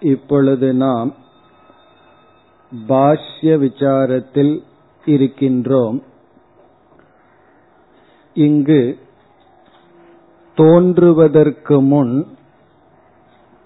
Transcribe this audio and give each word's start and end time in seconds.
இப்பொழுது 0.00 0.74
நாம் 0.74 1.14
பாஷ்ய 2.88 3.42
விசாரத்தில் 3.42 4.60
இருக்கின்றோம். 5.06 6.02
இங்கு 8.34 8.98
தோன்றுவதற்கு 10.54 11.82
முன் 11.82 12.26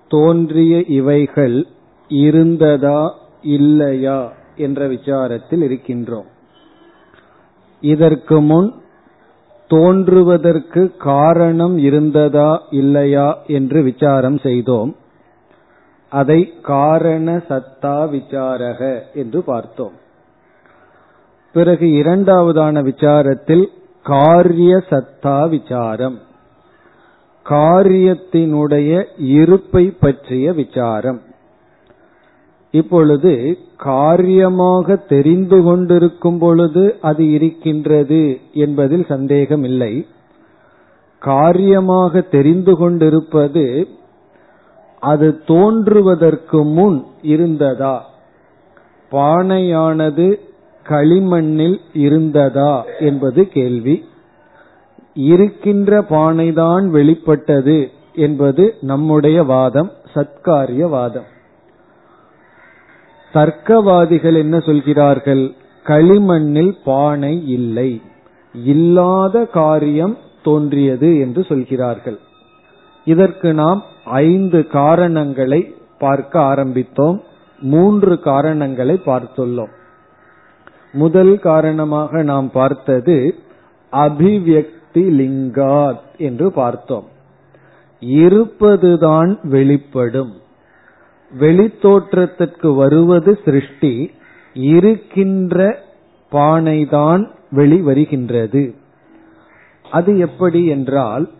தோன்றிய 0.08 0.84
இவைகள் 0.86 1.66
இருந்ததா 2.08 3.14
இல்லையா 3.42 4.32
என்ற 4.56 4.88
விசாரத்தில் 4.88 5.62
இருக்கின்றோம். 5.62 6.26
இதற்கு 7.80 8.40
முன் 8.40 8.74
தோன்றுவதற்கு 9.68 10.96
காரணம் 10.96 11.78
இருந்ததா 11.78 12.62
இல்லையா 12.70 13.38
என்று 13.46 13.82
விசாரம் 13.82 14.38
செய்தோம். 14.38 14.96
அதை 16.12 16.40
காரண 16.62 17.34
சத்தா 17.48 17.96
விசாரக 18.14 18.80
என்று 19.14 19.40
பார்த்தோம். 19.42 19.96
பிறகு 21.54 21.86
இரண்டாவதான 22.00 22.82
விசாரத்தில் 22.88 23.64
காரிய 24.04 24.72
சத்தா 24.90 25.38
விசாரம் 25.48 26.18
காரியத்தினுடைய 27.46 28.90
இருப்பை 29.36 29.84
பற்றிய 30.00 30.52
விசாரம். 30.52 31.20
இப்பொழுது 32.74 33.32
காரியமாக 33.76 34.96
தெரிந்து 34.96 35.58
கொண்டிருக்கும் 35.62 36.38
பொழுது 36.38 36.84
அது 37.00 37.22
இருக்கின்றது 37.30 38.22
என்பதில் 38.64 39.06
சந்தேகம் 39.06 39.64
இல்லை 39.64 39.92
காரியமாக 41.22 42.22
தெரிந்து 42.36 42.74
கொண்டிருப்பது 42.76 43.64
அது 45.02 45.44
தோன்றுவதற்கு 45.44 46.64
முன் 46.64 47.06
இருந்ததா? 47.22 48.06
பானையானது 49.12 50.40
களிமண்ணில் 50.88 51.80
இருந்ததா 51.92 52.84
என்பது 52.98 53.48
கேள்வி. 53.48 54.04
இருக்கின்ற 55.14 56.02
பானைதான் 56.02 56.86
வெளிப்பட்டது 56.88 57.90
என்பது 58.14 58.74
நம்முடைய 58.80 59.42
வாதம் 59.42 59.92
சத்காரிய 60.14 60.88
வாதம். 60.88 61.28
தர்க்கவாதிகள் 63.34 64.36
என்ன 64.36 64.60
சொல்கிறார்கள்? 64.60 65.54
களிமண்ணில் 65.84 66.76
பானை 66.84 67.48
இல்லை. 67.48 68.00
இல்லாத 68.54 69.44
காரியம் 69.44 70.16
தோன்றியது 70.42 71.18
என்று 71.18 71.44
சொல்கிறார்கள். 71.44 72.18
இதற்கு 73.04 73.54
நாம் 73.54 73.90
ஐந்து 74.04 74.66
காரணங்களை 74.66 75.74
பார்க்க 75.98 76.40
ஆரம்பித்தோம். 76.40 77.20
மூன்று 77.60 78.20
காரணங்களை 78.20 79.00
பார்த்துள்ளோம். 79.06 79.70
முதல் 80.92 81.38
காரணமாக 81.38 82.22
நாம் 82.22 82.50
பார்த்தது 82.50 83.34
அபிவியக்தி 83.92 84.94
லிங்காத் 84.94 86.00
என்று 86.16 86.52
பார்த்தோம். 86.52 87.08
இருப்பதுதான் 88.00 89.38
வெளிப்படும். 89.42 90.32
வெளித்தோற்றத்திற்கு 91.40 92.74
வருவது 92.74 93.38
சிருஷ்டி 93.44 94.10
இருக்கின்ற 94.54 95.78
பானைதான் 96.32 97.30
வெளிவருகின்றது. 97.52 98.74
அது 99.90 100.18
எப்படி 100.18 100.66
என்றால் 100.66 101.30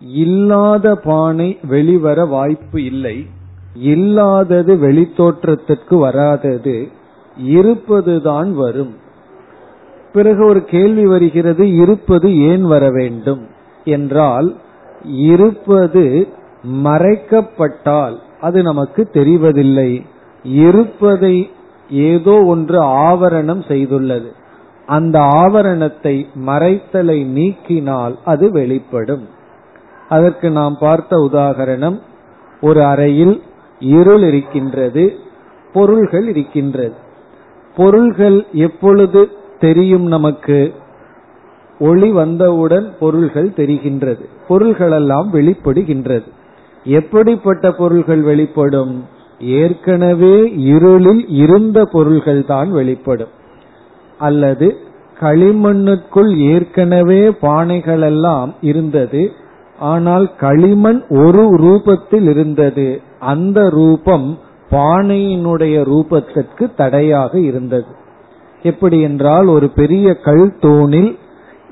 இல்லாத 0.00 0.96
பானை 0.96 1.58
வெளிவர 1.62 2.24
வாய்ப்பு 2.24 2.84
இல்லை. 2.84 3.26
இல்லாதது 3.74 4.76
வெளித்தோற்றத்திற்கு 4.76 5.98
வராதது 5.98 6.88
இருப்பதுதான் 7.36 8.54
வரும். 8.54 8.94
பிறகு 10.12 10.44
ஒரு 10.44 10.64
கேள்வி 10.64 11.06
வருகிறது 11.06 11.76
இருப்பது 11.76 12.38
ஏன் 12.38 12.62
வர 12.62 12.90
வேண்டும்? 12.90 13.46
என்றால் 13.84 14.56
இருப்பது 15.04 16.28
மறைக்கப்பட்டால் 16.84 18.16
அது 18.40 18.62
நமக்கு 18.62 19.08
தெரிவதில்லை. 19.12 20.06
இருப்பதை 20.42 21.50
ஏதோ 21.90 22.44
ஒன்று 22.44 22.82
ஆவரணம் 22.82 23.62
செய்துள்ளது. 23.68 24.26
அந்த 24.86 25.18
ஆவரணத்தை 25.18 26.26
மறைத்தலை 26.46 27.24
நீக்கினால் 27.26 28.14
அது 28.24 28.50
வெளிப்படும். 28.50 29.34
அதற்கு 30.08 30.50
நாம் 30.50 30.76
பார்த்த 30.80 31.16
உதாகரணம் 31.16 32.00
ஒரு 32.60 32.84
அறையில் 32.84 33.42
இருள் 33.80 34.22
இருக்கின்றது 34.22 35.18
பொருள்கள் 35.72 36.28
இருக்கின்றது. 36.28 36.94
பொருள்கள் 37.76 38.46
எப்பொழுது 38.52 39.30
தெரியும் 39.60 40.06
நமக்கு? 40.06 40.74
ஒளி 41.78 42.12
வந்தவுடன் 42.12 42.94
பொருள்கள் 43.00 43.48
தெரிகின்றது. 43.48 44.24
பொருள்களெல்லாம் 44.48 45.28
வெளிப்படுகின்றது. 45.32 46.24
எப்படிப்பட்ட 46.84 47.72
பொருள்கள் 47.72 48.22
வெளிப்படும்? 48.22 49.04
ஏற்கனவே 49.40 50.52
இருளில் 50.52 51.28
இருந்த 51.28 51.84
பொருள்கள் 51.84 52.44
தான் 52.44 52.70
வெளிப்படும். 52.72 53.28
அல்லது 54.18 54.76
களிமண்ணுக்குள் 55.20 56.36
ஏற்கனவே 56.36 57.28
பானைகளெல்லாம் 57.28 58.54
இருந்தது 58.60 59.32
ஆனால் 59.78 60.36
களிமண் 60.36 61.04
ஒரு 61.08 61.42
ரூபத்தில் 61.56 62.28
இருந்தது 62.28 63.00
அந்த 63.18 63.68
ரூபம் 63.68 64.38
பானையினுடைய 64.70 65.84
ரூபத்திற்கு 65.84 66.74
தடையாக 66.74 67.38
இருந்தது. 67.38 67.86
எப்படி 68.62 69.00
என்றால் 69.00 69.46
ஒரு 69.46 69.68
பெரிய 69.68 70.14
கல் 70.14 70.58
தூணில் 70.58 71.18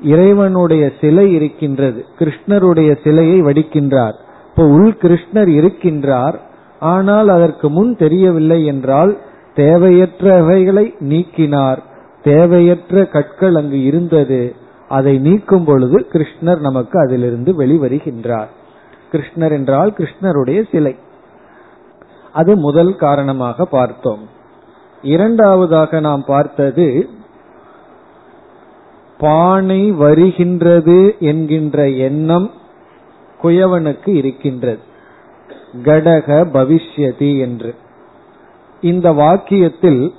இறைவனுடைய 0.02 0.92
சிலை 1.00 1.32
இருக்கின்றது. 1.32 2.04
கிருஷ்ணருடைய 2.18 2.98
சிலையை 3.02 3.42
வடிக்கின்றார். 3.42 4.12
இப்போ 4.50 4.66
உள் 4.66 4.96
கிருஷ்ணர் 5.00 5.50
இருக்கின்றார். 5.60 6.34
ஆனால் 6.80 7.28
அதற்கு 7.28 7.70
முன் 7.70 7.96
தெரியவில்லை 7.96 8.64
என்றால் 8.64 9.18
தேவையற்றவைகளை 9.56 10.94
நீக்கினார். 11.00 11.78
தேவையற்ற 12.22 13.04
கற்கள் 13.04 13.54
அங்கு 13.54 13.82
இருந்தது. 13.82 14.54
அதை 14.88 15.18
நீக்கும் 15.18 15.64
பொழுது 15.64 16.06
கிருஷ்ணர் 16.12 16.58
நமக்கு 16.58 16.98
அதிலிருந்து 16.98 17.52
வெளிவருகின்றார். 17.52 18.48
கிருஷ்ணர் 19.12 19.50
என்றால் 19.50 19.94
கிருஷ்ணருடைய 19.96 20.64
சிலை. 20.70 20.96
அது 22.32 22.56
முதல் 22.56 22.96
காரணமாக 22.96 23.64
பார்த்தோம். 23.64 24.28
இரண்டாவதாக 25.02 26.00
நாம் 26.00 26.24
பார்த்தது 26.26 27.08
பானை 29.18 29.90
வருகின்றது 29.90 31.16
என்கின்ற 31.20 31.88
எண்ணம் 31.88 32.50
குயவனுக்கு 33.42 34.08
இருக்கின்றது. 34.08 34.78
கடக 35.82 36.44
பவிஷ்யதி 36.44 37.38
என்று. 37.38 37.74
இந்த 38.80 39.12
வாக்கியத்தில் 39.12 40.10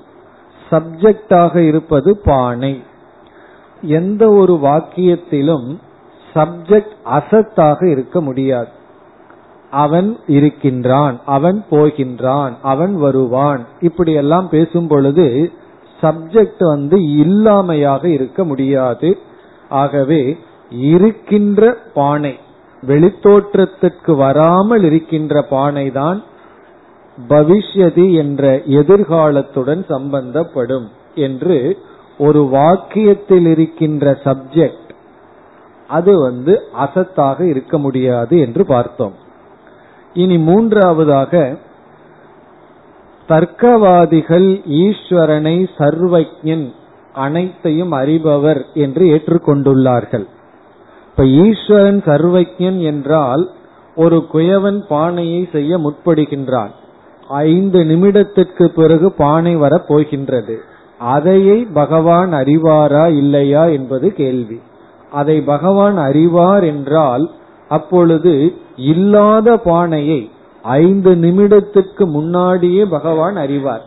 சப்ஜெக்டாக 0.72 1.56
இருப்பது 1.56 2.18
பானை 2.18 2.84
எந்த 3.88 4.24
ஒரு 4.32 4.54
வாக்கியத்திலும் 4.64 5.68
சப்ஜெக்ட் 6.34 6.96
அசத்தாக 7.10 7.84
இருக்க 7.86 8.22
முடியாது. 8.22 8.72
அவன் 9.72 10.10
இருக்கின்றான் 10.28 11.16
அவன் 11.26 11.66
போகின்றான் 11.72 12.54
அவன் 12.62 12.94
வருவான். 12.98 13.62
இப்படி 13.82 14.14
எல்லாம் 14.14 14.48
பேசும் 14.50 14.88
பொழுது 14.88 15.28
சப்ஜெக்ட் 16.02 16.64
வந்து 16.68 16.98
இல்லாமையாக 17.24 18.04
இருக்க 18.06 18.44
முடியாது. 18.44 19.18
ஆகவே 19.70 20.38
இருக்கின்ற 20.72 21.62
பானை 21.94 22.34
வெளித்தோற்றத்திற்கு 22.84 24.16
வராமல் 24.16 24.84
இருக்கின்ற 24.84 25.42
பானை 25.50 25.92
தான் 25.92 26.24
பவிஷ்யதி 27.18 28.08
என்ற 28.14 28.44
எதிர்காலத்துடன் 28.80 29.84
சம்பந்தப்படும் 29.90 30.88
என்று 31.16 31.58
ஒரு 32.18 32.50
வாக்கியத்தில் 32.54 33.48
இருக்கின்ற 33.48 34.20
சப்ஜெக்ட் 34.24 34.84
அது 35.88 36.20
வந்து 36.20 36.62
அசத்தாக 36.80 37.42
இருக்க 37.42 37.78
முடியாது 37.78 38.40
என்று 38.40 38.66
பார்த்தோம். 38.66 39.14
இனி 40.14 40.38
மூன்றாவதாக 40.38 41.58
தர்க்கவாதிகள் 43.28 44.62
ஈஸ்வரனை 44.70 45.68
சர்வஜன் 45.78 46.74
அனைத்தையும் 47.14 47.92
அறிபவர் 47.92 48.66
என்று 48.74 49.06
ஏற்றுக்கொண்டுள்ளார்கள். 49.06 50.26
இப்ப 51.10 51.26
ஈஸ்வரன் 51.26 52.02
சர்வஜன் 52.06 52.80
என்றால் 52.82 53.50
ஒரு 53.96 54.28
குயவன் 54.34 54.80
பானையை 54.88 55.50
செய்ய 55.52 55.78
முற்படுகின்றான். 55.78 56.70
ஐந்து 57.28 57.84
நிமிடத்திற்கு 57.84 58.66
பிறகு 58.66 59.12
பானை 59.12 59.56
வரப் 59.56 59.88
போகின்றது. 59.88 60.62
அதையை 61.06 61.58
பகவான் 61.74 62.32
அறிவாரா 62.34 63.06
இல்லையா 63.08 63.64
என்பது 63.66 64.14
கேள்வி. 64.14 64.60
அதை 65.12 65.42
பகவான் 65.42 65.98
அறிவார் 65.98 66.64
என்றால் 66.64 67.26
அப்பொழுது 67.70 68.34
இல்லாத 68.78 69.58
பானையை 69.58 70.22
ஐந்து 70.62 71.12
நிமிடத்துக்கு 71.16 72.06
முன்னாடியே 72.06 72.86
பகவான் 72.86 73.36
அறிவார். 73.36 73.84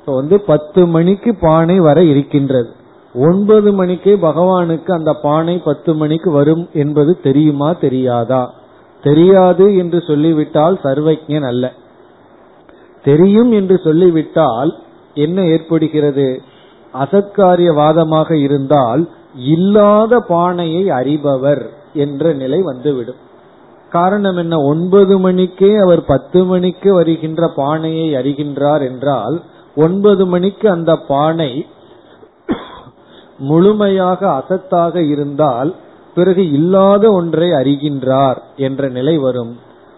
இப்போ 0.00 0.14
வந்து 0.14 0.40
பத்து 0.40 0.86
மணிக்கு 0.86 1.34
பானை 1.34 1.78
வர 1.78 2.02
இருக்கின்றது. 2.02 2.70
ஒன்பது 3.14 3.72
மணிக்கே 3.72 4.14
பகவானுக்கு 4.14 4.90
அந்த 4.92 5.12
பானை 5.22 5.58
பத்து 5.64 5.94
மணிக்கு 5.94 6.30
வரும் 6.30 6.68
என்பது 6.72 7.20
தெரியுமா 7.20 7.72
தெரியாதா? 7.72 8.42
தெரியாது 9.02 9.76
என்று 9.76 10.00
சொல்லிவிட்டால் 10.00 10.78
சர்வஜன் 10.84 11.46
அல்ல. 11.46 11.72
தெரியும் 13.04 13.52
என்று 13.52 13.76
சொல்லிவிட்டால் 13.78 14.72
என்ன 15.14 15.44
ஏற்படுகிறது? 15.44 16.42
அசத்காரியவாதமாக 16.94 18.32
இருந்தால் 18.32 19.08
இல்லாத 19.36 20.20
பானையை 20.20 20.88
அறிபவர் 20.88 21.66
என்ற 21.94 22.32
நிலை 22.32 22.62
வந்துவிடும். 22.62 23.20
காரணம் 23.90 24.36
என்ன? 24.36 24.58
ஒன்பது 24.60 25.18
மணிக்கே 25.18 25.76
அவர் 25.76 26.04
பத்து 26.04 26.44
மணிக்கு 26.44 26.94
வருகின்ற 26.94 27.48
பானையை 27.48 28.14
அறிகின்றார் 28.14 28.90
என்றால் 28.90 29.40
ஒன்பது 29.76 30.26
மணிக்கு 30.26 30.70
அந்த 30.70 30.96
பானை 30.96 31.66
முழுமையாக 33.38 34.28
அசத்தாக 34.28 34.96
இருந்தால் 34.96 35.74
பிறகு 36.14 36.50
இல்லாத 36.50 37.10
ஒன்றை 37.12 37.50
அறிகின்றார் 37.50 38.36
என்ற 38.56 38.88
நிலை 38.88 39.18
வரும். 39.18 39.56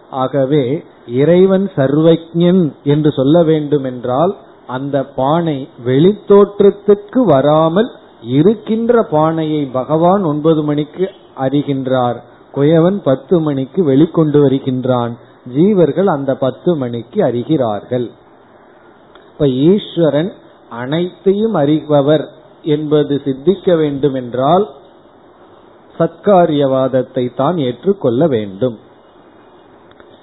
ஆகவே 0.09 0.83
இறைவன் 1.07 1.71
சர்வஜன் 1.75 2.73
என்று 2.83 3.11
சொல்ல 3.11 3.43
வேண்டும் 3.43 3.83
என்றால் 3.83 4.35
அந்த 4.67 5.03
பானை 5.03 5.67
வெளித்தோற்றத்துக்கு 5.85 7.23
வராமல் 7.25 7.91
இருக்கின்ற 8.21 9.03
பானையை 9.03 9.65
பகவான் 9.65 10.23
ஒன்பது 10.23 10.63
மணிக்கு 10.63 11.11
அறிகின்றார். 11.39 12.15
குயவன் 12.53 12.97
பத்து 13.03 13.39
மணிக்கு 13.39 13.89
வெளிக்கொண்டு 13.89 14.39
வருகின்றான். 14.39 15.17
ஜீவர்கள் 15.55 16.05
அந்த 16.05 16.35
பத்து 16.35 16.75
மணிக்கு 16.75 17.23
அறிகிறார்கள். 17.23 18.11
இப்ப 19.31 19.47
ஈஸ்வரன் 19.47 20.33
அனைத்தையும் 20.69 21.53
அறிபவர் 21.53 22.25
என்பது 22.63 23.21
சித்திக்க 23.25 23.77
வேண்டும் 23.77 24.13
என்றால் 24.13 24.69
சத்காரியவாதத்தை 25.99 27.35
தான் 27.35 27.57
ஏற்றுக்கொள்ள 27.57 28.27
வேண்டும். 28.27 28.79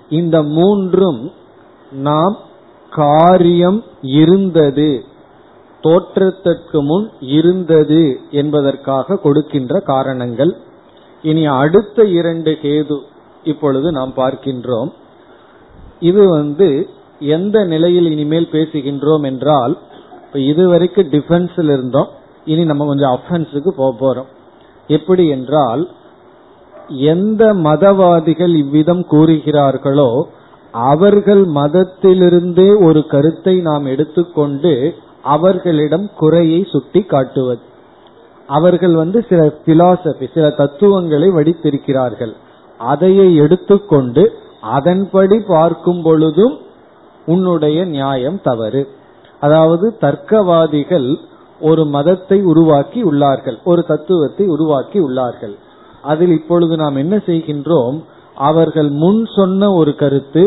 இந்த 0.08 0.42
மூன்றும் 0.42 1.32
நாம் 1.92 2.38
காரியம் 2.96 3.78
இருந்தது. 4.20 4.90
தோற்றத்திற்கு 5.84 6.78
முன் 6.82 7.06
இருந்தது 7.36 8.02
என்பதற்காக 8.30 9.16
கொடுக்கின்ற 9.16 9.80
காரணங்கள். 9.92 10.52
இனி 11.24 11.42
அடுத்த 11.62 12.04
இரண்டு 12.18 12.52
கேது 12.62 12.98
இப்பொழுது 13.44 13.88
நாம் 13.92 14.12
பார்க்கின்றோம். 14.16 14.90
இது 16.00 16.22
வந்து 16.28 16.68
எந்த 17.36 17.56
நிலையில் 17.64 18.08
இனிமேல் 18.10 18.52
பேசுகின்றோம் 18.52 19.24
என்றால் 19.30 19.74
இதுவரைக்கும் 20.48 21.10
டிஃபென்ஸ்ல 21.10 21.72
இருந்தோம். 21.76 22.10
இனி 22.44 22.62
நம்ம 22.64 22.86
கொஞ்சம் 22.86 23.14
அஃபென்ஸுக்கு 23.16 23.70
போக 23.80 23.90
போறோம். 24.02 24.30
எப்படி 24.88 25.24
என்றால் 25.28 25.82
எந்த 27.12 27.42
மதவாதிகள் 27.66 28.54
இவ்விதம் 28.62 29.04
கூறுகிறார்களோ 29.10 30.08
அவர்கள் 30.72 31.46
மதத்திலிருந்தே 31.46 32.80
ஒரு 32.80 33.06
கருத்தை 33.06 33.60
நாம் 33.60 33.84
எடுத்துக்கொண்டு 33.84 34.94
அவர்களிடம் 35.22 36.10
குறையை 36.16 36.66
சுட்டி 36.70 37.02
காட்டுவது. 37.02 37.60
அவர்கள் 38.46 38.94
வந்து 38.94 39.26
சில 39.28 39.42
பிலாசபி 39.66 40.32
சில 40.34 40.50
தத்துவங்களை 40.50 41.30
வடித்திருக்கிறார்கள். 41.30 42.32
அதையே 42.78 43.34
எடுத்துக்கொண்டு 43.34 44.32
அதன்படி 44.60 45.38
பார்க்கும் 45.40 46.02
பொழுதும் 46.02 46.58
உன்னுடைய 47.26 47.84
நியாயம் 47.84 48.40
தவறு. 48.42 48.88
அதாவது 49.40 49.96
தர்க்கவாதிகள் 50.00 51.16
ஒரு 51.60 51.84
மதத்தை 51.84 52.42
உருவாக்கி 52.42 53.04
உள்ளார்கள் 53.04 53.58
ஒரு 53.64 53.84
தத்துவத்தை 53.84 54.46
உருவாக்கி 54.46 55.00
உள்ளார்கள். 55.00 55.54
அதில் 56.02 56.30
இப்பொழுது 56.30 56.76
நாம் 56.76 56.96
என்ன 56.96 57.16
செய்கின்றோம்? 57.16 58.02
அவர்கள் 58.42 58.90
முன் 59.02 59.20
சொன்ன 59.36 59.70
ஒரு 59.72 59.92
கருத்து 59.94 60.42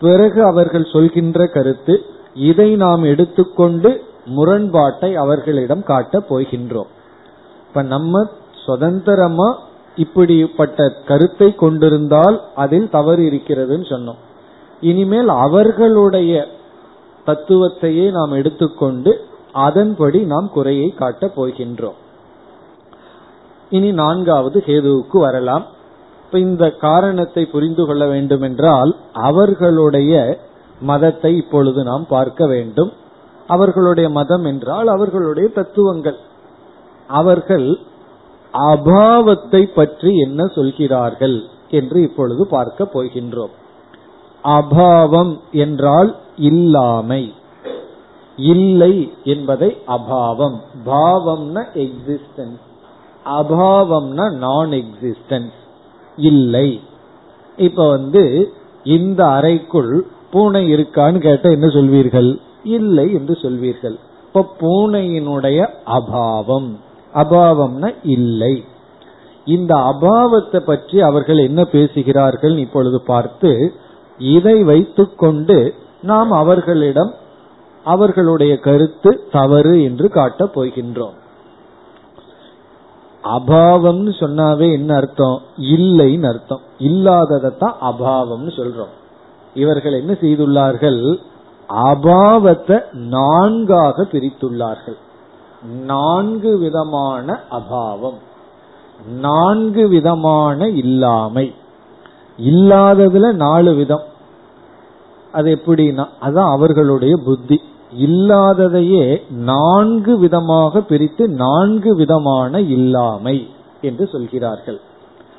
பிறகு 0.00 0.40
அவர்கள் 0.44 0.86
சொல்கின்ற 0.92 1.46
கருத்து 1.46 1.94
இதை 2.34 2.76
நாம் 2.76 3.02
எடுத்துக்கொண்டு 3.02 3.90
முரண்பாட்டை 4.26 5.10
அவர்களிடம் 5.16 5.82
காட்டப் 5.82 6.28
போகின்றோம். 6.34 6.90
இப்ப 7.68 7.82
நம்ம 7.82 8.22
சுதந்திரமா 8.66 9.48
இப்படிப்பட்ட 9.96 10.88
கருத்தை 11.06 11.54
கொண்டிருந்தால் 11.54 12.36
அதில் 12.54 12.88
தவறு 12.90 13.22
இருக்கிறதுன்னு 13.22 13.86
சொன்னோம். 13.92 14.20
இனிமேல் 14.80 15.28
அவர்களுடைய 15.28 16.46
தத்துவத்தையே 17.26 18.10
நாம் 18.10 18.32
எடுத்துக்கொண்டு 18.32 19.12
அதன்படி 19.52 20.20
நாம் 20.24 20.50
குறையை 20.52 20.88
காட்டப் 20.90 21.36
போகின்றோம். 21.36 21.98
இனி 23.70 23.90
நான்காவது 23.92 24.62
ஹேதுவுக்கு 24.66 25.18
வரலாம். 25.26 25.66
இப்ப 26.32 26.44
இந்த 26.44 26.66
காரணத்தை 26.70 27.42
புரிந்து 27.44 27.86
கொள்ள 27.86 28.06
வேண்டும் 28.06 28.42
என்றால் 28.42 28.96
அவர்களுடைய 29.12 30.12
மதத்தை 30.80 31.36
இப்பொழுது 31.36 31.80
நாம் 31.84 32.06
பார்க்க 32.08 32.46
வேண்டும். 32.46 32.92
அவர்களுடைய 33.46 34.08
மதம் 34.10 34.44
என்றால் 34.44 34.86
அவர்களுடைய 34.86 35.48
தத்துவங்கள். 35.48 36.16
அவர்கள் 37.06 37.78
அபாவத்தை 38.54 39.62
பற்றி 39.74 40.12
என்ன 40.18 40.46
சொல்கிறார்கள் 40.46 41.36
என்று 41.70 42.02
இப்பொழுது 42.02 42.46
பார்க்க 42.46 42.88
போகின்றோம். 42.94 43.54
அபாவம் 44.44 45.34
என்றால் 45.52 46.16
இல்லாமை. 46.36 47.22
இல்லை 48.38 48.94
என்பதை 49.24 49.76
அபாவம். 49.86 50.58
பாவம்னா 50.86 51.64
எக்ஸிஸ்டன்ஸ் 51.86 52.62
அபாவம்னா 53.26 54.28
நான் 54.38 54.70
எக்ஸிஸ்டன்ஸ் 54.70 55.58
இல்லை. 56.16 56.80
இப்ப 57.56 57.88
வந்து 57.88 58.52
இந்த 58.84 59.26
அறைக்குள் 59.26 60.06
பூனை 60.30 60.74
இருக்கான்னு 60.74 61.18
கேட்ட 61.18 61.50
என்ன 61.50 61.66
சொல்வீர்கள்? 61.66 62.40
இல்லை 62.64 63.12
என்று 63.12 63.38
சொல்வீர்கள். 63.42 63.96
இப்ப 64.26 64.54
பூனையினுடைய 64.60 65.66
அபாவம். 65.86 66.76
அபாவம்னா 67.14 67.94
இல்லை. 68.02 68.64
இந்த 69.44 69.74
அபாவத்தை 69.74 70.58
பற்றி 70.58 71.00
அவர்கள் 71.00 71.36
என்ன 71.36 71.64
பேசுகிறார்கள் 71.64 72.58
இப்பொழுது 72.58 73.02
பார்த்து 73.02 73.72
இதை 74.18 74.62
வைத்துக்கொண்டு 74.62 75.74
நாம் 76.02 76.30
அவர்களிடம் 76.30 77.14
அவர்களுடைய 77.84 78.58
கருத்து 78.58 79.28
தவறு 79.32 79.82
என்று 79.82 80.08
காட்டப் 80.08 80.60
போகின்றோம். 80.60 81.20
அபாவம்னு 83.24 84.10
சொன்னாவே 84.20 84.72
என்ன 84.72 84.96
அர்த்தம்? 84.96 85.40
இல்லைன்னு 85.60 86.28
அர்த்தம். 86.28 86.60
இல்லாததான் 86.78 87.74
அபாவம்னு 87.82 88.50
சொல்றோம். 88.56 88.92
இவர்கள் 89.54 89.92
என்ன 89.92 90.12
செய்துள்ளார்கள்? 90.12 91.16
அபாவத்தை 91.68 92.92
நான்காக 92.92 94.02
பிரித்துள்ளார்கள். 94.02 94.96
நான்கு 95.84 96.58
விதமான 96.58 97.40
அபாவம். 97.50 98.18
நான்கு 99.20 99.88
விதமான 99.88 100.68
இல்லாமை. 100.68 101.54
இல்லாததுல 102.38 103.32
நாலு 103.32 103.74
விதம். 103.74 104.02
அது 105.32 105.60
எப்படின்னா 105.64 106.06
அதான் 106.22 106.50
அவர்களுடைய 106.50 107.16
புத்தி. 107.24 107.60
இல்லாததையே 107.98 109.30
நான்கு 109.30 110.18
விதமாக 110.18 110.80
பிரித்து 110.80 111.28
நான்கு 111.28 111.96
விதமான 111.96 112.60
இல்லாமை 112.60 113.50
என்று 113.80 114.06
சொல்கிறார்கள். 114.06 114.80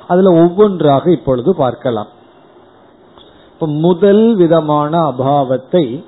அதுல 0.07 0.31
ஒவ்வொன்றாக 0.31 1.11
இப்பொழுது 1.11 1.55
பார்க்கலாம். 1.55 2.07
இப்ப 3.53 3.67
முதல் 3.67 4.35
விதமான 4.35 5.01
அபாவத்தை 5.01 6.03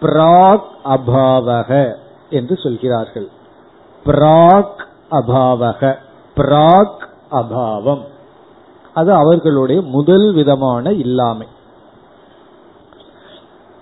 பிராக் 0.00 0.68
அபாவக 0.84 1.94
என்று 2.30 2.56
சொல்கிறார்கள். 2.56 3.28
பிராக் 4.06 4.86
அபாவக 5.10 5.96
பிராக் 6.36 7.08
அபாவம். 7.32 8.00
அது 8.94 9.12
அவர்களுடைய 9.12 9.82
முதல் 9.82 10.32
விதமான 10.32 10.92
இல்லாமை. 10.92 11.46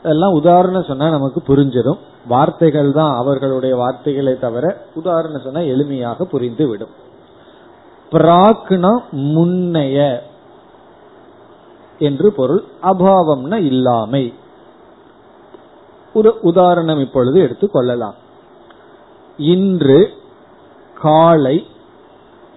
எல்லாம் 0.03 0.33
உதாரணம் 0.33 0.85
சொன்னா 0.85 1.09
நமக்கு 1.09 1.43
புரிஞ்சிடும். 1.47 1.99
வார்த்தைகள் 2.29 2.93
தான் 2.93 3.17
அவர்களுடைய 3.17 3.77
வார்த்தைகளை 3.77 4.39
தவிர 4.39 4.85
உதாரணம் 4.95 5.41
சொன்னா 5.41 5.61
எளிமையாக 5.61 6.23
புரிந்து 6.23 6.69
விடும் 6.69 7.09
பிராக்னா 8.13 9.03
முன்னைய 9.13 10.19
என்று 11.99 12.33
பொருள். 12.33 12.65
அபாவம்னா 12.83 13.55
இல்லாமை. 13.55 14.35
ஒரு 16.15 16.39
உதாரணம் 16.41 17.01
இப்பொழுது 17.01 17.41
எடுத்துக் 17.41 17.73
கொள்ளலாம். 17.73 18.15
இன்று 19.37 20.11
காலை 21.01 21.67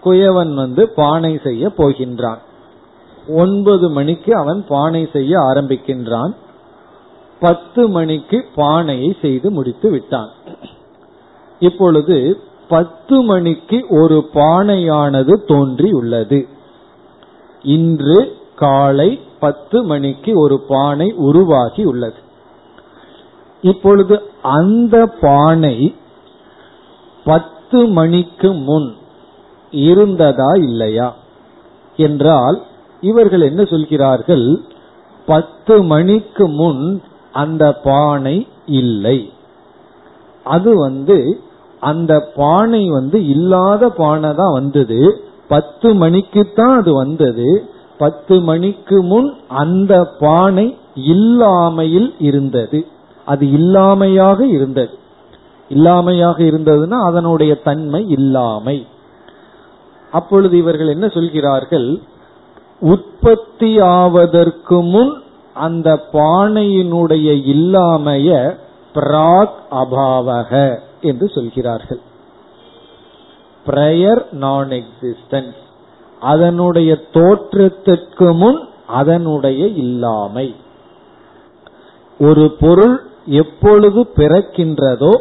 குயவன் 0.05 0.53
வந்து 0.53 0.89
பானை 0.89 1.39
செய்ய 1.43 1.67
போகின்றான். 1.67 2.37
ஒன்பது 3.27 3.89
மணிக்கு 3.89 4.35
அவன் 4.35 4.65
பானை 4.67 5.09
செய்ய 5.13 5.39
ஆரம்பிக்கின்றான். 5.39 6.35
பத்து 7.43 7.81
மணிக்கு 7.95 8.37
பானையை 8.55 9.09
செய்து 9.21 9.47
முடித்து 9.51 9.87
விட்டான். 9.91 10.31
இப்பொழுது 11.59 12.17
பத்து 12.67 13.15
மணிக்கு 13.21 13.77
ஒரு 14.01 14.17
பானையானது 14.33 15.33
தோன்றி 15.51 15.89
உள்ளது. 15.99 16.39
இன்று 17.75 18.19
காலை 18.55 19.09
பத்து 19.39 19.77
மணிக்கு 19.83 20.31
ஒரு 20.43 20.57
பானை 20.67 21.07
உருவாகி 21.27 21.83
உள்ளது. 21.91 22.19
இப்பொழுது 23.63 24.15
அந்த 24.57 24.97
பானை 25.21 25.75
பத்து 27.25 27.79
மணிக்கு 27.97 28.49
முன் 28.67 28.89
இருந்ததா 29.71 30.51
இல்லையா 30.67 31.09
என்றால் 31.99 32.57
இவர்கள் 33.01 33.47
என்ன 33.49 33.61
சொல்கிறார்கள்? 33.71 34.47
பத்து 35.25 35.75
மணிக்கு 35.91 36.45
முன் 36.59 36.83
அந்த 37.33 37.73
பானை 37.83 38.47
இல்லை. 38.65 39.29
அது 40.43 40.77
வந்து 40.77 41.39
அந்த 41.79 42.31
பானை 42.35 42.89
வந்து 42.89 43.27
இல்லாத 43.27 43.89
பானை 43.89 44.33
தான் 44.33 44.51
வந்தது. 44.51 45.21
பத்து 45.47 45.93
மணிக்கு 45.93 46.51
தான் 46.55 46.79
அது 46.79 46.93
வந்தது. 46.93 47.65
பத்து 47.97 48.41
மணிக்கு 48.41 49.03
முன் 49.03 49.33
அந்த 49.47 50.05
பானை 50.19 50.77
இல்லாமையில் 50.95 52.13
இருந்தது. 52.19 52.87
அது 53.25 53.45
இல்லாமையாக 53.45 54.41
இருந்தது. 54.41 54.97
இல்லாமையாக 55.69 56.39
இருந்ததுன்னா 56.43 56.97
அதனுடைய 57.03 57.55
தன்மை 57.55 58.09
இல்லாமை. 58.09 58.87
அப்பொழுது 60.11 60.57
இவர்கள் 60.57 60.87
என்ன 60.87 61.07
சொல்கிறார்கள்? 61.07 62.01
உற்பத்தி 62.79 63.79
ஆவதற்கு 63.79 64.81
முன் 64.81 65.22
அந்த 65.53 66.03
பானையினுடைய 66.13 67.27
இல்லாமைய 67.53 68.57
பிராக் 68.93 69.57
அபாவக 69.71 70.79
என்று 71.01 71.27
சொல்கிறார்கள். 71.27 71.99
பிரயர் 73.65 74.31
நான் 74.31 74.69
எக்ஸிஸ்டன்ஸ் 74.69 75.61
அதனுடைய 76.19 76.95
தோற்றத்திற்கு 77.11 78.33
முன் 78.33 78.59
அதனுடைய 78.87 79.67
இல்லாமை. 79.67 80.55
ஒரு 82.19 82.55
பொருள் 82.59 83.01
எப்பொழுது 83.25 84.09
பிறக்கின்றதோ 84.15 85.13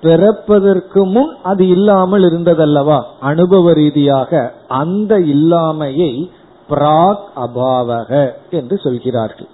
பிறப்பதற்கு 0.00 1.04
முன் 1.04 1.36
அது 1.42 1.68
இல்லாமல் 1.68 2.22
இருந்ததல்லவா? 2.22 3.02
அனுபவ 3.20 3.72
ரீதியாக 3.72 4.52
அந்த 4.68 5.18
இல்லாமையை 5.18 6.30
பிராக் 6.68 7.24
அபாவக 7.36 8.32
என்று 8.50 8.76
சொல்கிறார்கள். 8.76 9.48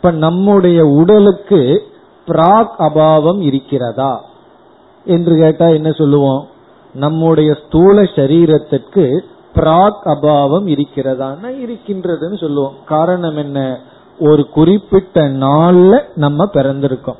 இப்ப 0.00 0.16
நம்முடைய 0.16 0.86
உடலுக்கு 0.86 1.82
பிராக் 2.26 2.70
அபாவம் 2.78 3.40
இருக்கிறதா? 3.40 4.24
என்று 5.04 5.36
கேட்டா 5.36 5.66
என்ன 5.66 5.92
சொல்லுவோம்? 5.92 6.46
நம்முடைய 6.94 7.56
ஸ்தூல 7.66 8.02
சரீரத்திற்கு 8.02 9.20
பிராக் 9.54 10.00
அபாவம் 10.04 10.66
இருக்கிறதான்னா 10.68 11.50
இருக்கின்றதுன்னு 11.66 12.38
சொல்லுவோம். 12.38 12.72
காரணம் 12.84 13.36
என்ன? 13.36 13.80
ஒரு 14.18 14.48
குறிப்பிட்ட 14.48 15.28
நாள்ல 15.28 16.02
நம்ம 16.14 16.44
பிறந்திருக்கோம். 16.44 17.16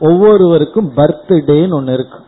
ஒவ்வொருவருக்கும் 0.00 0.92
பர்த்டேன்னு 0.96 1.72
ஒன்னு 1.72 1.92
இருக்கு. 1.92 2.18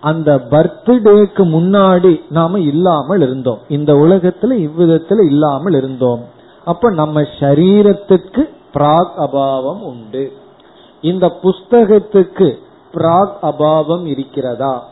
அந்த 0.00 0.36
பர்த்டேக்கு 0.36 1.44
முன்னாடி 1.44 2.20
நாம 2.30 2.58
இல்லாமல் 2.58 3.20
இருந்தோம். 3.20 3.58
இந்த 3.68 3.94
உலகத்துல 3.94 4.70
இவ்விதத்துல 4.70 5.24
இல்லாமல் 5.24 5.74
இருந்தோம். 5.74 6.24
அப்ப 6.64 6.90
நம்ம 6.90 7.20
சரீரத்துக்கு 7.20 8.54
பிராக் 8.76 9.16
அபாவம் 9.16 9.82
உண்டு. 9.82 10.32
இந்த 11.00 11.38
புஸ்தகத்துக்கு 11.42 12.58
பிராக் 12.94 13.36
அபாவம் 13.42 14.06
இருக்கிறதா? 14.06 14.88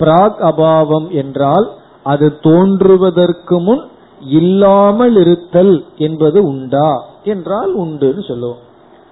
பிராக் 0.00 0.38
அபாவம் 0.40 1.08
என்றால் 1.10 1.72
அது 2.02 2.38
தோன்றுவதற்கு 2.38 3.60
முன் 3.60 3.82
இல்லாமல் 4.20 5.16
இருத்தல் 5.16 5.84
என்பது 5.96 6.42
உண்டா? 6.42 7.04
என்றால் 7.24 7.80
உண்டுன்னு 7.80 8.28
சொல்லுவோம். 8.28 8.62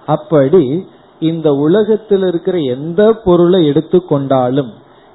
அப்படி 0.05 0.87
இந்த 1.19 1.53
உலகத்தில் 1.53 2.21
இருக்கிற 2.21 2.57
எந்த 2.57 3.13
பொருளை 3.13 3.69
எடுத்துக்கொண்டாலும் 3.69 4.71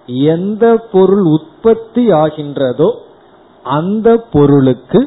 எந்த 0.06 0.88
பொருள் 0.92 1.22
உற்பத்தி 1.22 2.08
ஆகின்றதோ 2.08 2.90
அந்த 3.62 4.16
பொருளுக்கு 4.32 5.00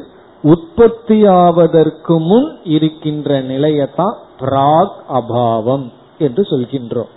உற்பத்தியாவதற்கு 0.44 2.18
முன் 2.18 2.48
இருக்கின்ற 2.64 3.42
நிலையத்தான் 3.42 4.14
பிராக் 4.40 4.96
அபாவம் 5.08 5.92
என்று 6.18 6.42
சொல்கின்றோம். 6.42 7.10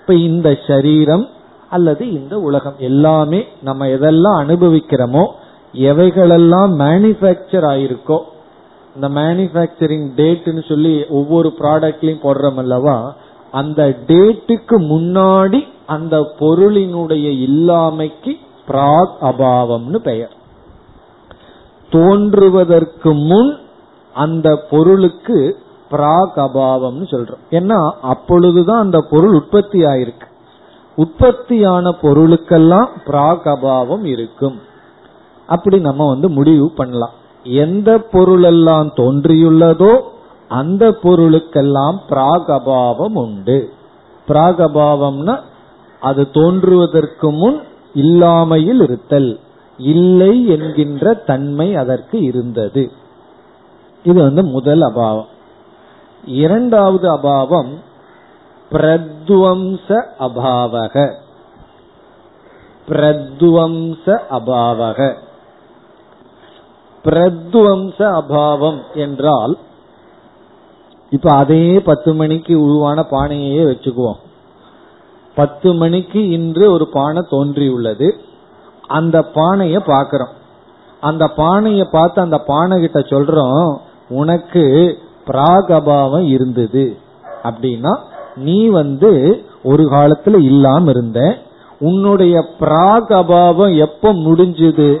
இப்ப 0.00 0.14
இந்த 0.14 0.58
சரீரம் 0.66 1.28
அல்லது 1.70 2.12
இந்த 2.12 2.40
உலகம் 2.40 2.74
எல்லாமே 2.78 3.44
நம்ம 3.62 3.86
எதெல்லாம் 3.86 4.38
அனுபவிக்கிறோமோ 4.44 5.24
எவைகளெல்லாம் 5.72 6.72
மேனுபேக்சர் 6.82 7.66
ஆயிருக்கோ 7.72 8.18
இந்த 8.94 9.08
மேனுபேக்சரிங் 9.08 10.08
டேட்னு 10.16 10.68
சொல்லி 10.68 11.06
ஒவ்வொரு 11.08 11.52
ப்ராடக்ட்லயும் 11.58 12.24
போடுறோம் 12.24 12.54
அல்லவா 12.54 13.14
அந்த 13.50 13.98
டேட்டுக்கு 14.06 14.76
முன்னாடி 14.92 15.60
அந்த 15.86 16.16
பொருளினுடைய 16.38 17.26
இல்லாமைக்கு 17.48 18.32
பிராக் 18.68 19.16
அபாவம்னு 19.20 19.96
பெயர். 19.96 20.32
தோன்றுவதற்கு 21.92 23.10
முன் 23.28 23.50
அந்த 24.14 24.48
பொருளுக்கு 24.70 25.38
பிராக் 25.90 26.36
அபாவம்னு 26.36 27.06
சொல்றோம். 27.12 27.42
ஏன்னா 27.50 27.78
அப்பொழுதுதான் 28.02 28.84
அந்த 28.86 28.98
பொருள் 29.10 29.34
உற்பத்தி 29.34 29.80
ஆயிருக்கு 29.84 30.28
உற்பத்தியான 30.96 31.90
பொருளுக்கெல்லாம் 32.02 32.88
பிராக் 33.06 33.46
அபாவம் 33.54 34.04
இருக்கும். 34.04 34.56
அப்படி 35.46 35.78
நம்ம 35.78 36.08
வந்து 36.08 36.28
முடிவு 36.28 36.66
பண்ணலாம். 36.76 37.14
எந்த 37.44 37.90
பொருளெல்லாம் 38.12 38.90
தோன்றியுள்ளதோ 38.96 39.92
அந்த 40.48 40.90
பொருளுக்கெல்லாம் 41.02 41.96
பிராக் 42.08 42.50
அபாவம் 42.58 43.16
உண்டு. 43.24 43.58
பிராக் 44.28 44.60
அபாவம்னா 44.68 45.36
அது 46.00 46.22
தோன்றுவதற்கு 46.30 47.28
முன் 47.32 47.58
இல்லாமையில் 47.94 48.82
இருத்தல். 48.82 49.30
இல்லை 49.82 50.46
என்கின்ற 50.46 51.14
தன்மை 51.14 51.76
அதற்கு 51.76 52.22
இருந்தது. 52.22 52.92
இது 54.04 54.22
வந்து 54.22 54.44
முதல் 54.44 54.80
அபாவம். 54.80 55.26
இரண்டாவது 56.24 57.12
அபாவம் 57.12 57.70
பிரத்வம்ச 58.72 60.02
அபாவக. 60.20 61.16
பிரத்வம்ச 62.88 64.20
அபாவக. 64.30 65.16
பிரத்வம்ச 67.04 67.98
அபாவம் 67.98 68.80
என்றால் 68.94 69.58
இப்ப 71.10 71.30
அதே 71.30 71.80
பத்து 71.80 72.14
மணிக்கு 72.14 72.60
உருவான 72.60 73.06
பானையே 73.10 73.62
வச்சுக்குவோம். 73.64 74.20
பத்து 75.34 75.74
மணிக்கு 75.74 76.30
இன்று 76.30 76.72
ஒரு 76.72 76.88
பானை 76.88 77.22
தோன்றியுள்ளது. 77.30 78.20
அந்த 78.88 79.20
பானைய 79.34 79.78
பாக்கிறோம். 79.86 80.32
அந்த 81.00 81.30
பானைய 81.36 81.84
பார்த்து 81.90 82.20
அந்த 82.20 82.38
பானை 82.38 82.80
கிட்ட 82.80 83.00
சொல்றோம் 83.00 83.76
உனக்கு 84.08 84.98
பிராகபாவம் 85.26 86.26
இருந்தது. 86.28 86.96
அப்படின்னா 87.42 87.98
நீ 88.36 88.66
வந்து 88.66 89.42
ஒரு 89.62 89.84
காலத்துல 89.84 90.40
இல்லாம 90.40 90.90
இருந்த 90.90 91.38
உன்னுடைய 91.80 92.44
பிராக் 92.60 93.12
அபாவம் 93.12 93.76
எப்ப 93.76 94.12
முடிஞ்சது? 94.12 95.00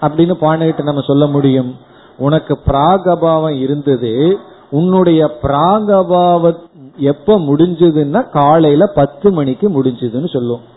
அப்படின்னு 0.00 0.34
பானைகிட்ட 0.40 0.82
நம்ம 0.82 1.00
சொல்ல 1.06 1.26
முடியும். 1.26 1.76
உனக்கு 2.18 2.58
பிராக் 2.66 3.08
அபாவம் 3.08 3.58
இருந்தது 3.58 4.38
உன்னுடைய 4.70 5.38
பிராக் 5.42 5.88
அபாவம் 5.88 6.58
எப்ப 6.96 7.38
முடிஞ்சதுன்னா 7.38 8.30
காலையில 8.30 8.86
பத்து 8.86 9.32
மணிக்கு 9.32 9.68
முடிஞ்சதுன்னு 9.68 10.28
சொல்லுவோம் 10.28 10.74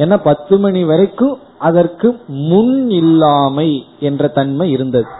ஏன்னா 0.00 0.16
பத்து 0.24 0.58
மணி 0.58 0.84
வரைக்கும் 0.84 1.38
அதற்கு 1.58 2.08
முன் 2.26 2.90
இல்லாமை 2.90 3.70
என்ற 4.00 4.28
தன்மை 4.28 4.70
இருந்தது. 4.70 5.10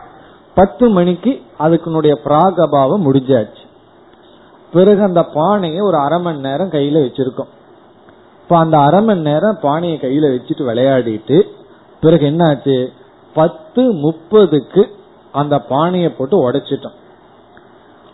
பத்து 0.55 0.89
மணிக்கு 0.89 1.43
அதுக்குனுடைய 1.59 2.15
பிராகபாவம் 2.25 3.05
முடிஞ்சாச்சு. 3.07 3.65
பிறகு 4.73 5.03
அந்த 5.03 5.23
பானையை 5.23 5.81
ஒரு 5.81 5.97
அரை 5.97 6.19
மணி 6.21 6.39
நேரம் 6.39 6.71
கையில 6.71 6.99
வச்சிருக்கோம். 7.07 7.51
இப்ப 8.43 8.59
அந்த 8.59 8.79
அரை 8.79 9.03
மணி 9.03 9.21
நேரம் 9.21 9.59
பானையை 9.63 9.99
கையில 10.03 10.27
வச்சுட்டு 10.27 10.63
விளையாடிட்டு 10.71 11.43
பிறகு 12.01 12.27
என்ன 12.27 12.49
ஆச்சு 12.49 12.93
பத்து 13.35 13.83
முப்பதுக்கு 13.95 14.85
அந்த 15.33 15.59
பானையை 15.59 16.11
போட்டு 16.11 16.51
உடைச்சிட்டோம். 16.51 16.99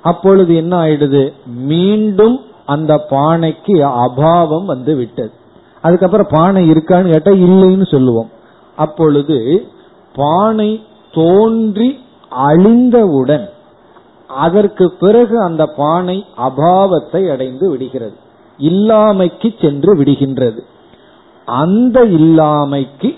அப்பொழுது 0.03 0.57
என்ன 0.57 0.83
ஆயிடுது? 0.83 1.33
மீண்டும் 1.47 2.41
அந்த 2.67 3.07
பானைக்கு 3.11 3.75
அபாவம் 4.07 4.65
வந்து 4.65 4.95
விட்டது. 4.97 5.33
அதுக்கப்புறம் 5.87 6.33
பானை 6.37 6.63
இருக்கான்னு 6.71 7.13
கேட்டா 7.13 7.33
இல்லைன்னு 7.47 7.87
சொல்லுவோம். 7.91 8.31
அப்பொழுது 8.77 9.39
பானை 10.15 10.71
தோன்றி 11.13 11.89
அழிந்தவுடன் 12.47 13.47
அதற்கு 14.45 14.87
பிறகு 15.01 15.37
அந்த 15.43 15.63
பானை 15.81 16.17
அபாவத்தை 16.47 17.23
அடைந்து 17.33 17.67
விடுகிறது. 17.71 18.17
இல்லாமைக்கு 18.59 19.49
சென்று 19.61 19.93
விடுகின்றது. 19.97 20.61
அந்த 21.49 21.99
இல்லாமைக்கு 22.19 23.11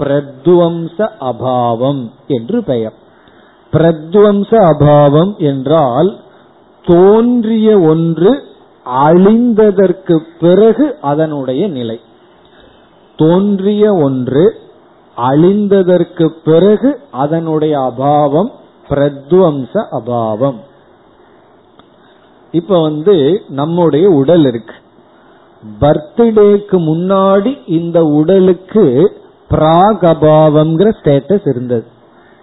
பிரத்வம்ச 0.00 0.96
அபாவம் 1.30 2.02
என்று 2.36 2.58
பெயர். 2.62 2.96
பிரத்வம்ச 3.72 4.50
அபாவம் 4.72 5.32
என்றால் 5.50 6.10
தோன்றிய 6.84 7.68
ஒன்று 7.90 8.32
அழிந்ததற்கு 9.04 10.16
பிறகு 10.40 10.86
அதனுடைய 11.02 11.62
நிலை. 11.68 11.98
தோன்றிய 13.16 13.94
ஒன்று 13.94 14.60
அழிந்ததற்கு 15.16 16.28
பிறகு 16.44 17.00
அதனுடைய 17.10 17.80
அபாவம் 17.80 18.50
பிரத்வம்ச 18.88 19.84
அபாவம். 19.90 20.56
இப்ப 22.50 22.82
வந்து 22.82 23.42
நம்முடைய 23.48 24.08
உடல் 24.08 24.46
இருக்கு. 24.46 24.74
பர்த்டேக்கு 25.80 26.78
முன்னாடி 26.78 27.58
இந்த 27.66 28.04
உடலுக்கு 28.04 29.12
பிராக் 29.50 30.02
அபாவம்ங்கிற 30.02 30.92
ஸ்டேட்டஸ் 31.02 31.48
இருந்தது. 31.48 31.86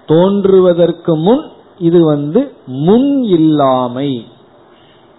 தோன்றுவதற்கு 0.05 1.15
முன் 1.15 1.51
இது 1.77 2.03
வந்து 2.03 2.51
முன் 2.65 3.23
இல்லாமை. 3.23 4.27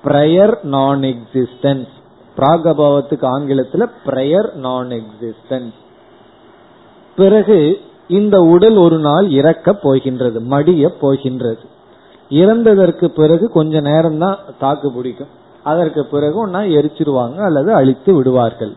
பிரயர் 0.04 0.62
நான் 0.62 1.00
எக்ஸிஸ்டன்ஸ் 1.00 1.93
பிராகபாவத்துக்கு 2.36 3.26
ஆங்கிலத்தில் 3.26 3.86
பிரேயர் 4.06 4.54
நான் 4.54 4.88
எக்ஸிஸ்டன்ஸ் 4.88 5.78
பிறகு 7.16 7.80
இந்த 8.08 8.40
உடல் 8.40 8.76
ஒரு 8.76 8.98
நாள் 8.98 9.30
இறக்க 9.30 9.72
போகின்றது 9.72 10.40
மடிய 10.40 10.88
போகின்றது. 11.00 11.64
இறந்ததற்கு 12.30 13.04
பிறகு 13.04 13.48
கொஞ்ச 13.48 13.80
நேரம் 13.80 14.18
தான் 14.18 14.38
தாக்கு 14.58 14.90
பிடிக்கும். 14.90 15.32
அதற்கு 15.62 16.06
பிறகு 16.06 16.46
ஒன்னா 16.46 16.60
எரிச்சிருவாங்க 16.78 17.36
அல்லது 17.36 17.74
அழித்து 17.74 18.14
விடுவார்கள். 18.14 18.76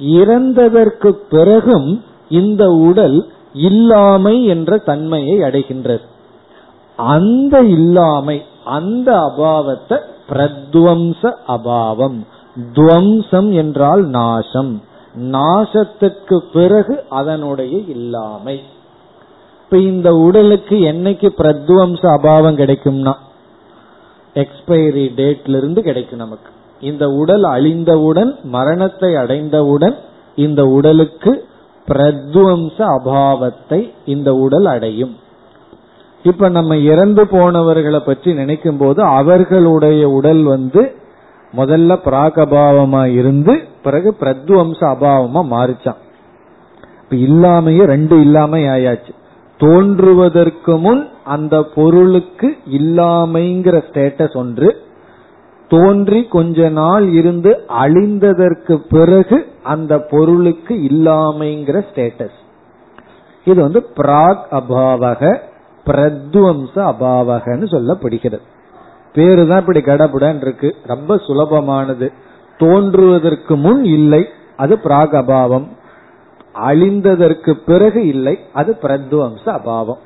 இறந்ததற்கு 0.00 1.10
பிறகும் 1.30 2.04
இந்த 2.28 2.66
உடல் 2.66 3.32
இல்லாமை 3.52 4.44
என்ற 4.44 4.78
தன்மையை 4.78 5.38
அடைகின்றது. 5.38 6.06
அந்த 6.96 7.60
இல்லாமை 7.60 8.42
அந்த 8.64 9.12
அபாவத்தை 9.12 9.98
பிரத்வம்ச 10.28 11.32
அபாவம். 11.46 12.18
துவம்சம் 12.74 13.52
என்றால் 13.52 14.06
நாசம். 14.06 14.82
நாசத்துக்கு 15.20 16.38
பிறகு 16.52 17.04
அதனுடைய 17.08 17.78
இல்லாமை. 17.88 18.62
இப்ப 19.64 19.78
இந்த 19.78 20.14
உடலுக்கு 20.14 20.76
என்னைக்கு 20.76 21.28
பிரத்வம்ச 21.38 22.06
அபாவம் 22.06 22.56
கிடைக்கும்னா? 22.56 23.14
எக்ஸ்பைரி 24.34 25.12
டேட்ல 25.16 25.56
இருந்து 25.56 25.82
கிடைக்கும் 25.82 26.18
நமக்கு. 26.18 26.50
இந்த 26.80 27.08
உடல் 27.08 27.42
அழிந்தவுடன் 27.42 28.38
மரணத்தை 28.42 29.14
அடைந்தவுடன் 29.14 29.96
இந்த 30.36 30.66
உடலுக்கு 30.66 31.46
பிரத்வம்ச 31.88 32.74
அபாவத்தை 32.78 33.92
இந்த 34.04 34.34
உடல் 34.34 34.64
அடையும். 34.64 35.16
இப்ப 36.22 36.48
நம்ம 36.48 36.76
இறந்து 36.76 37.26
போனவர்களை 37.26 38.00
பற்றி 38.00 38.34
நினைக்கும் 38.34 38.76
போது 38.76 39.02
அவர்களுடைய 39.02 40.08
உடல் 40.08 40.42
வந்து 40.42 40.97
முதல்ல 41.56 41.98
பிராகபாவமா 42.04 43.12
இருந்து 43.12 43.68
பிறகு 43.82 44.16
பிரத்வம்ச 44.20 44.80
அபாவமா 44.80 45.40
மாறிச்சான். 45.54 46.00
இப்ப 47.02 47.16
இல்லாமையே 47.16 47.84
ரெண்டு 47.84 48.20
இல்லாமை 48.20 48.64
ஆயாச்சு. 48.64 49.14
தோன்றுவதற்கு 49.58 50.78
முன் 50.78 51.08
அந்த 51.24 51.62
பொருளுக்கு 51.62 52.56
இல்லாமைங்கிற 52.70 53.82
ஸ்டேட்டஸ் 53.90 54.36
ஒன்று. 54.36 54.86
தோன்றி 55.68 56.24
கொஞ்ச 56.24 56.68
நாள் 56.68 57.08
இருந்து 57.08 57.64
அழிந்ததற்கு 57.68 58.74
பிறகு 58.88 59.46
அந்த 59.62 59.98
பொருளுக்கு 59.98 60.74
இல்லாமைங்கிற 60.74 61.84
ஸ்டேட்டஸ் 61.94 62.38
இது 63.44 63.62
வந்து 63.62 63.86
பிராக் 63.96 64.46
அபாவக 64.50 65.38
பிரத்வம்ச 65.86 66.74
அபாவகன்னு 66.74 67.66
சொல்லப்படுகிறது. 67.74 68.40
பேரு 69.12 69.46
தான் 69.46 69.60
இப்படி 69.60 69.80
கடபுடன் 69.80 70.36
இருக்கு. 70.36 70.74
ரொம்ப 70.84 71.16
சுலபமானது. 71.16 72.12
தோன்றுவதற்கு 72.58 73.56
முன் 73.56 73.84
இல்லை. 73.84 74.28
அது 74.56 74.78
பிராக் 74.84 75.14
அபாவம் 75.14 75.66
அழிந்ததற்கு 76.66 77.52
பிறகு 77.66 78.06
இல்லை. 78.06 78.38
அது 78.52 78.76
பிரத்வம்ச 78.82 79.40
அபாவம். 79.44 79.98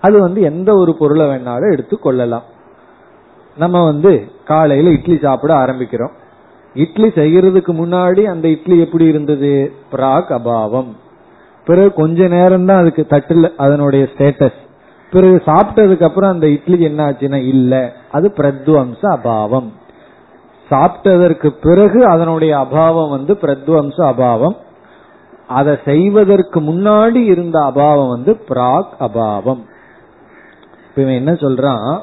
அது 0.00 0.20
வந்து 0.20 0.42
எந்த 0.42 0.74
ஒரு 0.74 0.96
பொருளை 0.96 1.26
வேணாலும் 1.26 1.72
எடுத்து 1.72 1.98
கொள்ளலாம். 1.98 2.42
நம்ம 3.56 3.84
வந்து 3.84 4.28
காலையில 4.44 4.90
இட்லி 4.90 5.18
சாப்பிட 5.18 5.54
ஆரம்பிக்கிறோம். 5.54 6.12
இட்லி 6.74 7.08
செய்யறதுக்கு 7.08 7.72
முன்னாடி 7.72 8.24
அந்த 8.24 8.48
இட்லி 8.48 8.80
எப்படி 8.80 9.04
இருந்தது? 9.04 9.72
பிராக் 9.92 10.32
அபாவம் 10.32 10.86
பிறகு 11.64 11.92
கொஞ்ச 11.92 12.26
நேரம் 12.26 12.66
தான் 12.66 12.78
அதுக்கு 12.78 13.06
தட்டுல 13.08 13.52
அதனுடைய 13.56 14.08
ஸ்டேட்டஸ் 14.16 14.64
பிறகு 15.10 15.42
சாப்பிட்டதுக்கு 15.46 16.02
அப்புறம் 16.02 16.30
அந்த 16.30 16.48
இட்லி 16.48 16.82
என்ன 16.82 17.10
ஆச்சுன்னா 17.10 17.34
இல்ல. 17.34 17.92
அது 18.10 18.32
பிரத்வம்ச 18.36 18.96
அபாவம். 19.02 19.72
சாப்பிட்டதற்கு 20.70 21.48
பிறகு 21.48 22.04
அதனுடைய 22.04 22.58
அபாவம் 22.58 23.10
வந்து 23.10 23.34
பிரத்வம்ச 23.34 23.96
அபாவம். 23.96 24.56
அதை 25.48 25.76
செய்வதற்கு 25.84 26.60
முன்னாடி 26.60 27.14
இருந்த 27.14 27.60
அபாவம் 27.60 28.08
வந்து 28.08 28.44
பிராக் 28.48 28.94
அபாவம். 29.00 29.64
இப்ப 30.88 31.02
இவன் 31.02 31.14
என்ன 31.14 31.32
சொல்றான்? 31.32 32.00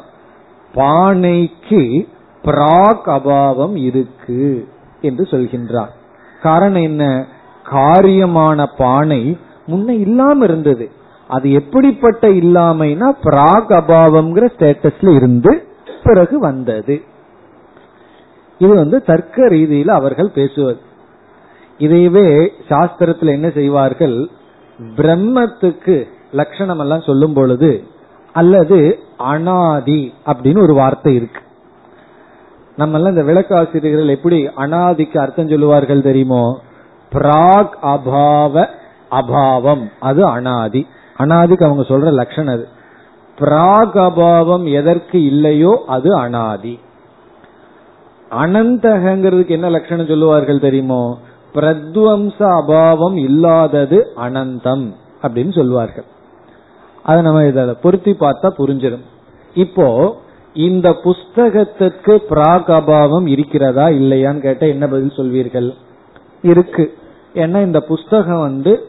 பானைக்கு 0.75 2.07
பிராக் 2.43 3.05
அபாவம் 3.05 3.75
இருக்கு 3.75 4.67
என்று 5.01 5.23
சொல்கின்றான். 5.23 5.89
காரணம் 6.41 6.81
என்ன? 6.81 7.25
காரியமான 7.71 8.65
பானை 8.77 9.37
முன்ன 9.67 9.89
இல்லாம 9.89 10.43
இருந்தது. 10.43 10.91
அது 11.27 11.51
எப்படிப்பட்ட 11.51 12.27
இல்லாமைனா 12.27 13.17
பிராக் 13.23 13.69
அபாவம்ங்கிற 13.69 14.47
ஸ்டேட்டஸ்ல 14.57 15.15
இருந்து 15.15 15.67
பிறகு 16.03 16.39
வந்தது. 16.39 17.01
இது 18.57 18.75
வந்து 18.75 19.01
தர்க்க 19.01 19.45
ரீதியில 19.45 19.87
அவர்கள் 19.87 20.29
பேசுவது. 20.29 20.79
இதையவே 21.79 22.49
சாஸ்திரத்துல 22.69 23.27
என்ன 23.27 23.49
செய்வார்கள்? 23.49 24.27
பிரம்மத்துக்கு 24.95 26.07
லட்சணம் 26.31 26.79
எல்லாம் 26.79 27.01
சொல்லும் 27.01 27.33
பொழுது 27.33 27.83
அல்லது 28.33 28.99
அனாதி 29.17 30.13
அப்படின்னு 30.25 30.61
ஒரு 30.61 30.73
வார்த்தை 30.73 31.15
இருக்கு. 31.15 31.41
நம்ம 32.75 32.97
எல்லாம் 32.97 33.15
இந்த 33.15 33.33
விளக்காசிரியர்கள் 33.33 34.07
எப்படி 34.07 34.47
அனாதிக்கு 34.47 35.17
அர்த்தம் 35.17 35.49
சொல்லுவார்கள் 35.49 36.01
தெரியுமோ? 36.01 36.61
பிராக் 37.11 37.73
அபாவ 37.81 38.67
அபாவம் 39.11 39.91
அது 39.99 40.25
அனாதி. 40.25 40.87
அனாதிக்கு 41.19 41.63
அவங்க 41.63 41.81
சொல்ற 41.81 42.13
லட்சணம் 42.13 42.53
அது. 42.53 42.67
பிராக் 43.39 43.97
அபாவம் 43.97 44.71
எதற்கு 44.71 45.25
இல்லையோ 45.25 45.83
அது 45.87 46.15
அனாதி. 46.15 46.79
அனந்தகங்கிறதுக்கு 48.31 49.47
என்ன 49.47 49.69
லட்சணம் 49.69 50.05
சொல்லுவார்கள் 50.05 50.59
தெரியுமோ? 50.59 51.17
பிரத்வம்ச 51.53 52.37
அபாவம் 52.37 53.17
இல்லாதது 53.17 54.07
அனந்தம் 54.15 54.93
அப்படின்னு 55.21 55.55
சொல்லுவார்கள். 55.55 56.03
அதை 57.03 57.21
நம்ம 57.21 57.45
இதில் 57.45 57.77
பொருத்தி 57.81 58.11
பார்த்தா 58.11 58.51
புரிஞ்சிடும். 58.57 59.05
இப்போ 59.53 60.17
இந்த 60.53 60.95
புஸ்தகத்துக்கு 61.03 62.21
பிராக் 62.29 62.71
அபாவம் 62.71 63.27
இருக்கிறதா 63.27 63.87
இல்லையான்னு 63.87 64.39
கேட்ட 64.39 64.67
என்ன 64.67 64.87
பதில் 64.87 65.13
சொல்வீர்கள்? 65.17 65.73
இருக்கு. 66.41 66.97
ஏன்னா 67.33 67.61
இந்த 67.61 67.79
புஸ்தகம் 67.79 68.39
வந்து 68.39 68.87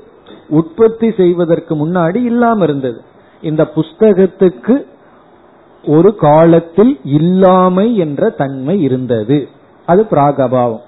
உற்பத்தி 0.59 1.09
செய்வதற்கு 1.17 1.73
முன்னாடி 1.83 2.21
இல்லாம 2.25 2.65
இருந்தது. 2.65 3.01
இந்த 3.43 3.63
புஸ்தகத்துக்கு 3.75 4.75
ஒரு 5.87 6.11
காலத்தில் 6.17 6.93
இல்லாமை 7.19 7.87
என்ற 7.97 8.29
தன்மை 8.41 8.77
இருந்தது. 8.83 9.39
அது 9.87 10.03
பிராக் 10.11 10.41
அபாவம் 10.47 10.85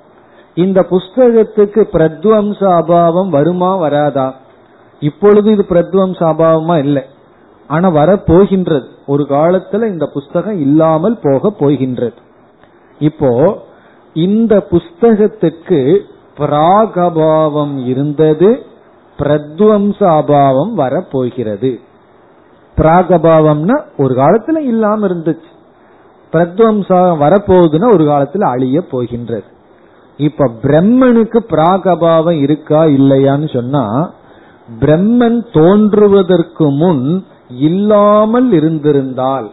இந்த 0.55 0.81
புஸ்தகத்துக்கு 0.91 1.81
பிரத்வம்ச 1.93 2.61
அபாவம் 2.81 3.31
வருமா 3.31 3.73
வராதா? 3.77 4.29
இப்பொழுது 5.03 5.49
இது 5.53 5.65
பிரத்வம்ச 5.69 6.21
அபாவமா 6.33 6.77
இல்லை. 6.79 7.03
ஆனா 7.69 7.89
வர 7.89 8.11
போகின்றது 8.27 8.87
ஒரு 9.07 9.23
காலத்துல 9.31 9.87
இந்த 9.87 10.07
புஸ்தகம் 10.07 10.61
இல்லாமல் 10.61 11.19
போக 11.23 11.51
போகின்றது. 11.61 12.19
இப்போ 12.99 13.31
இந்த 14.17 14.55
புஸ்தகத்துக்கு 14.71 15.81
பிராகபாவம் 16.39 17.75
இருந்தது 17.87 18.51
பிரத்வம்ச 19.19 19.99
அபாவம் 19.99 20.73
வரப்போகிறது. 20.75 21.81
பிராகபாவம்னா 22.77 23.83
ஒரு 23.97 24.15
காலத்துல 24.15 24.59
இல்லாம 24.59 25.07
இருந்துச்சு. 25.07 25.51
பிரத்வம்சா 26.33 27.01
வரப்போகுதுன்னா 27.23 27.93
ஒரு 27.93 28.05
காலத்துல 28.05 28.41
அழிய 28.41 28.81
போகின்றது. 28.81 29.45
இப்ப 30.17 30.51
பிரம்மனுக்கு 30.63 31.39
பிராகபாவம் 31.51 32.39
இருக்கா 32.41 32.85
இல்லையான்னு 32.85 33.53
சொன்னா 33.53 34.13
பிரம்மன் 34.81 35.47
தோன்றுவதற்கு 35.53 36.71
முன் 36.71 37.25
இல்லாமல் 37.49 38.53
இருந்திருந்தால் 38.53 39.51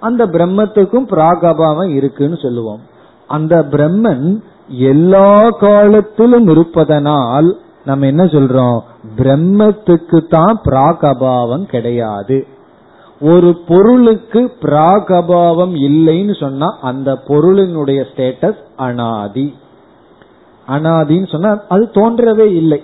அந்த 0.00 0.26
பிரம்மத்துக்கும் 0.26 1.06
பிராகபாவம் 1.10 1.88
இருக்குன்னு 1.88 2.36
சொல்லுவோம். 2.36 2.80
அந்த 3.26 3.66
பிரம்மன் 3.70 4.42
எல்லா 4.68 5.48
காலத்திலும் 5.50 6.48
இருப்பதனால் 6.48 7.58
நம்ம 7.84 8.06
என்ன 8.06 8.24
சொல்றோம்? 8.24 8.80
பிரம்மத்துக்கு 9.16 10.28
தான் 10.28 10.60
பிராக் 10.64 11.04
அபாவம் 11.04 11.66
கிடையாது. 11.66 12.46
ஒரு 13.20 13.56
பொருளுக்கு 13.68 14.52
பிராக் 14.60 15.10
அபாவம் 15.12 15.74
இல்லைன்னு 15.74 16.40
சொன்னா 16.40 16.78
அந்த 16.80 17.18
பொருளினுடைய 17.26 18.04
ஸ்டேட்டஸ் 18.14 18.62
அனாதி. 18.76 19.54
அனாதின்னு 20.68 21.30
சொன்னா 21.30 21.60
அது 21.68 21.90
தோன்றவே 21.94 22.46
இல்லை. 22.54 22.82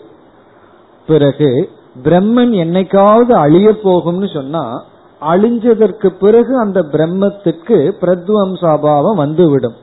பிறகு 1.07 1.71
பிரம்மன் 2.03 2.53
என்னைக்காவது 2.65 3.33
அழிய 3.33 3.77
போகும்னு 3.85 4.35
சொன்னா 4.35 4.85
அழிஞ்சதற்கு 5.21 6.09
பிறகு 6.09 6.59
அந்த 6.59 6.81
பிரம்மத்துக்கு 6.83 7.93
பிரத்வம்சாபாவம் 8.01 9.15
வந்துவிடும். 9.15 9.75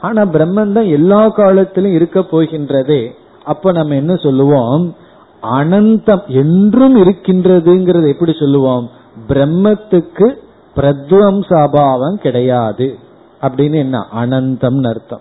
ஆனா 0.00 0.22
பிரம்மன் 0.22 0.72
தான் 0.72 0.84
எல்லா 0.84 1.28
காலத்திலும் 1.28 1.92
இருக்க 1.92 2.20
போகின்றதே. 2.20 3.20
அப்ப 3.44 3.72
நம்ம 3.72 3.94
என்ன 3.94 4.16
சொல்லுவோம்? 4.16 4.94
அனந்தம் 5.42 6.26
என்றும் 6.26 6.96
இருக்கின்றதுங்கிறது 6.96 8.08
எப்படி 8.08 8.32
சொல்லுவோம்? 8.32 8.88
பிரம்மத்துக்கு 9.28 10.34
பிரத்வம்சாபாவம் 10.76 12.14
கிடையாது. 12.14 12.98
அப்படின்னு 13.40 13.74
என்ன? 13.74 14.06
அனந்தம் 14.20 14.88
அர்த்தம். 14.88 15.20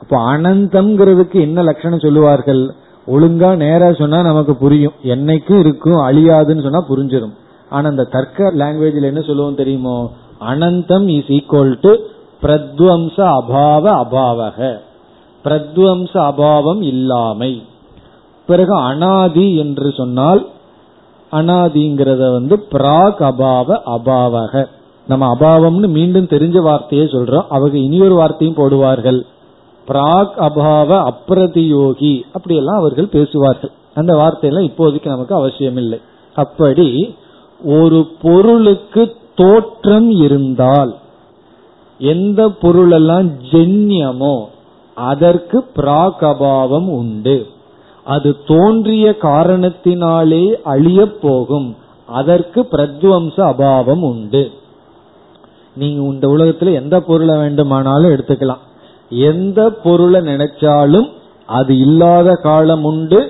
அப்போ 0.00 0.18
அனந்தம்ங்கிறதுக்கு 0.18 1.40
என்ன 1.40 1.62
லட்சணம் 1.62 1.98
சொல்லுவார்கள்? 1.98 2.74
ஒழுங்கா 3.06 3.56
நேரா 3.56 3.92
சொன்னா 3.92 4.22
நமக்கு 4.22 4.56
புரியும். 4.56 4.92
என்னைக்கும் 5.02 5.58
இருக்கும் 5.58 6.06
அழியாதுன்னு 6.08 6.62
சொன்னா 6.62 6.84
புரிஞ்சிடும் 6.88 7.34
ஆனா 7.70 7.88
அந்த 7.88 8.04
தர்க்க 8.04 8.52
லாங்குவேஜ்ல 8.52 9.02
என்ன 9.02 9.20
சொல்லுவோம் 9.20 9.54
தெரியுமோ? 9.54 10.10
அனந்தம் 10.40 11.08
இஸ் 11.08 11.24
ஈக்குவல் 11.24 11.78
டு 11.80 11.94
பிரத்வம்ச 12.42 13.16
அபாவ 13.16 14.04
அபாவக. 14.04 14.76
பிரத்வம்ச 15.44 16.12
அபாவம் 16.12 16.82
இல்லாமை. 16.82 17.62
பிறகு 18.46 18.74
அனாதி 18.74 19.56
என்று 19.56 19.92
சொன்னால் 19.92 20.48
அனாதிங்கிறத 21.32 22.32
வந்து 22.32 22.66
பிராக் 22.72 23.20
அபாவ 23.20 23.78
அபாவக. 23.86 24.66
நம்ம 25.06 25.34
அபாவம்னு 25.34 25.88
மீண்டும் 25.88 26.26
தெரிஞ்ச 26.26 26.62
வார்த்தையே 26.62 27.04
சொல்றோம். 27.04 27.46
அவங்க 27.48 27.78
இனியொரு 27.78 28.14
வார்த்தையும் 28.14 28.56
போடுவார்கள். 28.56 29.22
பிராக் 29.88 30.34
அபாவ 30.38 30.90
அப்பிரதியோகி 31.10 32.22
அப்படியெல்லாம் 32.32 32.78
அவர்கள் 32.78 33.08
பேசுவார்கள். 33.08 33.70
அந்த 33.94 34.16
வார்த்தையெல்லாம் 34.16 34.70
இப்போதைக்கு 34.70 35.06
நமக்கு 35.06 35.34
அவசியம் 35.34 35.76
இல்லை 35.76 36.00
அப்படி 36.34 37.14
ஒரு 37.64 38.08
பொருளுக்கு 38.22 39.16
தோற்றம் 39.34 40.10
இருந்தால் 40.10 40.96
எந்த 41.98 42.48
பொருளெல்லாம் 42.48 43.28
ஜென்யமோ 43.50 44.44
அதற்கு 45.00 45.58
பிராக் 45.76 46.22
அபாவம் 46.22 46.88
உண்டு. 46.88 47.46
அது 48.04 48.36
தோன்றிய 48.46 49.16
காரணத்தினாலே 49.22 50.44
அழிய 50.64 51.00
போகும். 51.22 51.76
அதற்கு 52.06 52.60
பிரத்வம்ச 52.72 53.36
அபாவம் 53.36 54.02
உண்டு. 54.02 54.50
நீங்க 55.76 56.00
இந்த 56.02 56.26
உலகத்துல 56.28 56.72
எந்த 56.72 57.00
பொருளை 57.00 57.36
வேண்டுமானாலும் 57.36 58.10
எடுத்துக்கலாம். 58.10 58.64
எந்த 59.08 59.70
பொருளை 59.70 60.20
நினைச்சாலும் 60.20 61.08
அது 61.46 61.78
இல்லாத 61.78 62.34
காலம் 62.42 62.84
உண்டு 62.84 63.20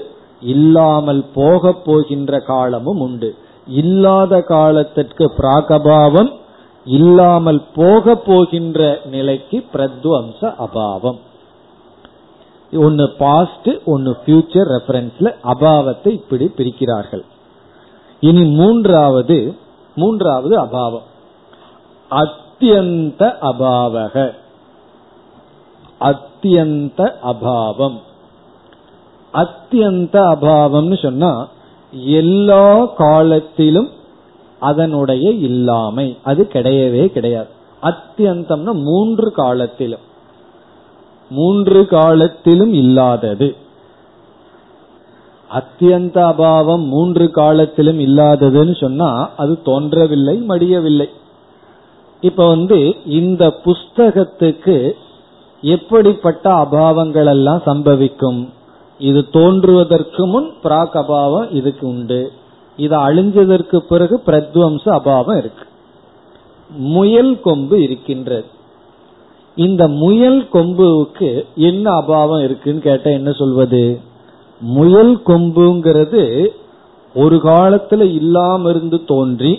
இல்லாமல் 0.41 1.25
போக 1.35 1.73
போகின்ற 1.73 2.39
காலமும் 2.39 3.01
உண்டு. 3.01 3.35
இல்லாத 3.67 4.41
காலத்திற்கு 4.41 5.33
பிராகபாவம் 5.39 6.31
இல்லாமல் 6.85 7.63
போக 7.75 8.15
போகின்ற 8.15 9.01
நிலைக்கு 9.11 9.65
பிரத்வம்ச 9.73 10.55
அபாவம். 10.59 11.19
ஒன்னு 12.73 13.11
பாஸ்ட் 13.19 13.71
ஒன்னு 13.85 14.17
ஃபியூச்சர் 14.27 14.79
ரெஃபரன்ஸ்ல 14.79 15.35
அபாவத்தை 15.45 16.09
இப்படி 16.09 16.51
பிரிக்கிறார்கள். 16.57 17.23
இனி 18.21 18.45
மூன்றாவது 18.45 19.57
மூன்றாவது 19.97 20.61
அபாவம். 20.61 21.03
அத்தியந்த 22.11 23.35
அபாவக. 23.43 24.35
அத்தியந்த 26.01 27.13
அபாவம். 27.25 28.01
அத்தியந்த 29.35 30.15
அபாவம்னு 30.15 31.03
சொன்னா 31.03 31.49
எல்லா 31.93 32.85
காலத்திலும் 32.85 33.91
அதனுடைய 34.61 35.31
இல்லாமை. 35.31 36.19
அது 36.25 36.49
கிடையவே 36.53 37.07
கிடையாது. 37.07 37.49
அத்தியந்தம்னா 37.83 38.73
மூன்று 38.73 39.33
காலத்திலும். 39.33 40.09
மூன்று 41.31 41.87
காலத்திலும் 41.87 42.73
இல்லாதது. 42.73 43.57
அத்தியந்த 45.51 46.19
அபாவம் 46.23 46.87
மூன்று 46.87 47.31
காலத்திலும் 47.31 48.01
இல்லாததுன்னு 48.01 48.81
சொன்னா 48.81 49.31
அது 49.37 49.63
தோன்றவில்லை 49.63 50.43
மடியவில்லை. 50.49 51.09
இப்ப 52.21 52.49
வந்து 52.49 52.97
இந்த 53.05 53.55
புஸ்தகத்துக்கு 53.65 54.93
எப்படிப்பட்ட 55.63 56.55
அபாவங்கள் 56.55 57.27
எல்லாம் 57.27 57.63
சம்பவிக்கும்? 57.67 58.49
இது 58.99 59.31
தோன்றுவதற்கு 59.31 60.27
முன் 60.27 60.51
பிராக் 60.63 60.97
அபாவம் 60.97 61.53
இதுக்கு 61.53 61.87
உண்டு. 61.87 62.33
இது 62.77 62.97
அழிஞ்சதற்கு 62.97 63.77
பிறகு 63.77 64.23
பிரத்வம்ச 64.27 64.89
அபாவம் 64.89 65.37
இருக்கு. 65.37 65.67
முயல் 66.71 67.41
கொம்பு 67.41 67.83
இருக்கின்றது. 67.83 68.59
இந்த 69.61 69.89
முயல் 69.89 70.49
கொம்புக்கு 70.53 71.45
என்ன 71.55 71.91
அபாவம் 71.91 72.45
இருக்குன்னு 72.45 72.81
கேட்ட 72.81 73.11
என்ன 73.11 73.33
சொல்வது? 73.33 74.01
முயல் 74.61 75.17
கொம்புங்கிறது 75.27 76.47
ஒரு 77.15 77.37
காலத்துல 77.37 78.01
இல்லாம 78.01 78.71
இருந்து 78.71 79.05
தோன்றி 79.05 79.53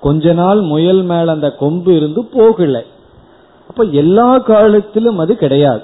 கொஞ்ச 0.00 0.32
நாள் 0.32 0.60
முயல் 0.60 1.02
மேல 1.02 1.30
அந்த 1.30 1.50
கொம்பு 1.50 1.96
இருந்து 1.96 2.24
போகல. 2.24 2.84
அப்ப 3.68 3.84
எல்லா 3.84 4.38
காலத்திலும் 4.38 5.18
அது 5.18 5.36
கிடையாது. 5.36 5.82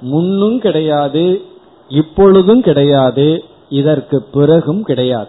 முன்னும் 0.00 0.58
கிடையாது 0.58 1.42
இப்பொழுதும் 1.88 2.62
கிடையாது 2.62 3.44
இதற்கு 3.68 4.22
பிறகும் 4.32 4.82
கிடையாது. 4.82 5.28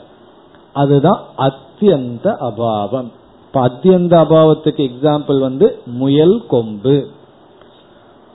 அதுதான் 0.74 1.22
அத்தியந்த 1.38 2.26
அபாவம். 2.40 3.12
இப்ப 3.46 3.62
அத்தியந்த 3.68 4.16
அபாவத்துக்கு 4.24 4.84
எக்ஸாம்பிள் 4.90 5.40
வந்து 5.40 5.78
முயல் 5.86 6.44
கொம்பு. 6.48 7.08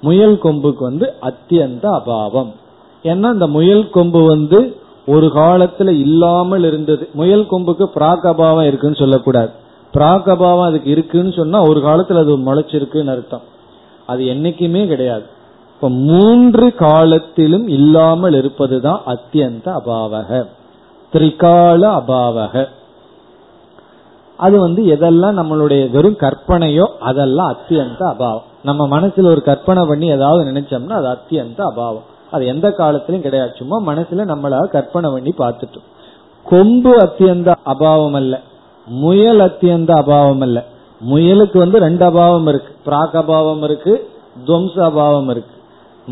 முயல் 0.00 0.38
கொம்புக்கு 0.42 0.78
வந்து 0.78 1.14
அத்தியந்த 1.22 2.00
அபாவம். 2.00 2.52
ஏன்னா 3.02 3.32
இந்த 3.32 3.46
முயல் 3.46 3.90
கொம்பு 3.90 4.22
வந்து 4.22 4.76
ஒரு 5.06 5.26
காலத்துல 5.26 5.88
இல்லாமல் 5.88 6.64
இருந்தது. 6.64 7.08
முயல் 7.12 7.46
கொம்புக்கு 7.50 7.86
பிராக் 7.94 8.26
அபாவம் 8.26 8.66
இருக்குன்னு 8.66 8.96
சொல்லக்கூடாது. 8.96 9.50
பிராக் 9.94 10.28
அபாவம் 10.28 10.64
அதுக்கு 10.64 10.90
இருக்குன்னு 10.90 11.32
சொன்னா 11.32 11.62
ஒரு 11.62 11.80
காலத்துல 11.80 12.18
அது 12.18 12.38
முளைச்சிருக்குன்னு 12.38 13.10
அர்த்தம். 13.10 13.42
அது 14.06 14.24
என்னைக்குமே 14.24 14.86
கிடையாது. 14.86 15.22
இப்ப 15.74 15.88
மூன்று 15.88 16.74
காலத்திலும் 16.74 17.68
இல்லாமல் 17.68 18.34
இருப்பதுதான் 18.34 19.02
அத்தியந்த 19.06 19.80
அபாவக. 19.84 20.46
திரிகால 21.12 22.02
அபாவக. 22.02 22.66
அது 24.36 24.60
வந்து 24.60 24.84
எதெல்லாம் 24.84 25.38
நம்மளுடைய 25.38 25.90
வெறும் 25.90 26.16
கற்பனையோ 26.16 26.86
அதெல்லாம் 27.00 27.54
அத்தியந்த 27.54 28.02
அபாவம். 28.02 28.48
நம்ம 28.62 29.00
மனசுல 29.00 29.24
ஒரு 29.24 29.42
கற்பனை 29.42 29.86
பண்ணி 29.86 30.06
ஏதாவது 30.06 30.50
நினைச்சோம்னா 30.50 30.88
அது 30.88 31.08
அத்தியந்த 31.08 31.60
அபாவம். 31.60 32.02
அது 32.30 32.46
எந்த 32.46 32.72
காலத்திலும் 32.72 33.22
கிடையாது. 33.22 33.52
சும்மா 33.56 33.92
மனசுல 33.92 34.16
நம்மள 34.16 34.68
கற்பனை 34.68 35.10
பண்ணி 35.10 35.34
பார்த்துட்டோம். 35.38 35.88
கொம்பு 36.44 36.96
அத்தியந்த 36.96 37.54
அபாவம் 37.66 38.12
அல்ல. 38.12 38.40
முயல் 38.86 39.38
அத்தியந்த 39.38 39.90
அபாவம் 39.90 40.40
அல்ல. 40.40 40.64
முயலுக்கு 41.10 41.58
வந்து 41.58 41.78
ரெண்டு 41.78 42.06
அபாவம் 42.06 42.48
இருக்கு. 42.48 42.90
பிராக் 42.90 43.16
அபாவம் 43.16 43.62
இருக்கு 43.62 44.10
துவம்ச 44.46 44.78
அபாவம் 44.78 45.30
இருக்கு. 45.30 45.58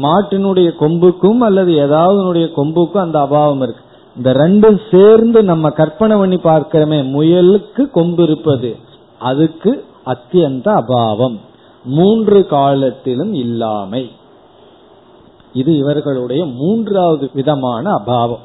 மாட்டினுடைய 0.03 0.73
கொம்புக்கும் 0.81 1.39
அல்லது 1.39 1.77
ஏதாவது 1.77 2.23
கொம்புக்கும் 2.57 3.01
அந்த 3.01 3.19
அபாவம் 3.19 3.63
இருக்கு. 3.63 3.83
இந்த 4.17 4.33
ரெண்டும் 4.33 4.81
சேர்ந்து 4.91 5.43
நம்ம 5.43 5.71
கற்பனை 5.71 6.17
பண்ணி 6.17 6.37
பார்க்கிறோமே 6.37 7.05
முயலுக்கு 7.05 7.91
கொம்பு 7.91 8.23
இருப்பது 8.23 8.77
அதுக்கு 9.19 9.85
அத்தியந்த 10.07 10.69
அபாவம். 10.69 11.47
மூன்று 11.85 12.47
காலத்திலும் 12.47 13.33
இல்லாமை. 13.33 14.11
இது 15.53 15.77
இவர்களுடைய 15.77 16.47
மூன்றாவது 16.47 17.31
விதமான 17.33 17.91
அபாவம். 17.91 18.39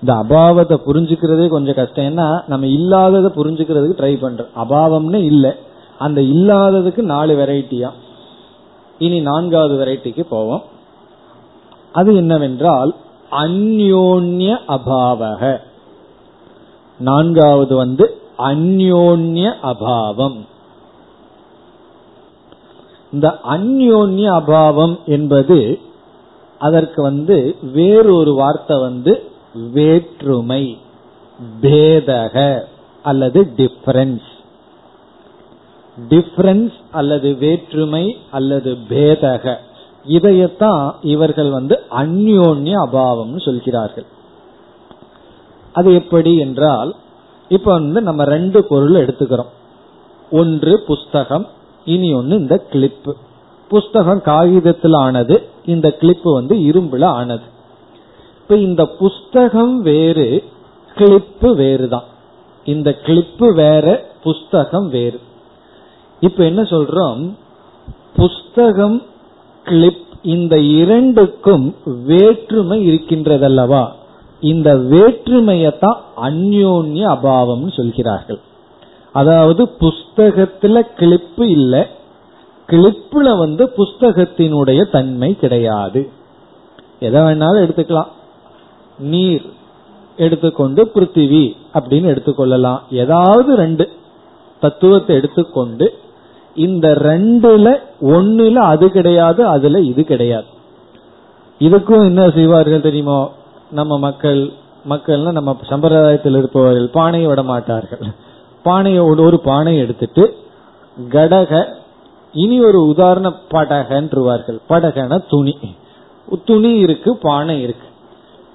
இந்த 0.00 0.14
அபாவத்தை 0.14 0.80
புரிஞ்சுக்கிறதே 0.86 1.48
கொஞ்சம் 1.48 1.74
கஷ்டம். 1.74 2.04
ஏன்னா 2.04 2.42
நம்ம 2.46 2.66
இல்லாததை 2.66 3.44
புரிஞ்சுக்கிறதுக்கு 3.44 4.00
ட்ரை 4.00 4.16
பண்றோம். 4.16 4.48
அபாவம்னு 4.56 5.14
இல்லை. 5.14 5.50
அந்த 5.98 6.20
இல்லாததுக்கு 6.20 6.96
நாலு 6.96 7.36
வெரைட்டியா 7.36 7.90
இனி 8.98 9.20
நான்காவது 9.20 9.84
வெரைட்டிக்கு 9.84 10.20
போவோம். 10.20 10.62
அது 11.92 12.16
என்னவென்றால் 12.16 12.94
அந்யோன்ய 13.30 14.58
அபாவக. 14.68 15.60
நான்காவது 16.98 17.76
வந்து 17.76 18.20
அந்யோன்ய 18.38 19.54
அபாவம். 19.62 20.46
இந்த 23.12 23.38
அந்யோன்ய 23.48 24.26
அபாவம் 24.40 24.96
என்பது 25.04 25.78
அதற்கு 26.58 27.02
வந்து 27.02 27.56
வேறொரு 27.72 28.34
வார்த்தை 28.34 28.80
வந்து 28.80 29.22
வேற்றுமை 29.72 30.78
பேதக 31.60 32.60
அல்லது 33.02 33.52
டிஃபரன்ஸ் 33.56 34.28
டிஃபரன்ஸ் 36.08 36.76
அல்லது 36.90 37.34
வேற்றுமை 37.34 38.16
அல்லது 38.30 38.76
பேதக. 38.88 39.56
இதையத்தான் 40.06 40.94
இவர்கள் 41.02 41.50
வந்து 41.50 41.82
அந்யோன்ய 41.90 42.72
அபாவம்னு 42.86 43.40
சொல்கிறார்கள். 43.44 44.06
அது 45.72 45.94
எப்படி 45.94 46.36
என்றால் 46.36 46.94
இப்ப 47.48 47.72
வந்து 47.72 48.02
நம்ம 48.02 48.24
ரெண்டு 48.24 48.64
பொருள் 48.64 49.06
எடுத்துக்கிறோம். 49.06 49.52
ஒன்று 50.30 50.82
புஸ்தகம் 50.86 51.46
இனி 51.88 52.12
ஒன்னு 52.12 52.38
இந்த 52.38 52.66
கிளிப்பு 52.72 53.12
புஸ்தகம் 53.68 54.22
காகிதத்தில் 54.22 54.92
ஆனது 54.92 55.36
இந்த 55.66 55.96
கிளிப்பு 56.00 56.32
வந்து 56.32 56.56
இரும்புல 56.56 57.04
ஆனது. 57.04 57.46
இப்ப 58.42 58.56
இந்த 58.56 58.86
புஸ்தகம் 58.86 59.82
வேறு 59.82 60.44
கிளிப்பு 60.94 61.54
வேறுதான். 61.54 62.08
இந்த 62.64 62.96
கிளிப்பு 63.02 63.54
வேற 63.54 64.10
புஸ்தகம் 64.22 64.88
வேறு. 64.88 65.20
இப்ப 66.20 66.44
என்ன 66.44 66.62
சொல்றோம்? 66.62 67.30
புஸ்தகம் 68.16 69.02
கிளிப் 69.64 70.06
இந்த 70.22 70.60
இரண்டுக்கும் 70.60 71.74
வேற்றுமை 72.06 72.78
இருக்கின்றதல்லவா? 72.88 73.88
இந்த 74.40 74.74
வேற்றுமையத்தான் 74.74 75.98
அந்யோன்ய 76.22 77.04
அபாவம்னு 77.16 77.72
சொல்கிறார்கள். 77.72 78.40
அதாவது 79.12 79.68
புஸ்தகத்துல 79.80 80.82
கிளிப்பு 80.96 81.42
இல்லை. 81.42 81.86
கிளிப்புல 82.66 83.38
வந்து 83.38 83.72
புஸ்தகத்தினுடைய 83.76 84.90
தன்மை 84.90 85.36
கிடையாது. 85.36 86.10
எதை 87.00 87.20
வேணாலும் 87.20 87.62
எடுத்துக்கலாம். 87.64 88.08
நீர் 88.98 89.42
எடுத்துக்கொண்டு 90.16 90.90
பிருத்திவி 90.94 91.56
அப்படின்னு 91.74 92.08
எடுத்துக்கொள்ளலாம். 92.14 92.80
ஏதாவது 92.90 93.56
ரெண்டு 93.56 93.88
தத்துவத்தை 94.60 95.16
எடுத்துக்கொண்டு 95.16 95.98
இந்த 96.54 96.88
ரெண்டுல 96.88 97.80
ஒன்னுல 98.00 98.54
அது 98.54 98.90
கிடையாது 98.90 99.46
அதுல 99.46 99.80
இது 99.80 100.04
கிடையாது. 100.04 100.46
இதுக்கும் 101.58 102.04
என்ன 102.04 102.30
செய்வார்கள் 102.30 102.80
தெரியுமோ? 102.80 103.32
நம்ம 103.70 103.98
மக்கள் 103.98 104.52
மக்கள்னா 104.88 105.32
நம்ம 105.32 105.56
சம்பிரதாயத்தில் 105.68 106.36
இருப்பவர்கள் 106.36 106.88
பானையை 106.88 107.28
விட 107.28 107.42
மாட்டார்கள். 107.42 108.08
பானையோட 108.64 109.20
ஒரு 109.20 109.40
பானை 109.40 109.78
எடுத்துட்டு 109.78 110.36
கடக 111.08 111.74
இனி 112.32 112.64
ஒரு 112.64 112.86
உதாரண 112.86 113.32
படகன்றுவார்கள். 113.50 114.58
படகன 114.68 115.24
துணி. 115.28 115.58
துணி 116.44 116.78
இருக்கு 116.78 117.16
பானை 117.16 117.62
இருக்கு. 117.62 117.86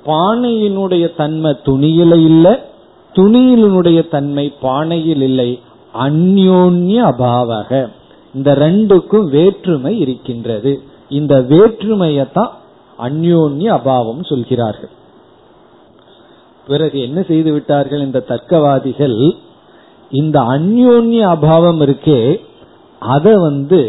பானையினுடைய 0.06 1.16
தன்மை 1.16 1.58
துணியில 1.66 2.24
இல்ல 2.24 2.66
துணியினுடைய 3.14 4.10
தன்மை 4.10 4.54
பானையில் 4.62 5.22
இல்லை. 5.22 5.60
அந்யோன்ய 5.94 7.04
அபாவக. 7.04 7.90
இந்த 8.36 8.54
ரெண்டுக்கும் 8.54 9.30
வேற்றுமை 9.30 10.00
இருக்கின்றது. 10.00 10.82
இந்த 11.10 11.42
வேற்றுமையத்தான் 11.42 12.50
அந்யோன்ய 13.00 13.68
அபாவம் 13.68 14.24
சொல்கிறார்கள். 14.24 14.90
பிறகு 16.68 17.02
என்ன 17.02 17.22
செய்து 17.22 17.52
விட்டார்கள் 17.52 18.00
இந்த 18.00 18.24
தர்க்கவாதிகள்? 18.28 19.36
இந்த 20.20 20.38
அந்யோன்ய 20.56 21.22
அபாவம் 21.36 21.82
இருக்கே 21.86 22.20
அத 23.02 23.28
வந்து 23.40 23.82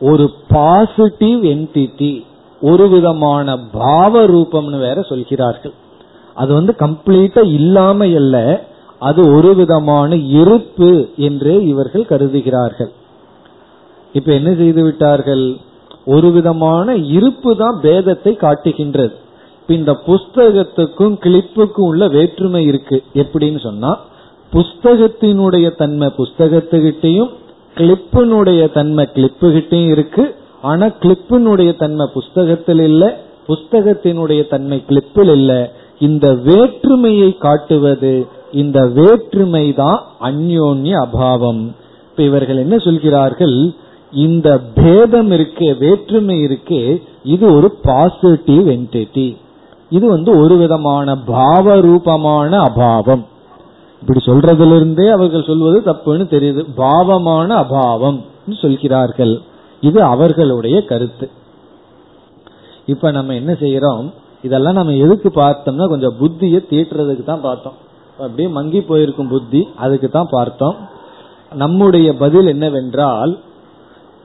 ஒரு 0.00 0.24
பாசிட்டிவ் 0.48 1.42
என்டிட்டி 1.54 2.12
ஒரு 2.60 2.84
விதமான 2.88 3.56
பாவ 3.72 4.22
ரூபம்னு 4.26 4.78
வேற 4.78 4.98
சொல்கிறார்கள். 5.02 5.74
அது 6.34 6.50
வந்து 6.54 6.72
கம்ப்ளீட்டா 6.78 7.42
இல்லாம 7.58 8.06
அல்ல 8.20 8.36
அது 8.98 9.20
ஒரு 9.36 9.50
விதமான 9.54 10.16
இருப்பு 10.40 10.90
என்றே 11.28 11.54
இவர்கள் 11.72 12.10
கருதுகிறார்கள். 12.10 12.90
இப்ப 14.12 14.28
என்ன 14.32 14.50
செய்து 14.54 14.82
விட்டார்கள்? 14.82 15.46
ஒரு 16.14 16.28
விதமான 16.30 16.94
இருப்பு 17.16 17.50
தான் 17.56 17.76
பேதத்தை 17.82 18.32
காட்டுகின்றது. 18.36 19.14
இந்த 19.68 19.92
புஸ்தகத்துக்கும் 20.06 21.16
கிளிப்புக்கும் 21.24 21.88
உள்ள 21.90 22.04
வேற்றுமை 22.08 22.62
இருக்கு. 22.64 22.98
எப்படின்னு 23.14 23.60
சொன்னா 23.60 23.92
புஸ்தகத்தினுடைய 24.56 25.76
தன்மை 25.76 26.08
புஸ்தகத்துக்கிட்டையும் 26.16 27.30
கிளிப்பினுடைய 27.74 28.72
தன்மை 28.72 29.08
கிளிப்புகிட்டையும் 29.14 29.88
இருக்கு. 29.88 30.34
ஆனா 30.62 30.86
கிளிப்பினுடைய 30.86 31.78
தன்மை 31.78 32.06
புஸ்தகத்தில் 32.12 32.80
இல்ல 32.80 33.20
புஸ்தகத்தினுடைய 33.48 34.48
தன்மை 34.48 34.82
கிளிப்பில் 34.88 35.32
இல்ல. 35.32 35.72
இந்த 35.98 36.34
வேற்றுமையை 36.34 37.36
காட்டுவது 37.36 38.26
இந்த 38.52 38.86
வேற்றுமை 38.86 39.74
தான் 39.74 40.02
அந்யோன்ய 40.20 40.92
அபாவம். 41.06 41.62
இப்ப 42.10 42.22
இவர்கள் 42.22 42.56
என்ன 42.56 42.78
சொல்கிறார்கள்? 42.78 43.74
இந்த 44.12 44.58
பேதம் 44.74 45.30
இருக்கே 45.30 45.78
வேற்றுமை 45.78 46.36
இருக்கே 46.44 47.02
இது 47.24 47.54
ஒரு 47.54 47.68
பாசிட்டிவ் 47.82 48.68
என்டிட்டி 48.68 49.36
இது 49.90 50.08
வந்து 50.08 50.30
ஒரு 50.42 50.56
விதமான 50.56 51.16
பாவ 51.16 51.80
ரூபமான 51.80 52.58
அபாவம். 52.60 53.24
இப்படி 54.08 54.24
சொல்றதிலிருந்தே 54.24 55.10
அவர்கள் 55.10 55.44
சொல்வது 55.44 55.82
தப்புன்னு 55.92 56.24
தெரியுது. 56.34 56.66
பாவமான 56.74 57.54
அபாவம் 57.54 58.24
சொல்கிறார்கள். 58.60 59.40
இது 59.80 60.02
அவர்களுடைய 60.02 60.84
கருத்து. 60.84 61.30
இப்ப 62.86 63.10
நம்ம 63.10 63.34
என்ன 63.34 63.52
செய்யறோம்? 63.52 64.12
இதெல்லாம் 64.42 64.74
நம்ம 64.74 64.92
எதுக்கு 64.92 65.28
பார்த்தோம்னா 65.34 65.88
கொஞ்சம் 65.88 66.14
புத்தியை 66.20 66.60
தீட்டுறதுக்கு 66.70 67.24
தான் 67.24 67.40
பார்த்தோம். 67.40 67.72
அப்படியே 68.18 68.48
மங்கி 68.48 68.80
போயிருக்கும் 68.80 69.28
புத்தி 69.28 69.68
அதுக்கு 69.76 70.08
தான் 70.08 70.28
பார்த்தோம். 70.30 70.76
நம்முடைய 71.54 72.14
பதில் 72.14 72.46
என்னவென்றால் 72.46 73.38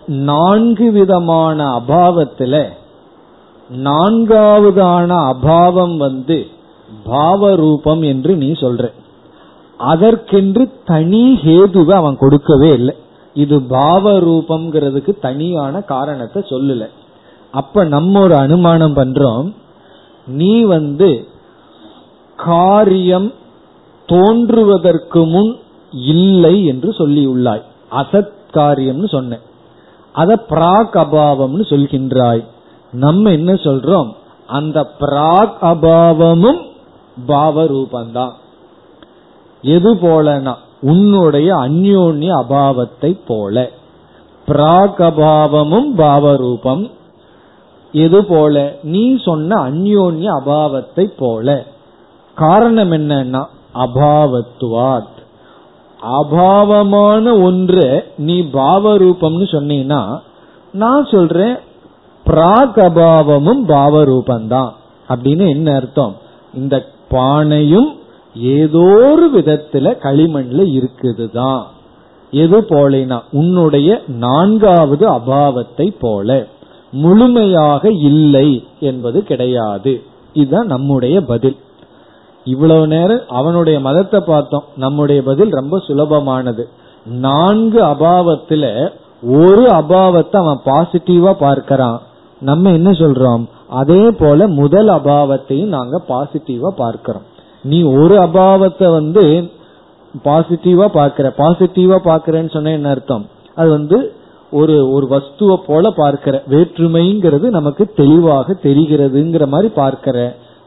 நான்கு 0.08 0.92
விதமான 0.92 1.80
அபாவத்துல 1.80 2.66
நான்காவதான 3.74 5.10
அபாவம் 5.34 5.98
வந்து 5.98 6.48
பாவரூபம் 7.06 8.04
என்று 8.04 8.36
நீ 8.36 8.52
சொல்ற. 8.52 8.92
அதற்கென்று 9.82 10.82
தனி 10.86 11.40
ஹேதுவை 11.44 11.92
அவன் 11.92 12.18
கொடுக்கவே 12.18 12.70
இல்லை. 12.70 12.96
இது 13.34 13.62
பாவ 13.62 14.20
ரூபம்ங்கிறதுக்கு 14.20 15.20
தனியான 15.20 15.82
காரணத்தை 15.82 16.44
சொல்லல. 16.50 16.88
அப்ப 17.52 17.84
நம்ம 17.84 18.22
ஒரு 18.22 18.36
அனுமானம் 18.36 18.96
பண்றோம். 18.96 19.54
நீ 20.28 20.62
வந்து 20.62 21.28
காரியம் 22.36 23.34
தோன்றுவதற்கு 24.06 25.26
முன் 25.26 25.58
இல்லை 25.92 26.66
என்று 26.66 26.90
சொல்லியுள்ளாய். 26.90 27.62
அசத் 27.92 28.32
காரியம்னு 28.54 29.08
சொன்ன. 29.08 29.40
அத 30.14 30.46
பிராக் 30.50 30.94
அபாவம்னு 30.94 31.62
சொல்கின்றாய். 31.62 32.46
நம்ம 32.92 33.32
என்ன 33.32 33.54
சொல்றோம்? 33.54 34.12
அந்த 34.48 34.90
பிராக் 35.00 35.58
அபாவமும் 35.62 36.66
பாவ 37.26 37.64
ரூபந்தான் 37.64 38.32
எது 39.62 39.96
போலனா 39.96 40.56
உன்னுடைய 40.82 41.56
அந்யோன்ய 41.56 42.44
அபாவத்தை 42.44 43.20
போல. 43.28 43.70
பிராகபாவமும் 44.48 45.90
பாவரூபம். 45.98 46.92
எது 47.92 48.26
போல? 48.26 48.76
நீ 48.84 49.18
சொன்ன 49.22 49.70
அந்யோன்ய 49.70 50.42
அபாவத்தை 50.46 51.04
போல. 51.18 51.66
காரணம் 52.36 52.92
என்னன்னா 52.92 53.46
அபாவத்துவாத். 53.74 55.20
அபாவமான 56.02 57.44
ஒன்று 57.44 58.12
நீ 58.18 58.42
பாவரூபம்னு 58.42 59.44
சொன்னீங்கன்னா 59.52 60.20
நான் 60.74 61.08
சொல்றேன் 61.12 61.56
பிராகபாவமும் 62.26 63.64
பாவரூபந்தான் 63.68 64.72
அப்படின்னு 65.10 65.48
என்ன 65.48 65.76
அர்த்தம்? 65.76 66.16
இந்த 66.54 66.86
பானையும் 67.12 68.00
ஏதோ 68.36 68.80
ஒரு 68.80 69.30
விதத்துல 69.36 69.98
களிமண்ல 70.02 70.82
இருக்குதுதான். 70.82 71.64
எது 72.32 72.62
போலனா 72.62 73.22
உன்னுடைய 73.32 74.02
நான்காவது 74.08 75.10
அபாவத்தை 75.10 75.96
போல. 76.00 76.46
முழுமையாக 76.92 77.90
இல்லை 77.92 78.68
என்பது 78.80 79.24
கிடையாது. 79.24 80.04
இதுதான் 80.34 80.66
நம்முடைய 80.66 81.22
பதில். 81.22 81.58
இவ்வளவு 82.46 82.88
நேரம் 82.88 83.20
அவனுடைய 83.28 83.80
மதத்தை 83.80 84.20
பார்த்தோம். 84.26 84.64
நம்முடைய 84.78 85.24
பதில் 85.24 85.50
ரொம்ப 85.50 85.78
சுலபமானது. 85.78 86.64
நான்கு 87.06 87.84
அபாவத்துல 87.84 88.90
ஒரு 89.24 89.66
அபாவத்தை 89.66 90.36
அவன் 90.36 90.60
பாசிட்டிவா 90.66 91.34
பார்க்கறான். 91.40 91.98
நம்ம 92.42 92.72
என்ன 92.72 92.92
சொல்றோம்? 92.92 93.46
அதே 93.70 94.12
போல 94.12 94.48
முதல் 94.48 94.88
அபாவத்தையும் 94.88 95.68
நாங்க 95.68 96.02
பாசிட்டிவா 96.08 96.68
பார்க்கிறோம். 96.68 97.30
நீ 97.64 97.84
ஒரு 97.84 98.16
அபாவத்தை 98.18 98.88
வந்து 98.92 99.52
பாசிட்டிவா 100.26 100.88
பாக்குற 100.94 101.28
பாசிட்டிவா 101.38 101.98
பாக்குறேன்னு 102.06 102.52
சொன்ன 102.52 102.72
என்ன 102.72 102.90
அர்த்தம்? 102.90 103.26
அது 103.56 103.70
வந்து 103.70 103.98
ஒரு 104.52 104.92
ஒரு 104.92 105.06
வஸ்துவை 105.08 105.56
போல 105.66 105.90
பார்க்கிற. 105.90 106.44
வேற்றுமைங்கிறது 106.50 107.48
நமக்கு 107.50 107.84
தெளிவாக 107.96 108.56
தெரிகிறதுங்கிற 108.64 109.46
மாதிரி 109.48 109.70
பார்க்கிற. 109.74 110.18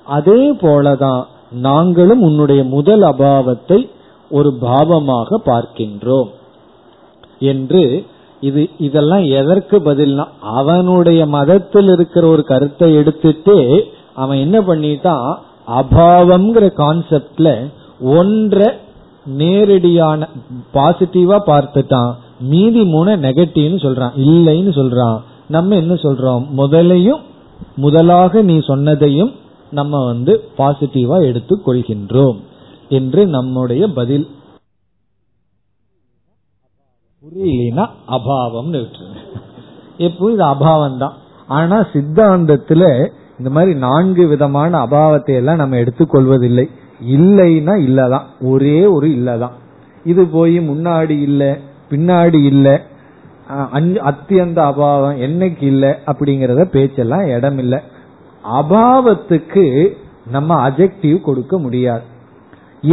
அதே 0.07 0.52
போலதான் 0.52 1.22
நாங்களும் 1.50 2.20
உன்னுடைய 2.20 2.64
முதல் 2.64 3.02
அபாவத்தை 3.02 3.90
ஒரு 4.30 4.50
பாவமாக 4.61 5.38
பார்க்கின்றோம் 5.46 6.30
என்று 7.38 7.83
இது 8.40 8.62
இதெல்லாம் 8.78 9.24
எதற்கு 9.40 9.76
பதில்னா 9.78 10.24
அவனுடைய 10.40 11.26
மதத்தில் 11.26 11.88
இருக்கிற 11.88 12.26
ஒரு 12.26 12.44
கருத்தை 12.44 12.94
எடுத்துட்டு 12.94 13.57
அவன் 14.14 14.38
என்ன 14.38 14.61
பண்ணிட்டான்? 14.61 15.30
அபாவம்ங்கிற 15.66 16.66
கான்செப்ட்ல 16.77 17.70
ஒன்றை 18.00 18.72
நேரடியான 19.27 20.29
பாசிட்டிவா 20.74 21.38
பார்த்துட்டான். 21.46 22.14
மீதி 22.40 22.85
மூணு 22.85 23.16
நெகட்டிவ்னு 23.16 23.79
சொல்றான். 23.85 24.16
இல்லைன்னு 24.16 24.72
சொல்றான். 24.81 25.18
நம்ம 25.48 25.74
என்ன 25.74 25.94
சொல்றோம்? 25.94 26.44
முதலையும் 26.57 27.20
முதலாக 27.77 28.42
நீ 28.42 28.57
சொன்னதையும் 28.59 29.33
நம்ம 29.70 30.05
வந்து 30.05 30.44
பாசிட்டிவா 30.59 31.22
எடுத்துக் 31.22 31.68
கொள்கின்றோம் 31.68 32.37
என்று 32.88 33.27
நம்முடைய 33.27 33.88
பதில். 33.88 34.29
புரியலனா 37.24 37.90
அபாவம்னு 38.09 38.81
விட்டுருங்க 38.81 39.20
எப்போ 39.98 40.31
இது 40.31 40.44
அபாவம் 40.44 40.98
தான் 40.98 41.12
ஆனா 41.46 41.87
சித்தாந்தத்துல 41.92 43.11
இந்த 43.38 43.51
மாதிரி 43.51 43.73
நான்கு 43.79 44.25
விதமான 44.27 44.73
அபாவத்தை 44.87 45.35
எல்லாம் 45.40 45.61
நம்ம 45.62 45.77
எடுத்துக்கொள்வதில்லை. 45.77 46.64
இல்லைன்னா 47.16 47.75
இல்லதான். 47.87 48.27
ஒரே 48.51 48.79
ஒரு 48.87 49.09
இல்லதான். 49.09 49.55
இது 50.05 50.23
போய் 50.27 50.57
முன்னாடி 50.70 51.16
இல்லை 51.29 51.51
பின்னாடி 51.90 52.40
இல்லை 52.53 52.75
அத்தியந்த 54.11 54.59
அபாவம் 54.70 55.18
என்னைக்கு 55.27 55.64
இல்லை 55.73 55.90
அப்படிங்கறத 56.11 56.62
பேச்செல்லாம் 56.64 57.27
இடம் 57.29 57.59
இல்லை. 57.59 57.81
அபாவத்துக்கு 58.59 59.64
நம்ம 60.31 60.57
அஜெக்டிவ் 60.68 61.16
கொடுக்க 61.20 61.59
முடியாது. 61.59 62.05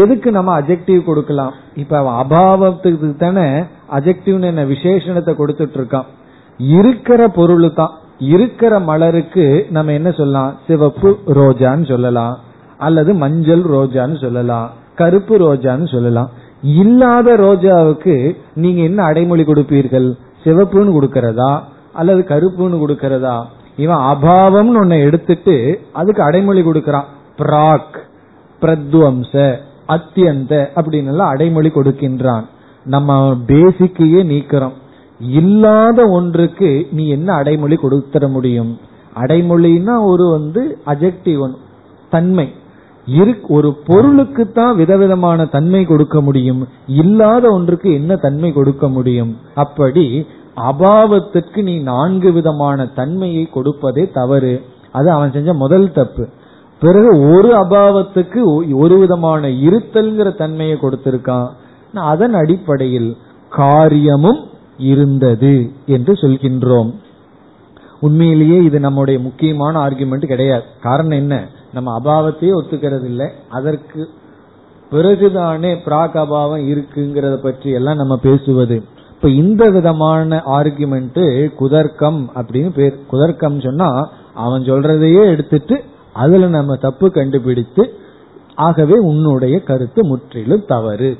எதுக்கு 0.02 0.30
நம்ம 0.32 0.52
அஜெக்டிவ் 0.62 1.00
கொடுக்கலாம்? 1.04 1.54
இப்ப 1.76 2.02
அபாவத்துக்கு 2.24 3.10
தானே 3.24 3.46
அஜெக்டிவ் 3.98 4.50
என்ன 4.50 4.64
விசேஷணத்தை 4.74 5.34
கொடுத்துட்டு 5.40 5.78
இருக்கான். 5.80 6.10
இருக்கிற 6.60 7.22
பொருள் 7.38 7.68
தான் 7.74 7.94
இருக்கிற 8.22 8.80
மலருக்கு 8.80 9.68
நம்ம 9.70 9.92
என்ன 9.92 10.12
சொல்லலாம்? 10.12 10.58
சிவப்பு 10.68 11.20
ரோஜான்னு 11.28 11.88
சொல்லலாம். 11.88 12.40
அல்லது 12.78 13.14
மஞ்சள் 13.14 13.62
ரோஜான்னு 13.62 14.22
சொல்லலாம். 14.22 14.72
கருப்பு 14.96 15.38
ரோஜான்னு 15.38 15.92
சொல்லலாம். 15.92 16.30
இல்லாத 16.62 17.38
ரோஜாவுக்கு 17.38 18.38
நீங்க 18.56 18.82
என்ன 18.82 19.04
அடைமொழி 19.04 19.44
கொடுப்பீர்கள்? 19.44 20.14
சிவப்புன்னு 20.44 20.96
கொடுக்கறதா? 21.02 21.60
அல்லது 21.94 22.26
கருப்புன்னு 22.28 22.84
கொடுக்கறதா? 22.88 23.44
இவன் 23.78 23.98
அபாவம்னு 23.98 24.84
ஒன்ன 24.84 25.02
எடுத்துட்டு 25.04 25.80
அதுக்கு 25.94 26.24
அடைமொழி 26.24 26.62
கொடுக்கறான். 26.62 27.04
பிராக் 27.38 28.00
பிரத்வம்ச 28.62 29.56
அத்தியந்த 29.88 30.68
அப்படின்னு 30.76 31.06
எல்லாம் 31.06 31.30
அடைமொழி 31.30 31.70
கொடுக்கின்றான். 31.70 32.44
நம்ம 32.86 33.36
பேசிக்கையே 33.48 34.24
நீக்கிறோம். 34.24 34.72
இல்லாத 35.22 36.08
ஒன்றுக்கு 36.08 36.88
நீ 36.92 37.08
என்ன 37.08 37.34
அடைமொழி 37.34 37.76
கொடுத்துட 37.76 38.30
முடியும்? 38.30 38.78
அடைமொழின்னா 39.16 40.04
ஒரு 40.04 40.30
வந்து 40.30 40.78
அஜெக்டிவ் 40.86 41.56
தன்மை. 42.10 42.54
ஒரு 43.48 43.74
பொருளுக்கு 43.74 44.52
தான் 44.52 44.76
விதவிதமான 44.76 45.46
தன்மை 45.46 45.86
கொடுக்க 45.86 46.22
முடியும். 46.22 46.68
இல்லாத 46.88 47.50
ஒன்றுக்கு 47.50 47.94
என்ன 47.94 48.16
தன்மை 48.16 48.52
கொடுக்க 48.52 48.90
முடியும்? 48.90 49.38
அப்படி 49.56 50.26
அபாவத்துக்கு 50.56 51.64
நீ 51.64 51.80
நான்கு 51.80 52.32
விதமான 52.32 52.86
தன்மையை 52.86 53.50
கொடுப்பதே 53.50 54.12
தவறு. 54.14 54.62
அது 54.92 55.12
அவன் 55.12 55.32
செஞ்ச 55.32 55.54
முதல் 55.54 55.92
தப்பு. 55.92 56.28
பிறகு 56.80 57.30
ஒரு 57.30 57.56
அபாவத்துக்கு 57.56 58.42
ஒரு 58.74 58.98
விதமான 58.98 59.48
இருத்தல்ங்கிற 59.48 60.36
தன்மையை 60.36 60.78
கொடுத்திருக்கான். 60.82 61.48
அதன் 61.94 62.34
அடிப்படையில் 62.34 63.18
காரியமும் 63.50 64.50
இருந்தது 64.78 65.72
என்று 65.86 66.14
சொல்கின்றோம். 66.14 66.94
உண்மையிலேயே 68.00 68.64
இது 68.64 68.80
நம்முடைய 68.80 69.20
முக்கியமான 69.20 69.88
ஆர்குமெண்ட் 69.88 70.26
கிடையாது. 70.26 70.64
காரணம் 70.82 71.18
என்ன? 71.18 71.48
நம்ம 71.74 72.00
அபாவத்தையே 72.00 72.52
ஒத்துக்கிறது 72.62 73.06
இல்லை 73.06 73.30
அதற்கு 73.50 74.10
பிறகுதானே 74.92 75.78
பிராக் 75.86 76.18
அபாவம் 76.18 76.68
இருக்குங்கிறத 76.68 77.36
பற்றி 77.36 77.70
எல்லாம் 77.70 77.96
நம்ம 77.96 78.18
பேசுவது. 78.18 78.84
இப்ப 79.10 79.30
இந்த 79.30 79.70
விதமான 79.70 80.44
ஆர்குமெண்ட் 80.46 81.52
குதர்க்கம் 81.60 82.30
அப்படின்னு 82.36 82.70
பேர். 82.70 83.00
குதர்க்கம் 83.12 83.62
சொன்னா 83.62 84.10
அவன் 84.34 84.62
சொல்றதையே 84.62 85.26
எடுத்துட்டு 85.26 85.84
அதுல 86.14 86.48
நம்ம 86.48 86.76
தப்பு 86.76 87.12
கண்டுபிடித்து 87.12 87.94
ஆகவே 88.56 88.98
உன்னுடைய 88.98 89.60
கருத்து 89.60 90.06
முற்றிலும் 90.06 90.66
தவறு. 90.66 91.18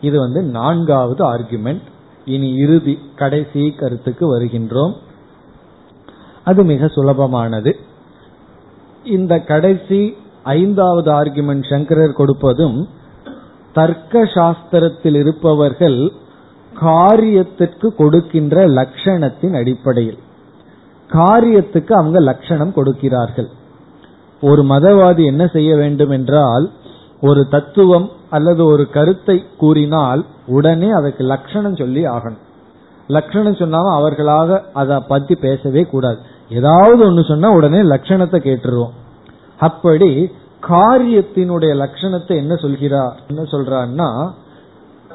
இது 0.00 0.18
வந்து 0.18 0.42
நான்காவது 0.42 1.24
ஆர்குமெண்ட் 1.24 1.82
இனி 2.28 2.54
இறுதி 2.54 2.98
கடைசி 3.16 3.62
கருத்துக்கு 3.70 4.24
வருகின்றோம். 4.34 4.94
அது 6.44 6.64
மிக 6.64 6.86
சுலபமானது. 6.86 7.72
இந்த 9.04 9.38
கடைசி 9.38 10.00
ஐந்தாவது 10.42 11.10
ஆர்குமெண்ட் 11.12 11.68
சங்கரர் 11.70 12.18
கொடுப்பதும் 12.18 12.78
தர்க்க 13.72 14.22
சாஸ்திரத்தில் 14.24 15.14
இருப்பவர்கள் 15.14 16.12
காரியத்திற்கு 16.80 17.88
கொடுக்கின்ற 17.96 18.66
லட்சணத்தின் 18.68 19.56
அடிப்படையில். 19.56 20.18
காரியத்துக்கு 21.10 21.92
அவங்க 21.92 22.20
லட்சணம் 22.20 22.72
கொடுக்கிறார்கள். 22.72 23.48
ஒரு 24.40 24.62
மதவாதி 24.62 25.24
என்ன 25.24 25.46
செய்ய 25.46 25.76
வேண்டும் 25.76 26.10
என்றால் 26.10 26.66
ஒரு 27.20 27.48
தத்துவம் 27.48 28.08
அல்லது 28.30 28.62
ஒரு 28.66 28.84
கருத்தை 28.90 29.44
கூறினால் 29.56 30.24
உடனே 30.46 30.90
அதுக்கு 30.90 31.22
லட்சணம் 31.24 31.76
சொல்லி 31.76 32.06
ஆகணும். 32.06 32.42
லட்சணம் 33.06 33.54
சொன்னாலும் 33.54 33.96
அவர்களாக 33.98 34.64
அதை 34.72 34.98
பத்தி 35.08 35.34
பேசவே 35.34 35.82
கூடாது. 35.82 36.18
ஏதாவது 36.50 37.00
ஒண்ணு 37.10 37.28
சொன்னா 37.28 37.50
உடனே 37.50 37.80
லட்சணத்தை 37.82 38.38
கேட்டுருவோம். 38.48 38.94
அப்படி 39.58 40.10
காரியத்தினுடைய 40.68 41.72
லட்சணத்தை 41.82 42.34
என்ன 42.36 42.54
சொல்கிறார் 42.56 43.14
என்ன 43.28 43.42
சொல்றான்னா 43.42 44.30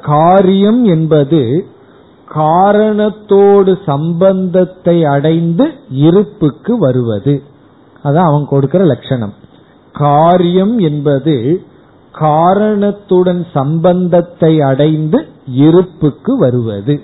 காரியம் 0.02 0.84
என்பது 0.84 1.42
காரணத்தோடு 2.34 3.72
சம்பந்தத்தை 3.86 5.04
அடைந்து 5.04 5.66
இருப்புக்கு 5.88 6.78
வருவது. 6.78 7.42
அதான் 8.04 8.28
அவன் 8.30 8.46
கொடுக்கிற 8.46 8.84
லட்சணம். 8.84 9.34
காரியம் 9.92 10.78
என்பது 10.78 11.36
காரணத்துடன் 12.14 13.46
சம்பந்தத்தை 13.52 14.60
அடைந்து 14.60 15.28
இருப்புக்கு 15.46 16.38
வருவது. 16.38 17.02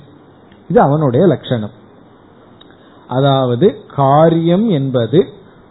இது 0.69 0.81
அவனுடைய 0.81 1.27
லட்சணம். 1.27 1.71
அதாவது 3.07 3.85
காரியம் 3.97 4.69
என்பது 4.69 5.29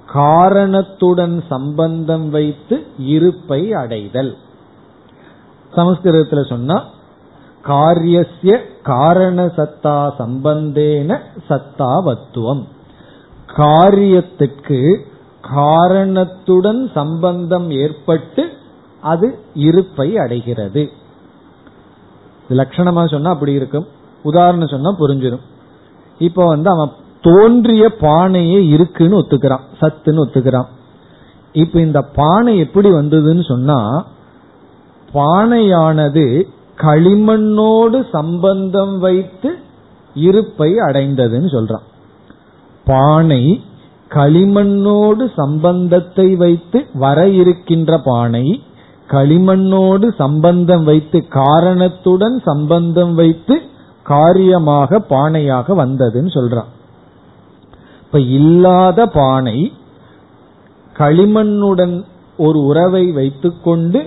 காரணத்துடன் 0.08 1.44
சம்பந்தம் 1.50 2.30
வைத்து 2.30 2.84
இருப்பை 2.98 3.74
அடைதல். 3.74 4.38
சமஸ்கிருதத்தில் 5.76 6.50
சொன்னா 6.50 6.84
காரியசிய 7.68 8.58
காரண 8.84 9.46
சத்தா 9.46 9.98
சம்பந்தேன 10.20 11.20
சத்தாவத்துவம். 11.50 12.64
காரியத்துக்கு 13.56 14.82
காரணத்துடன் 15.42 16.92
சம்பந்தம் 16.94 17.72
ஏற்பட்டு 17.72 18.58
அது 19.02 19.40
இருப்பை 19.54 20.18
அடைகிறது. 20.18 20.90
லட்சணமா 22.50 23.10
சொன்னா 23.10 23.30
அப்படி 23.30 23.54
இருக்கும். 23.54 23.88
உதாரணம் 24.24 24.68
சொன்னா 24.68 24.96
புரிஞ்சிடும் 25.00 25.40
இப்ப 26.20 26.46
வந்து 26.46 26.70
அவன் 26.70 26.92
தோன்றிய 27.22 27.92
பானையே 28.00 28.68
இருக்குன்னு 28.68 29.20
ஒத்துக்கிறான். 29.20 29.60
சத்துன்னு 29.82 30.24
ஒத்துக்கிறான். 30.26 30.66
இப்ப 31.54 31.80
இந்த 31.80 32.02
பானை 32.02 32.58
எப்படி 32.58 32.90
வந்ததுன்னு 32.90 33.48
சொன்னா 33.48 34.08
பானையானது 35.14 36.44
களிமண்ணோடு 36.78 38.10
சம்பந்தம் 38.12 39.00
வைத்து 39.00 39.56
இருப்பை 40.14 40.74
அடைந்ததுன்னு 40.74 41.48
சொல்றான். 41.48 41.86
பானை 42.86 43.64
களிமண்ணோடு 44.10 45.32
சம்பந்தத்தை 45.36 46.36
வைத்து 46.36 46.86
வர 46.94 47.28
இருக்கின்ற 47.28 47.98
பானை 47.98 48.64
களிமண்ணோடு 49.14 50.08
சம்பந்தம் 50.18 50.84
வைத்து 50.84 51.20
காரணத்துடன் 51.28 52.38
சம்பந்தம் 52.50 53.14
வைத்து 53.14 53.56
காரியமாக 54.04 55.00
பானையாக 55.10 55.76
வந்ததுன்னு 55.82 56.32
சொல்றான். 56.38 56.70
இப்ப 58.04 58.20
இல்லாத 58.38 59.00
பானை 59.18 59.58
களிமண்ணுடன் 60.96 61.96
ஒரு 62.46 62.60
உறவை 62.64 63.06
வைத்துக்கொண்டு 63.12 64.00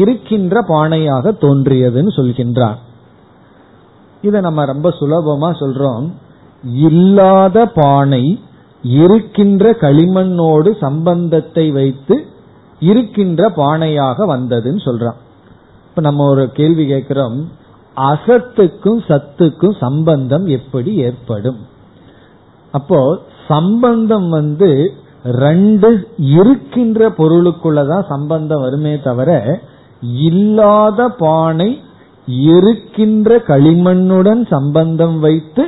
இருக்கின்ற 0.00 0.62
பானையாக 0.68 1.32
தோன்றியதுன்னு 1.44 2.12
சொல்கின்றார் 2.18 2.78
இதை 4.22 4.38
நம்ம 4.40 4.64
ரொம்ப 4.64 4.88
சுலபமா 5.00 5.50
சொல்றோம். 5.60 6.06
இல்லாத 6.88 7.58
பானை 7.80 8.24
இருக்கின்ற 8.82 9.70
களிமண்ணோடு 9.80 10.70
சம்பந்தத்தை 10.80 11.64
வைத்து 11.70 12.16
இருக்கின்ற 12.80 13.52
பானையாக 13.56 14.18
வந்ததுன்னு 14.18 14.82
சொல்றான். 14.84 15.18
இப்ப 15.88 16.00
நம்ம 16.00 16.28
ஒரு 16.30 16.50
கேள்வி 16.50 16.86
கேட்கிறோம். 16.86 17.48
அசத்துக்கும் 17.96 19.00
சத்துக்கும் 19.08 19.76
சம்பந்தம் 19.80 20.46
எப்படி 20.46 20.94
ஏற்படும்? 20.94 21.58
அப்போ 22.72 23.18
சம்பந்தம் 23.48 24.28
வந்து 24.28 24.92
ரெண்டு 25.24 26.08
இருக்கின்ற 26.18 27.08
பொருளுக்குள்ளதான் 27.08 28.06
சம்பந்தம் 28.08 28.60
வருமே 28.60 29.00
தவிர 29.00 29.60
இல்லாத 30.02 31.08
பானை 31.08 31.80
இருக்கின்ற 32.26 33.36
களிமண்ணுடன் 33.36 34.46
சம்பந்தம் 34.50 35.20
வைத்து 35.20 35.66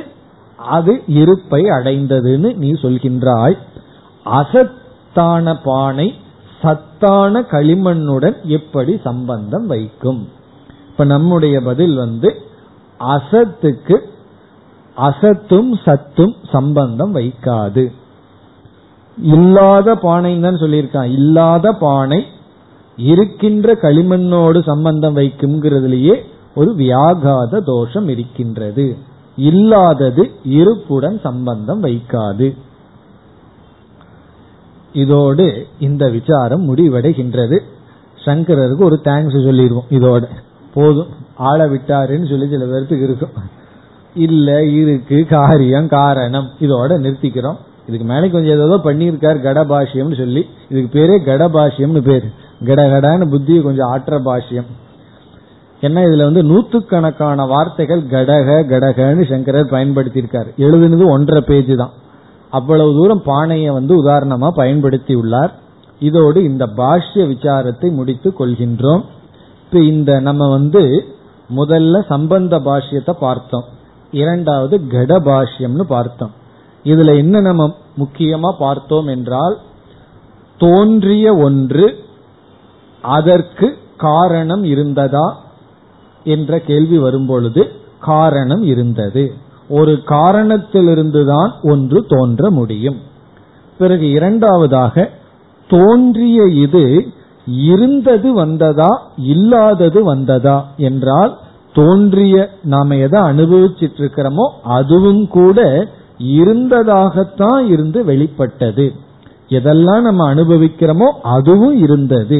அது 0.55 1.01
இருப்பை 1.07 1.63
அடைந்ததுன்னு 1.63 2.55
நீ 2.55 2.71
சொல்கின்றாய். 2.71 3.57
அசத்தான 4.25 5.55
பானை 5.63 6.13
சத்தான 6.63 7.41
களிமண்ணுடன் 7.51 8.37
எப்படி 8.49 8.93
சம்பந்தம் 9.03 9.67
வைக்கும்? 9.67 10.21
இப்ப 10.87 11.05
நம்முடைய 11.05 11.55
பதில் 11.61 11.95
வந்து 11.95 12.29
அசத்துக்கு 12.99 13.97
அசத்தும் 14.97 15.71
சத்தும் 15.85 16.33
சம்பந்தம் 16.51 17.13
வைக்காது. 17.15 17.83
இல்லாத 19.17 19.95
பானைன்னு 20.03 20.41
தான் 20.41 20.61
சொல்லியிருக்கான். 20.63 21.09
இல்லாத 21.11 21.71
பானை 21.79 22.19
இருக்கின்ற 22.97 23.73
களிமண்ணோடு 23.81 24.59
சம்பந்தம் 24.63 25.15
வைக்கும்ங்கிறதுலயே 25.15 26.15
ஒரு 26.55 26.71
வியாகாத 26.77 27.61
தோஷம் 27.65 28.07
இருக்கின்றது. 28.07 28.85
இல்லாதது 29.35 30.23
இருப்புடன் 30.59 31.17
சம்பந்தம் 31.21 31.81
வைக்காது. 31.83 32.47
இதோடு 34.93 35.67
இந்த 35.79 36.09
விசாரம் 36.09 36.75
முடிவடைகின்றது. 36.75 37.59
சங்கரருக்கு 38.25 38.83
ஒரு 38.83 38.99
தேங்க்ஸ் 39.03 39.43
சொல்லிடுவோம் 39.43 39.85
இதோட. 39.89 40.23
போதும் 40.73 41.07
ஆள 41.35 41.67
விட்டாருன்னு 41.67 42.29
சொல்லி 42.29 42.47
சில 42.47 42.65
பேர்த்துக்கு 42.65 43.03
இருக்கும். 43.03 43.29
இல்ல 44.15 44.63
இருக்கு 44.63 45.25
காரியம் 45.29 45.87
காரணம் 45.87 46.49
இதோட 46.59 46.91
நிறுத்திக்கிறோம். 47.05 47.55
இதுக்கு 47.87 48.05
மேலே 48.05 48.29
கொஞ்சம் 48.29 48.55
ஏதோ 48.55 48.79
பண்ணியிருக்காரு 48.83 49.37
கடபாஷ்யம்னு 49.37 50.17
சொல்லி. 50.17 50.45
இதுக்கு 50.69 50.99
பேரே 50.99 51.29
கடபாஷ்யம்னு 51.29 52.01
பேரு. 52.01 52.25
கடகடான்னு 52.63 53.25
புத்தியை 53.25 53.61
கொஞ்சம் 53.61 53.87
ஆற்ற 53.87 54.19
பாஷ்யம். 54.19 54.65
ஏன்னா 55.81 56.01
இதுல 56.03 56.23
வந்து 56.23 56.43
நூத்துக்கணக்கான 56.43 57.47
வார்த்தைகள் 57.47 58.01
கடக 58.01 58.63
கடகன்னு 58.69 59.29
சங்கரர் 59.29 59.71
பயன்படுத்தியிருக்காரு. 59.71 60.47
எழுதுனது 60.57 61.05
ஒன்றரை 61.05 61.43
பேஜ் 61.47 61.77
தான். 61.77 61.93
அவ்வளவு 62.57 62.91
தூரம் 62.95 63.23
பானையை 63.25 63.69
வந்து 63.77 63.93
உதாரணமா 64.03 64.49
பயன்படுத்தி 64.55 65.13
உள்ளார் 65.21 65.53
இதோடு 65.99 66.39
இந்த 66.43 66.63
பாஷ்ய 66.77 67.23
விசாரத்தை 67.31 67.87
முடித்து 67.91 68.29
கொள்கின்றோம். 68.39 69.03
இப்ப 69.65 69.81
இந்த 69.91 70.11
நம்ம 70.19 70.43
வந்து 70.49 70.83
முதல்ல 71.55 71.95
சம்பந்த 72.07 72.55
பாஷ்யத்தை 72.59 73.13
பார்த்தோம். 73.19 73.67
இரண்டாவது 74.11 74.75
கட 74.87 75.11
பாஷ்யம்னு 75.29 75.85
பார்த்தோம். 75.87 76.33
இதுல 76.85 77.11
என்ன 77.17 77.41
நம்ம 77.41 77.63
முக்கியமா 77.97 78.51
பார்த்தோம் 78.59 79.07
என்றால் 79.07 79.55
தோன்றிய 80.57 81.27
ஒன்று 81.45 81.85
அதற்கு 83.01 83.67
காரணம் 83.97 84.63
இருந்ததா 84.63 85.27
என்ற 86.25 86.59
கேள்வி 86.59 86.97
வரும்பொழுது 86.97 87.61
காரணம் 87.99 88.63
இருந்தது. 88.63 89.23
ஒரு 89.73 89.93
காரணத்திலிருந்துதான் 90.05 91.51
ஒன்று 91.63 91.99
தோன்ற 92.05 92.49
முடியும். 92.51 92.97
பிறகு 93.79 94.05
இரண்டாவதாக 94.09 95.05
தோன்றிய 95.69 96.39
இது 96.65 96.83
இருந்தது 97.67 98.33
வந்ததா 98.33 98.91
இல்லாதது 99.33 99.99
வந்ததா 100.03 100.57
என்றால் 100.77 101.31
தோன்றிய 101.73 102.35
நாம 102.63 102.95
எதை 102.95 103.19
அனுபவிச்சிட்டு 103.21 103.99
இருக்கிறோமோ 104.01 104.45
அதுவும் 104.77 105.23
கூட 105.27 105.59
இருந்ததாகத்தான் 106.39 107.63
இருந்து 107.67 107.99
வெளிப்பட்டது. 108.05 108.85
எதெல்லாம் 109.49 110.01
நம்ம 110.01 110.27
அனுபவிக்கிறோமோ 110.33 111.07
அதுவும் 111.35 111.77
இருந்தது. 111.77 112.39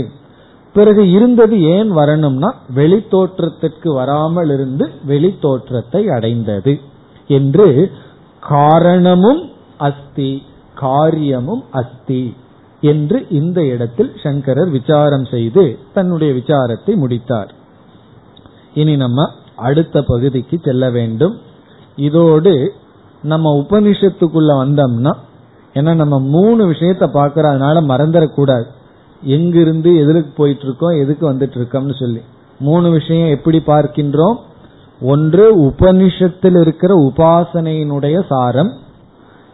பிறகு 0.75 1.03
இருந்தது 1.11 1.55
ஏன் 1.75 1.89
வரணும்னா 1.91 2.49
வெளித்தோற்றத்திற்கு 2.75 3.89
வராமல் 3.93 4.51
இருந்து 4.55 4.85
வெளித்தோற்றத்தை 5.07 6.01
அடைந்தது. 6.15 6.73
என்று 7.27 7.91
காரணமும் 8.39 9.49
அஸ்தி 9.77 10.43
காரியமும் 10.75 11.63
அஸ்தி 11.71 12.35
என்று 12.81 13.25
இந்த 13.29 13.65
இடத்தில் 13.65 14.11
சங்கரர் 14.23 14.69
விசாரம் 14.69 15.25
செய்து 15.25 15.79
தன்னுடைய 15.93 16.33
விசாரத்தை 16.33 16.95
முடித்தார். 16.95 17.53
இனி 18.73 18.95
நம்ம 18.95 19.29
அடுத்த 19.55 20.01
பகுதிக்கு 20.01 20.59
செல்ல 20.63 20.89
வேண்டும். 20.89 21.37
இதோடு 21.95 22.73
நம்ம 23.23 23.65
உபனிஷத்துக்குள்ள 23.65 24.51
வந்தோம்னா 24.53 25.13
ஏன்னா 25.73 25.95
நம்ம 25.95 26.19
மூணு 26.19 26.71
விஷயத்த 26.71 27.45
அதனால 27.45 27.81
மறந்துடக்கூடாது 27.81 28.65
எங்கிருந்து 29.21 29.97
எதுக்கு 29.97 30.31
போயிட்டு 30.35 30.63
இருக்கோம் 30.63 30.99
எதுக்கு 30.99 31.33
வந்துட்டு 31.33 31.57
இருக்கோம்னு 31.57 31.99
சொல்லி. 31.99 32.21
மூணு 32.59 32.89
விஷயம் 32.89 33.29
எப்படி 33.29 33.57
பார்க்கின்றோம்? 33.57 34.35
ஒன்று 35.03 35.45
உபனிஷத்தில் 35.61 36.59
இருக்கிற 36.61 37.11
உபாசனையினுடைய 37.11 38.25
சாரம் 38.29 38.71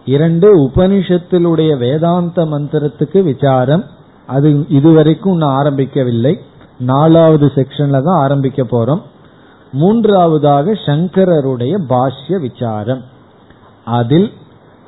இரண்டு 0.05 0.47
உபனிஷத்திலுடைய 0.59 1.77
வேதாந்த 1.77 2.45
மந்திரத்துக்கு 2.45 3.23
விசாரம் 3.23 3.83
அது 4.25 4.65
இதுவரைக்கும் 4.69 5.31
இன்னும் 5.31 5.49
ஆரம்பிக்கவில்லை. 5.49 6.39
நாலாவது 6.79 7.45
செக்ஷன்ல 7.55 7.91
தான் 7.91 8.19
ஆரம்பிக்க 8.19 8.63
போறோம். 8.63 9.01
மூன்றாவதாக 9.71 10.71
சங்கரருடைய 10.71 11.77
பாஷ்ய 11.89 12.39
விசாரம். 12.39 13.01
அதில் 13.85 14.31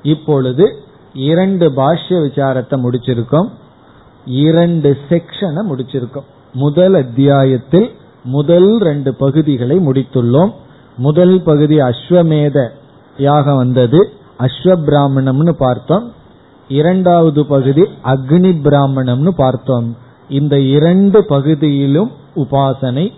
இப்பொழுது 0.03 0.75
இரண்டு 1.13 1.69
பாஷ்ய 1.69 2.09
விசாரத்தை 2.09 2.75
முடிச்சிருக்கோம். 2.85 3.49
இரண்டு 4.25 4.97
செக்ஷனை 5.09 5.61
முடிச்சிருக்கோம். 5.71 6.27
முதல் 6.53 6.93
அத்தியாயத்தில் 6.93 7.89
முதல் 8.23 8.77
ரெண்டு 8.77 9.13
பகுதிகளை 9.13 9.87
முடித்துள்ளோம். 9.87 10.51
முதல் 10.97 11.41
பகுதி 11.41 11.79
அஸ்வமேத 11.79 12.67
யாகம் 13.17 13.57
வந்தது. 13.57 14.13
அஸ்வ 14.39 14.63
பிராமணம்னு 14.63 15.49
பார்த்தோம். 15.49 16.13
இரண்டாவது 16.67 17.45
பகுதி 17.45 17.81
அக்னி 17.81 18.53
பிராமணம்னு 18.63 19.27
பார்த்தோம். 19.27 19.97
இந்த 20.29 20.59
இரண்டு 20.59 21.25
பகுதியிலும் 21.25 22.11
உபாசனை 22.35 23.11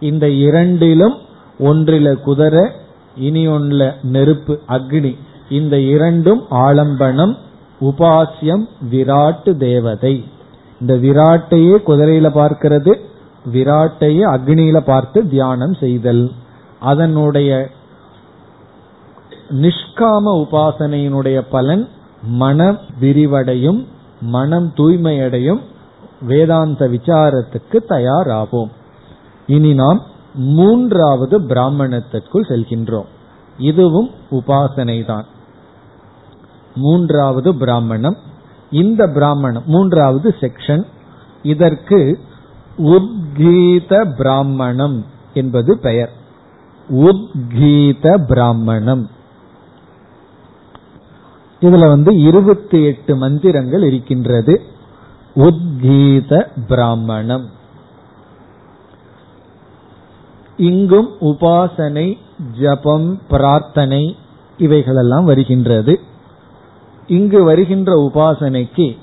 இந்த 0.00 0.30
இரண்டிலும் 0.30 1.16
ஒன்றில 1.58 2.14
குதிரை 2.14 2.70
இனி 3.16 3.48
ஒன்றில 3.48 3.94
நெருப்பு 4.02 4.60
அக்னி 4.68 5.16
இந்த 5.48 5.80
இரண்டும் 5.80 6.42
ஆலம்பனம் 6.50 7.36
உபாசியம் 7.80 8.68
விராட்டு 8.90 9.56
தேவதை. 9.56 10.24
இந்த 10.80 10.94
விராட்டையே 10.94 11.76
குதிரையில 11.86 12.30
பார்க்கிறது. 12.34 12.96
விராட்டையே 13.44 14.24
அக்னியில 14.34 14.80
பார்த்து 14.80 15.28
தியானம் 15.28 15.74
செய்தல். 15.74 16.32
அதனுடைய 16.80 17.68
நிஷ்காம 19.50 20.24
உபாசனையினுடைய 20.24 21.44
பலன் 21.50 21.88
மன 22.22 22.76
விரிவடையும் 23.00 23.86
மனம் 24.20 24.72
தூய்மையடையும் 24.76 25.60
வேதாந்த 26.22 26.88
விசாரத்துக்கு 26.88 27.76
தயாராகும் 27.76 28.70
இனி 29.46 29.74
நாம் 29.74 30.02
மூன்றாவது 30.34 31.40
பிராமணத்திற்குள் 31.40 32.48
செல்கின்றோம். 32.48 33.06
இதுவும் 33.58 34.10
உபாசனை 34.30 35.04
தான் 35.04 35.24
மூன்றாவது 36.76 37.54
பிராமணம். 37.54 38.16
இந்த 38.70 39.06
பிராமணம் 39.06 39.62
மூன்றாவது 39.66 40.34
செக்ஷன். 40.40 40.84
இதற்கு 41.42 42.18
உத்கீத 42.78 44.14
பிராமணம் 44.16 45.04
என்பது 45.34 45.78
பெயர். 45.78 46.12
உத்கீத 46.90 48.26
பிராமணம். 48.26 49.10
இதுல 51.60 51.88
வந்து 51.88 52.20
இருபத்தி 52.20 52.82
எட்டு 52.82 53.16
மந்திரங்கள் 53.16 53.82
இருக்கின்றது. 53.82 54.62
உத்கீத 55.36 56.46
பிராமணம். 56.68 57.50
இங்கும் 60.56 61.08
உபாசனை 61.20 62.18
ஜபம் 62.60 63.20
பிரார்த்தனை 63.28 64.16
இவைகளெல்லாம் 64.58 65.24
வருகின்றது. 65.24 66.00
இங்கு 67.06 67.44
வருகின்ற 67.44 68.10
உபாசனைக்கு 68.10 68.96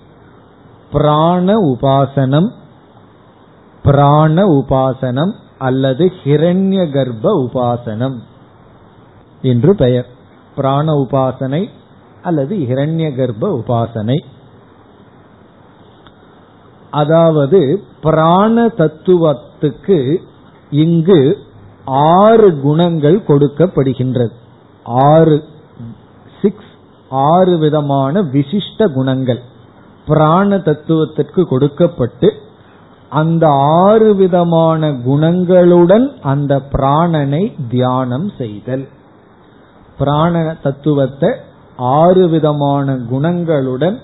பிராண 0.91 1.53
உபாசனம் 1.53 2.51
பிராண 3.87 4.43
உபாசனம் 4.45 5.33
அல்லது 5.57 6.11
ஹிரண்ய 6.23 6.81
கர்ப்ப 6.91 7.31
உபாசனம் 7.45 8.17
என்று 9.41 9.75
பெயர். 9.75 10.07
பிராண 10.55 10.93
உபாசனை 10.93 11.69
அல்லது 12.21 12.55
ஹிரண்ய 12.55 13.09
கர்ப்ப 13.15 13.49
உபாசனை. 13.59 14.17
அதாவது 16.91 17.83
பிராண 18.01 18.65
தத்துவத்துக்கு 18.65 20.15
இங்கு 20.69 21.37
ஆறு 21.85 22.59
குணங்கள் 22.61 23.21
கொடுக்கப்படுகின்றது. 23.27 24.35
ஆறு 24.83 25.43
சிக்ஸ் 26.41 26.73
ஆறு 27.09 27.57
விதமான 27.57 28.21
விசிஷ்ட 28.21 28.93
குணங்கள். 28.93 29.41
பிராண 30.07 30.57
தத்துவத்திற்கு 30.57 31.47
கொடுக்கப்பட்டு 31.47 32.45
அந்த 33.09 33.47
ஆறு 33.49 34.15
விதமான 34.15 34.91
குணங்களுடன் 34.91 36.21
அந்த 36.21 36.61
பிராணனை 36.71 37.53
தியானம் 37.69 38.31
செய்தல். 38.37 38.87
பிராண 39.97 40.55
தத்துவத்தை 40.63 41.33
ஆறு 41.77 42.27
விதமான 42.27 42.95
குணங்களுடன் 42.95 43.97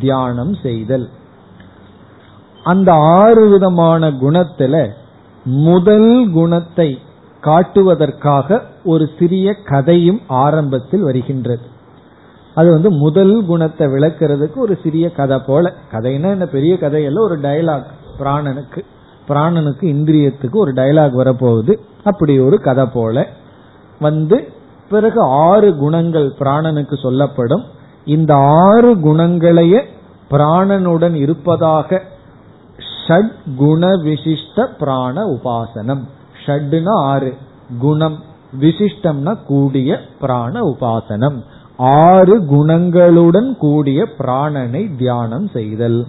தியானம் 0.00 0.54
செய்தல். 0.54 1.08
அந்த 2.64 2.92
ஆறு 2.92 3.48
விதமான 3.48 4.10
குணத்துல 4.10 4.88
முதல் 5.44 6.30
குணத்தை 6.32 6.98
காட்டுவதற்காக 7.40 8.62
ஒரு 8.84 9.10
சிறிய 9.18 9.54
கதையும் 9.64 10.20
ஆரம்பத்தில் 10.26 11.02
வருகின்றது. 11.02 11.66
அது 12.54 12.70
வந்து 12.70 12.90
முதல் 12.90 13.44
குணத்தை 13.46 13.86
விளக்குறதுக்கு 13.86 14.54
ஒரு 14.54 14.78
சிறிய 14.82 15.10
கதை 15.10 15.38
போல. 15.38 15.72
கதைன்னா 15.92 16.28
என்ன? 16.30 16.46
பெரிய 16.46 16.74
கதையல்ல 16.74 17.18
ஒரு 17.18 17.38
டயலாக் 17.38 17.84
பிராணனுக்கு 18.18 18.84
பிராணனுக்கு 19.28 19.80
இந்திரியத்துக்கு 19.80 20.52
ஒரு 20.52 20.72
டயலாக் 20.72 21.14
வரப்போகுது. 21.16 21.78
அப்படி 22.04 22.38
ஒரு 22.38 22.60
கதை 22.60 22.84
போல. 22.84 23.26
வந்து 24.00 24.52
பிறகு 24.90 25.20
ஆறு 25.20 25.76
குணங்கள் 25.76 26.32
பிராணனுக்கு 26.38 27.02
சொல்லப்படும். 27.02 27.64
இந்த 28.04 28.34
ஆறு 28.34 28.94
குணங்களையே 28.96 29.82
பிராணனுடன் 30.30 31.14
இருப்பதாக 31.14 32.02
ஷட் 33.06 33.32
குண 33.56 33.86
விசிஷ்ட 33.86 34.66
பிராண 34.78 35.26
உபாசனம். 35.26 36.00
ஷட்னா 36.46 36.90
ஆறு. 36.90 37.34
குணம் 37.80 38.18
விசிஷ்டம்னா 38.60 39.44
கூடிய 39.46 39.98
பிராண 40.20 40.60
உபாசனம். 40.60 41.44
ஆறு 41.76 42.40
குணங்களுடன் 42.40 43.56
கூடிய 43.56 44.06
பிராணனை 44.18 44.96
தியானம் 44.96 45.48
செய்தல். 45.48 46.06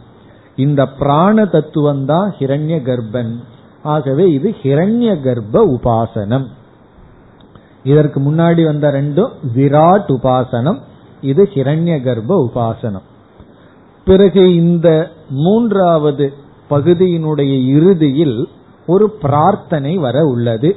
இந்த 0.56 0.86
பிராண 0.86 1.46
தத்துவம் 1.46 2.06
தான் 2.06 2.36
ஹிரண்ய 2.40 2.82
கர்ப்பன். 2.82 3.36
ஆகவே 3.84 4.32
இது 4.32 4.56
ஹிரண்ய 4.64 5.22
கர்ப்ப 5.22 5.78
உபாசனம். 5.78 6.46
இதற்கு 7.84 8.20
முன்னாடி 8.20 8.64
வந்த 8.64 8.92
ரெண்டும் 8.92 9.32
விராட் 9.56 10.18
உபாசனம். 10.18 10.80
இது 11.22 11.50
ஹிரண்ய 11.54 12.04
கர்ப்ப 12.04 12.50
உபாசனம். 12.50 13.02
பிறகு 14.06 14.56
இந்த 14.56 15.12
மூன்றாவது 15.30 16.34
பகுதியினுடைய 16.70 17.66
இறுதியில் 17.66 18.48
ஒரு 18.88 19.10
பிரார்த்தனை 19.10 19.96
வர 19.96 20.24
உள்ளது. 20.24 20.76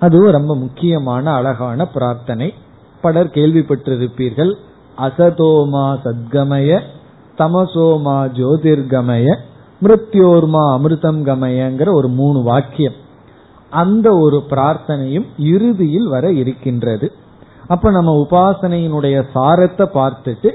அதுவும் 0.00 0.30
ரொம்ப 0.30 0.56
முக்கியமான 0.56 1.32
அழகான 1.32 1.86
பிரார்த்தனை. 1.86 2.54
பலர் 3.00 3.26
கேள்விப்பட்டிருப்பீர்கள் 3.26 4.54
அசதோமா 4.98 5.98
சத்கமய 6.04 6.80
தமசோமா 7.40 8.18
ஜோதிர்கமய 8.38 9.26
மிருத்யோர்மா 9.82 10.62
அமிர்தம் 10.76 11.20
கமயங்கிற 11.28 11.88
ஒரு 11.92 12.08
மூணு 12.20 12.38
வாக்கியம். 12.42 12.96
அந்த 13.72 14.08
ஒரு 14.24 14.38
பிரார்த்தனையும் 14.50 15.26
இறுதியில் 15.52 16.08
வர 16.08 16.26
இருக்கின்றது. 16.42 17.06
அப்ப 17.66 17.90
நம்ம 17.90 18.12
உபாசனையினுடைய 18.24 19.16
சாரத்தை 19.34 19.86
பார்த்துட்டு 19.98 20.50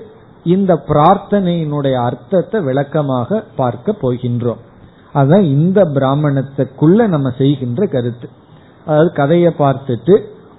இந்த 0.53 0.71
பிரார்த்தனையினுடைய 0.88 1.95
அர்த்தத்தை 2.09 2.59
விளக்கமாக 2.61 3.39
பார்க்க 3.55 3.95
போகின்றோம். 4.01 4.61
அதுதான் 5.13 5.45
இந்த 5.55 5.79
பிராமணத்துக்குள்ள 5.95 7.07
நம்ம 7.07 7.27
செய்கின்ற 7.41 7.86
கருத்து. 7.95 8.27
அதாவது 8.86 9.11
கதையை 9.13 9.51
பார்த்துட்டு 9.59 10.15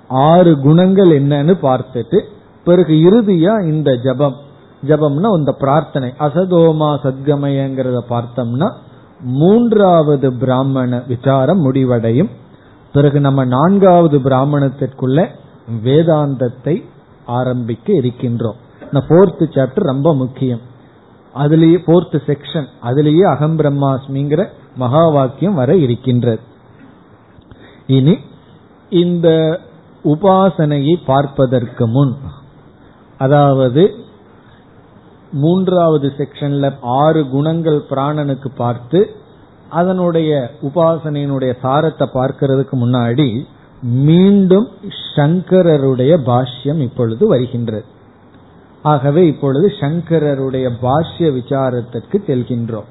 ஆறு 0.08 0.52
குணங்கள் 0.66 1.10
என்னன்னு 1.20 1.54
பார்த்துட்டு 1.68 2.18
பிறகு 2.66 2.94
இறுதியா 3.08 3.54
இந்த 3.72 3.90
ஜபம். 4.06 4.36
ஜபம்னா 4.86 5.36
இந்த 5.36 5.52
பிரார்த்தனை. 5.52 6.14
அசதோமா 6.18 6.90
சத்கமயங்கிறத 7.04 8.00
பார்த்தோம்னா 8.10 8.72
மூன்றாவது 9.20 10.32
பிராமண 10.32 11.02
விசாரம் 11.06 11.58
முடிவடையும். 11.58 12.30
பிறகு 12.92 13.20
நம்ம 13.20 13.44
நான்காவது 13.44 14.18
பிராமணத்திற்குள்ள 14.18 15.26
வேதாந்தத்தை 15.84 16.84
ஆரம்பிக்க 17.26 17.92
இருக்கின்றோம். 17.92 18.58
இந்த 18.84 19.00
போர்த் 19.08 19.48
சாப்டர் 19.52 19.80
ரொம்ப 19.80 20.14
முக்கியம். 20.14 20.60
அதுலேயே 21.36 21.82
போர்த் 21.84 22.22
செக்ஷன் 22.26 22.66
அதுலேயே 22.84 23.20
அகம் 23.20 23.58
பிரம்மாஸ்மிங்கிற 23.58 24.46
மகா 24.76 25.08
வாக்கியம் 25.08 25.54
வர 25.54 25.76
இருக்கின்றது. 25.76 26.40
இனி 27.86 28.18
இந்த 28.90 29.60
உபாசனையை 30.04 30.96
பார்ப்பதற்கு 31.06 31.88
முன் 31.88 32.14
அதாவது 33.18 33.94
மூன்றாவது 35.34 36.08
செக்ஷன்ல 36.18 36.66
ஆறு 36.80 37.28
குணங்கள் 37.28 37.78
பிராணனுக்கு 37.90 38.50
பார்த்து 38.56 39.00
அதனுடைய 39.68 40.32
உபாசனையினுடைய 40.62 41.52
சாரத்தை 41.62 42.06
பார்க்கிறதுக்கு 42.14 42.76
முன்னாடி 42.84 43.28
மீண்டும் 43.82 44.68
சங்கரருடைய 45.16 46.12
பாஷ்யம் 46.26 46.80
இப்பொழுது 46.80 47.28
வருகின்றது. 47.28 47.84
ஆகவே 48.82 49.26
இப்பொழுது 49.26 49.66
சங்கரருடைய 49.80 50.66
பாஷ்ய 50.82 51.28
விசாரத்திற்கு 51.38 52.16
செல்கின்றோம். 52.28 52.88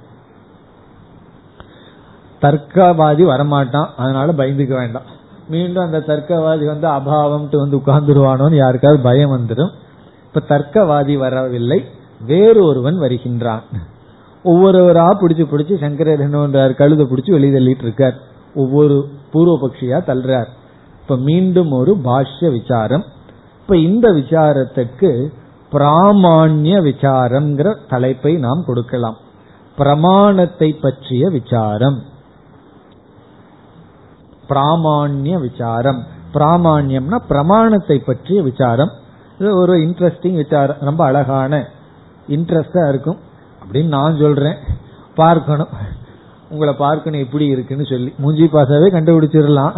தர்க்கவாதி 2.42 3.24
வரமாட்டான் 3.32 3.90
அதனால 3.98 4.32
பயந்துக்க 4.32 4.74
வேண்டாம். 4.74 5.10
மீண்டும் 5.48 5.86
அந்த 5.86 6.00
தர்க்கவாதி 6.08 6.66
வந்து 6.66 6.88
அபாவம்ட்டு 6.88 7.58
வந்து 7.58 7.78
உட்கார்ந்துருவானோன்னு 7.78 8.56
யாருக்காவது 8.56 9.02
பயம் 9.04 9.32
வந்துடும் 9.32 9.74
இப்ப 10.28 10.42
தர்க்கவாதி 10.56 11.18
வரவில்லை. 11.18 11.80
வேறு 12.26 12.66
ஒருவன் 12.66 13.00
வருகின்றான். 13.00 13.62
ஒவ்வொருவரா 14.44 15.08
பிடிச்சு 15.22 15.46
பிடிச்சு 15.52 15.80
சங்கரர் 15.80 16.22
என்னன்றார் 16.22 16.80
கழுத 16.82 17.04
பிடிச்சு 17.06 17.32
வெளியிதள்ளிட்டு 17.38 17.82
இருக்கார் 17.82 18.18
ஒவ்வொரு 18.56 19.10
பூர்வ 19.32 19.68
பட்சியா 19.68 20.00
தள்ளுறார். 20.08 20.48
இப்ப 21.02 21.18
மீண்டும் 21.18 21.72
ஒரு 21.72 21.98
பாஷ்ய 22.06 22.52
விசாரம். 22.52 23.04
இப்ப 23.62 23.78
இந்த 23.78 24.14
விசாரத்துக்கு 24.14 25.28
பிராமான்ய 25.72 26.74
விசாரம்ங்கிற 26.82 27.76
தலைப்பை 27.90 28.36
நாம் 28.36 28.64
கொடுக்கலாம். 28.66 29.18
பிரமாணத்தை 29.78 30.74
பற்றிய 30.82 31.30
விசாரம். 31.30 32.02
பிராமான்ய 34.50 35.40
விசாரம். 35.40 36.04
பிராமான்யம்னா 36.34 37.16
பிரமாணத்தை 37.28 38.00
பற்றிய 38.00 38.42
விசாரம். 38.42 38.92
இது 39.40 39.56
ஒரு 39.56 39.74
இன்ட்ரெஸ்டிங் 39.74 40.36
விசாரம் 40.36 40.76
ரொம்ப 40.80 41.06
அழகான 41.06 41.70
இன்ட்ரெஸ்டா 42.28 42.90
இருக்கும். 42.90 43.18
அப்படின்னு 43.64 43.88
நான் 43.88 44.18
சொல்றேன். 44.20 44.56
பார்க்கணும். 45.16 45.68
உங்களை 46.50 46.74
பார்க்கணும் 46.74 47.20
எப்படி 47.20 47.46
இருக்குன்னு 47.46 47.86
சொல்லி. 47.86 48.14
மூஞ்சி 48.18 48.44
பாசாவே 48.44 48.88
கண்டுபிடிச்சிடலாம். 48.92 49.78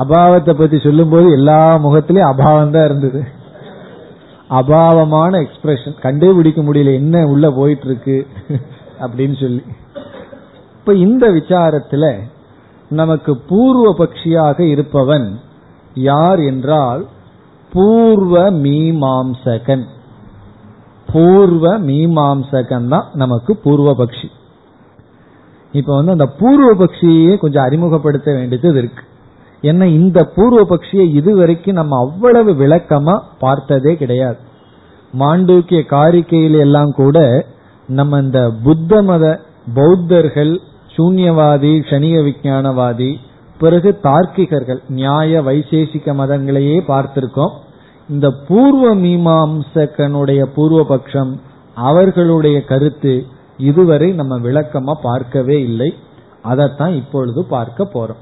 அபாவத்தை 0.00 0.52
பத்தி 0.52 0.78
சொல்லும் 0.78 1.08
போது 1.08 1.30
எல்லா 1.30 1.76
முகத்திலயும் 1.76 2.32
அபாவம் 2.32 2.70
தான் 2.70 2.84
இருந்தது. 2.84 3.24
அபாவமான 4.50 5.46
எக்ஸ்பிரஷன் 5.46 6.00
கண்டுபிடிக்க 6.00 6.62
முடியல 6.62 6.94
என்ன 6.94 7.26
உள்ள 7.26 7.50
போயிட்டு 7.50 7.84
இருக்கு 7.84 8.26
அப்படின்னு 9.00 9.40
சொல்லி. 9.40 9.62
இப்ப 10.78 10.94
இந்த 10.94 11.30
விசாரத்துல 11.30 12.18
நமக்கு 12.90 13.36
பூர்வ 13.36 13.94
பட்சியாக 13.98 14.60
இருப்பவன் 14.60 15.40
யார் 15.94 16.38
என்றால் 16.38 17.06
பூர்வ 17.72 18.50
மீமாம்சகன். 18.50 19.84
பூர்வ 21.12 21.64
மீமாம்சகன் 21.88 22.88
தான் 22.92 23.06
நமக்கு 23.22 23.52
பூர்வ 23.64 23.90
பக்ஷி. 23.98 24.28
இப்ப 25.72 25.90
வந்து 25.94 26.14
அந்த 26.16 26.26
பூர்வ 26.40 26.68
பக்ஷியே 26.82 27.32
கொஞ்சம் 27.38 27.64
அறிமுகப்படுத்த 27.66 28.28
வேண்டியது 28.38 28.78
இருக்கு. 28.78 29.02
ஏன்னா 29.62 29.86
இந்த 29.98 30.18
பூர்வ 30.36 30.60
பக்ஷியை 30.70 31.06
இதுவரைக்கும் 31.20 31.78
நம்ம 31.80 31.98
அவ்வளவு 32.06 32.52
விளக்கமா 32.52 33.14
பார்த்ததே 33.38 33.92
கிடையாது. 33.96 34.38
மாண்டூக்கிய 35.20 35.80
காரிக்கையில 35.94 36.58
எல்லாம் 36.66 36.92
கூட 37.00 37.18
நம்ம 37.88 38.18
இந்த 38.18 38.40
புத்த 38.62 39.02
மத 39.02 39.24
பௌத்தர்கள் 39.74 40.54
சூன்யவாதி 40.94 41.74
சனிய 41.90 42.16
விஞ்ஞானவாதி 42.26 43.10
பிறகு 43.60 43.90
தார்க்கிகர்கள் 44.02 44.80
நியாய 44.88 45.42
வைசேஷிக 45.42 46.14
மதங்களையே 46.20 46.78
பார்த்திருக்கோம். 46.88 47.52
இந்த 48.12 48.30
பூர்வ 48.48 48.96
மீமாம்சகனுடைய 48.96 50.42
பூர்வ 50.54 50.84
பட்சம் 50.84 51.40
அவர்களுடைய 51.74 52.64
கருத்து 52.64 53.26
இதுவரை 53.56 54.12
நம்ம 54.12 54.38
விளக்கமா 54.38 54.94
பார்க்கவே 55.02 55.62
இல்லை. 55.62 55.94
அதைத்தான் 56.42 56.94
இப்பொழுது 56.94 57.44
பார்க்க 57.44 57.90
போறோம். 57.94 58.20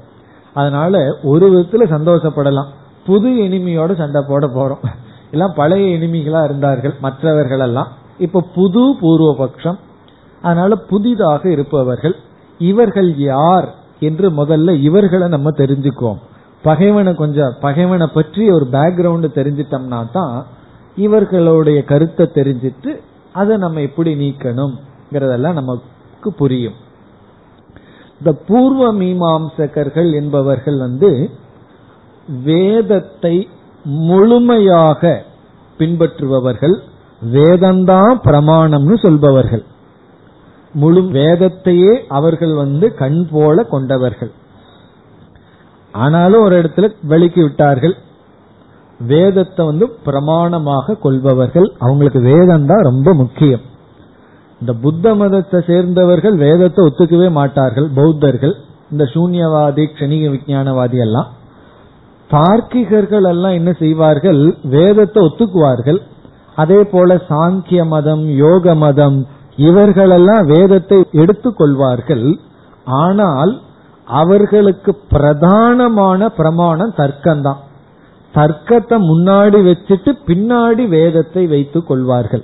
அதனால 0.53 1.17
ஒரு 1.23 1.45
விதத்துல 1.53 1.83
சந்தோஷப்படலாம். 1.95 2.69
புது 3.05 3.29
எனிமியோட 3.29 3.97
சண்டை 3.97 4.23
போட 4.27 4.47
போறோம். 4.47 4.83
எல்லாம் 5.31 5.53
பழைய 5.55 5.97
எனிமிகளா 5.97 6.43
இருந்தார்கள் 6.43 6.95
மற்றவர்கள் 7.01 7.59
எல்லாம் 7.59 7.87
இப்ப 8.17 8.43
புது 8.55 8.83
பூர்வபக்ஷம். 9.01 9.79
அதனால 10.41 10.75
புதிதாக 10.75 11.51
இருப்பவர்கள். 11.51 12.15
இவர்கள் 12.57 13.17
யார் 13.17 13.73
என்று 13.99 14.29
முதல்ல 14.31 14.81
இவர்களை 14.81 15.27
நம்ம 15.27 15.49
தெரிஞ்சுக்குவோம். 15.49 16.21
பகைவனை 16.63 17.11
கொஞ்சம் 17.15 17.53
பகைவனை 17.59 18.07
பற்றி 18.07 18.43
ஒரு 18.49 18.65
பேக்ரவுண்ட் 18.71 19.27
தெரிஞ்சிட்டோம்னா 19.37 19.99
தான் 20.11 20.35
இவர்களுடைய 20.95 21.79
கருத்தை 21.83 22.25
தெரிஞ்சிட்டு 22.33 22.91
அதை 23.33 23.57
நம்ம 23.57 23.81
எப்படி 23.81 24.11
நீக்கணும்ங்கிறதெல்லாம் 24.15 25.59
நமக்கு 25.59 26.29
புரியும். 26.41 26.77
இந்த 28.19 28.31
பூர்வ 28.47 28.93
மீமாம்சகர்கள் 28.93 30.09
என்பவர்கள் 30.11 30.77
வந்து 30.77 31.11
வேதத்தை 32.43 33.35
முழுமையாக 34.09 35.11
பின்பற்றுபவர்கள் 35.79 36.75
வேதம்தான் 37.21 38.13
பிரமாணம்னு 38.27 38.95
சொல்பவர்கள். 39.01 39.63
முழு 40.73 41.01
வேதத்தையே 41.17 41.93
அவர்கள் 42.07 42.53
வந்து 42.53 42.87
கண் 42.93 43.21
போல 43.31 43.63
கொண்டவர்கள். 43.63 44.31
ஆனாலும் 45.93 46.43
ஒரு 46.43 46.55
இடத்துல 46.61 46.87
வெளிக்கு 47.01 47.41
விட்டார்கள். 47.41 47.95
வேதத்தை 48.99 49.65
வந்து 49.65 49.85
பிரமாணமாக 50.05 50.97
கொள்பவர்கள். 50.99 51.73
அவங்களுக்கு 51.79 52.19
வேதம் 52.21 52.65
தான் 52.65 52.81
ரொம்ப 52.81 53.13
முக்கியம். 53.13 53.61
இந்த 54.61 54.73
புத்த 54.73 55.15
மதத்தை 55.15 55.59
சேர்ந்தவர்கள் 55.67 56.35
வேதத்தை 56.35 56.85
ஒத்துக்கவே 56.85 57.31
மாட்டார்கள் 57.31 57.87
பௌத்தர்கள். 57.95 58.55
இந்த 58.91 59.03
சூன்யவாதி 59.13 59.85
கணிக 59.99 60.29
விஞ்ஞானவாதி 60.29 60.97
எல்லாம். 60.97 61.29
தார்க்கிகர்கள் 62.29 63.25
எல்லாம் 63.29 63.51
என்ன 63.51 63.71
செய்வார்கள்? 63.71 64.41
வேதத்தை 64.63 65.23
ஒத்துக்குவார்கள். 65.23 65.99
அதே 66.55 66.83
போல 66.83 67.15
சாங்கிய 67.29 67.81
மதம் 67.85 68.23
யோக 68.35 68.75
மதம் 68.75 69.27
இவர்களெல்லாம் 69.55 70.45
வேதத்தை 70.45 71.05
எடுத்துக்கொள்வார்கள் 71.11 72.37
ஆனால் 72.85 73.51
அவர்களுக்கு 74.05 74.97
பிரதானமான 75.11 76.25
பிரமாணம் 76.25 76.93
தர்க்கம்தான். 76.97 77.57
தர்க்கத்தை 78.33 78.97
முன்னாடி 78.97 79.61
வச்சுட்டு 79.61 80.17
பின்னாடி 80.27 80.87
வேதத்தை 80.87 81.47
வைத்துக் 81.47 81.87
கொள்வார்கள். 81.87 82.43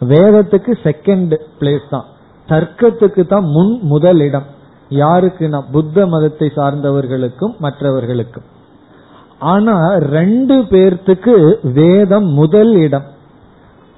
வேதத்துக்கு 0.00 0.72
செகண்ட் 0.84 1.36
பிளேஸ் 1.60 1.88
தான். 1.90 2.04
தர்க்கத்துக்கு 2.48 3.26
தான் 3.26 3.44
முன் 3.44 3.78
முதல் 3.82 4.20
இடம். 4.20 4.46
யாருக்குன்னா 4.90 5.62
புத்த 5.72 6.06
மதத்தை 6.06 6.52
சார்ந்தவர்களுக்கும் 6.56 7.58
மற்றவர்களுக்கும். 7.58 8.42
ஆனா 9.38 9.94
ரெண்டு 9.96 10.54
பேர்த்துக்கு 10.54 11.56
வேதம் 11.72 12.26
முதல் 12.26 12.74
இடம். 12.74 13.04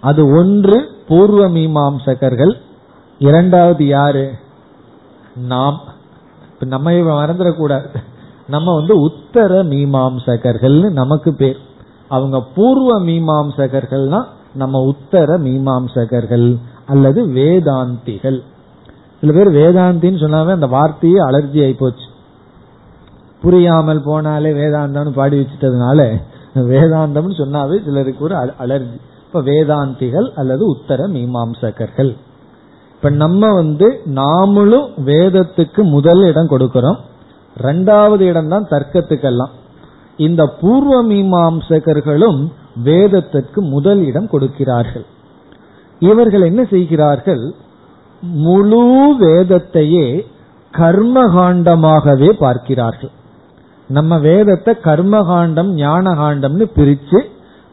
அது 0.00 0.26
ஒன்று 0.26 0.88
பூர்வ 1.08 1.48
மீமாம்சகர்கள். 1.48 2.54
இரண்டாவது 3.18 3.86
யாரு? 3.86 4.32
நாம். 5.36 5.96
நம்ம 6.66 6.90
மறந்துடக்கூடாது 6.90 7.88
நம்ம 8.48 8.74
வந்து 8.74 8.94
உத்தர 9.00 9.62
மீமாம்சகர்கள்னு 9.62 10.90
நமக்கு 10.90 11.34
பேர். 11.34 11.58
அவங்க 12.08 12.42
பூர்வ 12.54 13.00
மீமாம்சகர்கள்னா 13.00 14.20
நம்ம 14.54 14.80
உத்தர 14.82 15.38
மீமாம்சகர்கள் 15.38 16.58
அல்லது 16.86 17.26
வேதாந்திகள். 17.26 18.38
சில 19.20 19.32
பேர் 19.32 19.50
வேதாந்தின்னு 19.50 20.22
சொன்னாவே 20.24 20.50
அந்த 20.50 20.66
வார்த்தையே 20.66 21.16
அலர்ஜி 21.16 21.60
ஆகி 21.64 21.72
போச்சு. 21.72 22.06
புரியாமல் 23.42 24.04
போனாலே 24.04 24.50
வேதாந்தம்னு 24.60 25.10
பாடி 25.10 25.36
வச்சுட்டதுனால 25.40 26.20
வேதாந்தம்னு 26.54 27.36
சொன்னாவே 27.42 27.84
சிலருக்கு 27.84 28.24
ஒரு 28.24 28.36
அலர்ஜி. 28.36 28.98
இப்ப 29.26 29.42
வேதாந்திகள் 29.42 30.28
அல்லது 30.34 30.66
உத்தர 30.66 31.08
மீமாம்சகர்கள். 31.08 32.16
இப்ப 32.98 33.10
நம்ம 33.10 33.52
வந்து 33.52 34.00
நாமளும் 34.14 34.86
வேதத்துக்கு 35.04 35.82
முதல் 35.82 36.22
இடம் 36.22 36.48
கொடுக்கிறோம். 36.48 36.96
ரெண்டாவது 37.62 38.20
இடம் 38.20 38.48
தான் 38.48 38.66
தர்க்கத்துக்கெல்லாம். 38.70 39.52
இந்த 40.16 40.46
பூர்வ 40.60 41.04
மீமாம்சகர்களும் 41.04 42.40
வேதத்திற்கு 42.84 43.62
முதல் 43.62 44.04
இடம் 44.04 44.28
கொடுக்கிறார்கள். 44.28 45.04
இவர்கள் 45.98 46.40
என்ன 46.40 46.64
செய்கிறார்கள்? 46.64 47.54
முழு 48.20 48.82
வேதத்தையே 49.20 50.26
கர்மகாண்டமாகவே 50.74 52.30
பார்க்கிறார்கள். 52.30 53.10
நம்ம 53.88 54.18
வேதத்தை 54.18 54.74
கர்மகாண்டம் 54.82 55.72
ஞானகாண்டம்னு 55.76 56.68
பிரிச்சு 56.76 57.20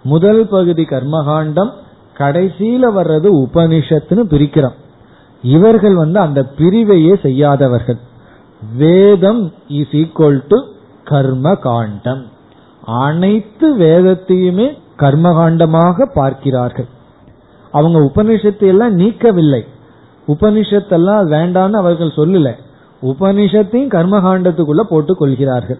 முதல் 0.03 0.47
பகுதி 0.47 0.83
கர்மகாண்டம் 0.83 1.71
கடைசியில 2.17 2.93
வர்றது 2.99 3.29
உபனிஷத்துன்னு 3.45 4.23
பிரிக்கிறோம். 4.33 4.75
இவர்கள் 5.45 5.95
வந்து 5.95 6.19
அந்த 6.19 6.41
பிரிவையே 6.57 7.21
செய்யாதவர்கள். 7.21 7.97
வேதம் 8.75 9.53
இஸ் 9.67 9.95
ஈக்வல் 9.95 10.41
டு 10.47 10.57
கர்ம 11.03 11.55
காண்டம். 11.55 12.23
அனைத்து 12.85 13.75
வேதத்தையுமே 13.75 14.67
கர்மகாண்டமாக 14.97 16.05
பார்க்கிறார்கள். 16.13 16.87
அவங்க 17.71 17.99
உபனிஷத்தை 17.99 18.67
எல்லாம் 18.67 18.99
நீக்கவில்லை. 18.99 19.61
உபனிஷத்தெல்லாம் 20.27 21.25
வேண்டான்னு 21.33 21.71
அவர்கள் 21.71 22.15
சொல்லல. 22.15 22.51
உபனிஷத்தையும் 23.01 23.91
கர்மகாண்டத்துக்குள்ள 23.95 24.81
போட்டுக் 24.81 25.17
கொள்கிறார்கள். 25.17 25.79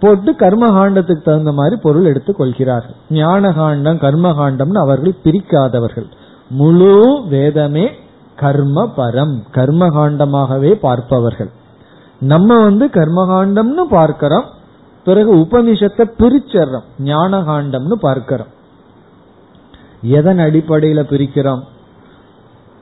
போட்டு 0.00 0.32
கர்மகாண்டத்துக்கு 0.32 1.22
தகுந்த 1.22 1.52
மாதிரி 1.52 1.76
பொருள் 1.82 2.04
எடுத்துக் 2.04 2.36
கொள்கிறார்கள். 2.36 2.96
ஞான 3.10 3.52
காண்டம் 3.52 3.96
கர்மகாண்டம்னு 3.96 4.78
அவர்கள் 4.78 5.14
பிரிக்காதவர்கள். 5.24 6.08
முழு 6.48 7.22
வேதமே 7.28 7.86
கர்ம 8.36 8.84
பரம் 8.96 9.34
கர்மகாண்டமாகவே 9.54 10.72
பார்ப்பவர்கள். 10.86 11.50
நம்ம 12.22 12.58
வந்து 12.60 12.86
கர்மகாண்டம்னு 12.86 13.84
பார்க்கிறோம் 13.90 14.46
பிறகு 15.06 15.32
உபனிஷத்தை 15.36 16.04
பிரிச்சர்றோம் 16.20 16.86
ஞான 16.98 17.40
காண்டம்னு 17.40 17.96
பார்க்கிறோம். 18.00 18.52
எதன் 20.18 20.38
அடிப்படையில 20.38 21.00
பிரிக்கிறோம் 21.12 21.62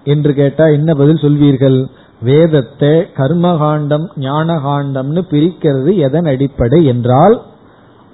என்று 0.07 0.31
கேட்டா 0.35 0.65
என்ன 0.69 0.91
பதில் 0.95 1.23
சொல்வீர்கள்? 1.25 1.79
வேதத்தை 2.21 2.93
கர்மகாண்டம் 3.17 4.07
ஞானகாண்டம்னு 4.21 5.23
பிரிக்கிறது 5.31 5.91
எதன் 5.99 6.25
அடிப்படை 6.25 6.81
என்றால் 6.85 7.37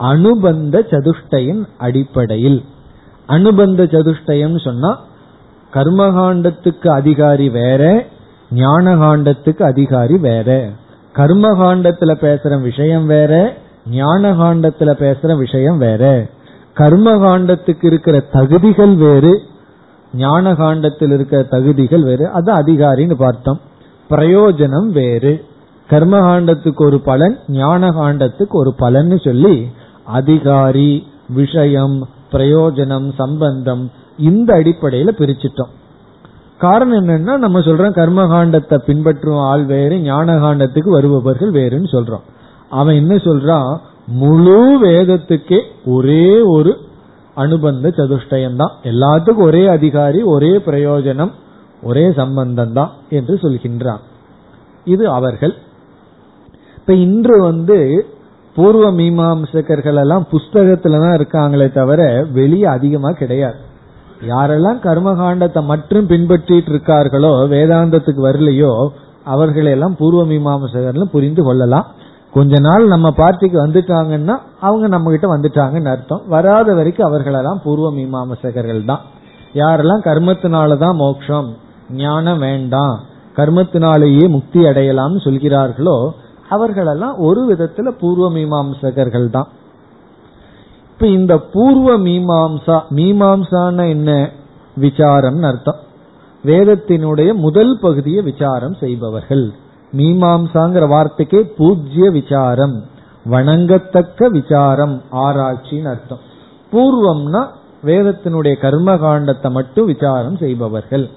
அனுபந்த 0.00 0.76
சதுஷ்டயின் 0.90 1.62
அடிப்படையில். 1.78 2.60
அனுபந்த 3.28 3.82
சதுஷ்டயம் 3.94 4.58
சொன்னா 4.58 4.90
கர்மகாண்டத்துக்கு 5.74 6.88
அதிகாரி 6.88 7.50
வேற 7.50 8.06
ஞானகாண்டத்துக்கு 8.54 9.62
அதிகாரி 9.62 10.18
வேற. 10.18 10.68
கர்மகாண்டத்துல 11.14 12.14
பேசுற 12.14 12.62
விஷயம் 12.62 13.06
வேற 13.06 13.54
ஞானகாண்டத்துல 13.90 14.92
பேசுற 15.04 15.38
விஷயம் 15.38 15.78
வேற. 15.78 16.26
கர்மகாண்டத்துக்கு 16.78 17.84
இருக்கிற 17.84 18.20
தகுதிகள் 18.20 18.94
வேறு 18.94 19.42
ஞான 20.14 20.54
காண்டத்தில் 20.54 21.10
இருக்கிற 21.10 21.42
தகுதிகள் 21.42 22.02
வேறு. 22.02 22.28
அது 22.28 22.52
அதிகாரின்னு 22.52 23.14
பார்த்தோம். 23.14 23.60
பிரயோஜனம் 24.10 24.88
வேறு. 24.88 25.44
கர்மகாண்டத்துக்கு 25.90 26.84
ஒரு 26.84 27.00
பலன் 27.00 27.38
ஞான 27.48 27.88
காண்டத்துக்கு 27.88 28.48
ஒரு 28.48 28.74
பலன்னு 28.78 29.24
சொல்லி 29.24 29.70
அதிகாரி 30.04 31.06
விஷயம் 31.28 32.08
பிரயோஜனம் 32.32 33.14
சம்பந்தம் 33.14 33.90
இந்த 34.20 34.54
அடிப்படையில 34.54 35.10
பிரிச்சிட்டோம். 35.20 35.72
காரணம் 36.58 36.98
என்னன்னா 37.00 37.34
நம்ம 37.38 37.58
சொல்றோம் 37.58 37.96
கர்மகாண்டத்தை 37.98 38.76
பின்பற்றும் 38.86 39.42
ஆள் 39.50 39.64
வேறு 39.64 39.96
ஞானகாண்டத்துக்கு 39.96 40.90
வருபவர்கள் 40.90 41.52
வேறுன்னு 41.52 41.90
சொல்றோம். 41.92 42.24
அவன் 42.68 42.94
என்ன 42.94 43.14
சொல்றான்? 43.14 43.70
முழு 44.06 44.60
வேதத்துக்கே 44.82 45.60
ஒரே 45.84 46.40
ஒரு 46.40 46.72
அனுபந்த 47.34 47.88
சதுஷ்டயம் 47.98 48.56
தான் 48.56 48.74
எல்லாத்துக்கும் 48.82 49.46
ஒரே 49.48 49.66
அதிகாரி 49.66 50.22
ஒரே 50.22 50.52
பிரயோஜனம் 50.56 51.32
ஒரே 51.82 52.12
சம்பந்தம் 52.12 52.72
தான் 52.72 52.90
என்று 53.08 53.34
சொல்கின்றான். 53.42 54.02
இது 54.84 55.04
அவர்கள். 55.08 55.54
இப்ப 56.76 56.94
இன்று 56.94 57.36
வந்து 57.42 57.78
பூர்வ 58.56 58.92
மீமாம்சகர்கள் 58.92 59.98
எல்லாம் 60.02 60.26
புஸ்தகத்துல 60.32 61.00
தான் 61.04 61.16
இருக்காங்களே 61.18 61.68
தவிர 61.72 62.00
வெளியே 62.32 62.68
அதிகமா 62.76 63.10
கிடையாது. 63.10 63.58
யாரெல்லாம் 64.28 64.78
கர்மகாண்டத்தை 64.86 65.60
மட்டும் 65.70 66.08
பின்பற்றிட்டு 66.10 66.70
இருக்கார்களோ 66.72 67.32
வேதாந்தத்துக்கு 67.52 68.22
வரலையோ 68.26 68.72
அவர்களெல்லாம் 69.24 69.94
பூர்வ 69.98 70.20
மீமாம்சகர்கள் 70.30 71.12
புரிந்து 71.14 71.42
கொள்ளலாம். 71.46 71.86
கொஞ்ச 72.34 72.52
நாள் 72.66 72.84
நம்ம 72.92 73.08
பார்ட்டிக்கு 73.20 73.58
வந்துட்டாங்கன்னா 73.62 74.34
அவங்க 74.66 74.86
நம்ம 74.88 75.10
கிட்ட 75.10 75.26
வந்துட்டாங்கன்னு 75.34 75.92
அர்த்தம். 75.92 76.22
வராத 76.34 76.74
வரைக்கும் 76.78 77.08
அவர்களெல்லாம் 77.08 77.60
பூர்வ 77.64 77.86
மீமாசகர்கள் 77.98 78.82
தான். 78.90 79.02
யாரெல்லாம் 79.54 80.02
கர்மத்தினாலதான் 80.08 80.96
மோட்சம் 81.02 81.48
ஞானம் 82.02 82.42
வேண்டாம் 82.46 82.96
கர்மத்தினாலேயே 83.38 84.24
முக்தி 84.28 84.60
அடையலாம்னு 84.70 85.20
சொல்கிறார்களோ 85.26 85.96
அவர்களெல்லாம் 86.48 87.16
ஒரு 87.28 87.42
விதத்துல 87.50 87.88
பூர்வ 88.02 88.28
மீமாசகர்கள் 88.36 89.28
தான். 89.36 89.48
இப்ப 91.00 91.12
இந்த 91.12 91.38
பூர்வ 91.38 91.98
மீமாம்சா 91.98 92.82
மீமாம்சான 92.94 93.88
என்ன? 93.88 94.30
விசாரம் 94.76 95.42
அர்த்தம். 95.42 95.76
வேதத்தினுடைய 96.44 97.34
முதல் 97.34 97.78
பகுதியை 97.78 98.22
விசாரம் 98.22 98.74
செய்பவர்கள். 98.74 99.52
மீமாம்சாங்கிற 99.96 100.88
வார்த்தைக்கே 100.88 101.40
பூஜ்ய 101.56 102.10
விசாரம் 102.10 102.84
வணங்கத்தக்க 103.30 104.26
விசாரம் 104.26 105.02
ஆராய்ச்சின்னு 105.12 105.88
அர்த்தம். 105.88 106.18
பூர்வம்னா 106.72 107.46
வேதத்தினுடைய 107.84 108.58
கர்ம 108.58 108.94
காண்டத்தை 108.94 109.50
மட்டும் 109.50 109.86
விசாரம் 109.86 110.36
செய்பவர்கள். 110.36 111.10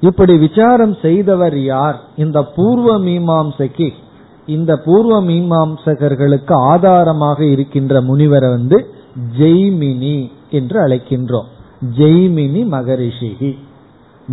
இப்படி 0.00 0.38
விசாரம் 0.38 0.96
செய்தவர் 1.02 1.58
யார்? 1.58 2.00
இந்த 2.16 2.42
பூர்வ 2.42 2.98
மீமாம்சைக்கு 2.98 3.92
இந்த 4.46 4.76
பூர்வ 4.76 5.22
மீமாம்சகர்களுக்கு 5.22 6.52
ஆதாரமாக 6.52 7.44
இருக்கின்ற 7.44 8.00
முனிவரை 8.00 8.48
வந்து 8.50 8.94
ஜெய்மினி 9.38 10.30
என்று 10.50 10.80
அழைக்கின்றோம். 10.86 11.44
ஜெய்மினி 11.96 12.66
மகரிஷி 12.66 13.58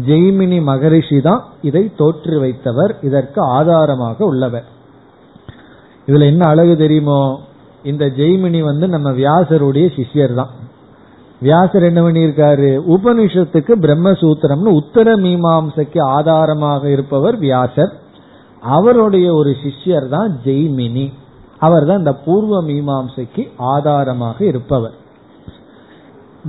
ஜெய்மினி 0.08 0.64
மகரிஷி 0.64 1.22
தான் 1.22 1.44
இதை 1.62 1.96
தோற்று 1.96 2.40
வைத்தவர் 2.42 2.96
இதற்கு 3.02 3.42
ஆதாரமாக 3.42 4.26
உள்ளவர். 4.26 4.64
இதுல 6.08 6.26
என்ன 6.26 6.48
அழகு 6.48 6.78
தெரியுமோ 6.78 7.40
இந்த 7.84 8.06
ஜெய்மினி 8.06 8.62
வந்து 8.64 8.88
நம்ம 8.88 9.12
வியாசருடைய 9.12 9.88
சிஷ்யர் 9.98 10.34
தான். 10.34 10.50
வியாசர் 11.42 11.84
என்ன 11.84 12.02
பண்ணியிருக்காரு? 12.02 12.84
உபனிஷத்துக்கு 12.96 13.76
பிரம்மசூத்திரம்னு 13.82 14.72
உத்தர 14.72 15.18
மீமாம்சைக்கு 15.18 16.02
ஆதாரமாக 16.02 16.90
இருப்பவர் 16.90 17.38
வியாசர். 17.38 18.01
அவருடைய 18.62 19.34
ஒரு 19.34 19.56
சிஷ்யர் 19.64 20.10
தான் 20.10 20.40
ஜெய்மினி. 20.46 21.14
அவர் 21.60 21.86
தான் 21.86 21.98
இந்த 21.98 22.14
பூர்வ 22.14 22.64
மீமாம்சைக்கு 22.64 23.50
ஆதாரமாக 23.58 24.46
இருப்பவர். 24.46 24.94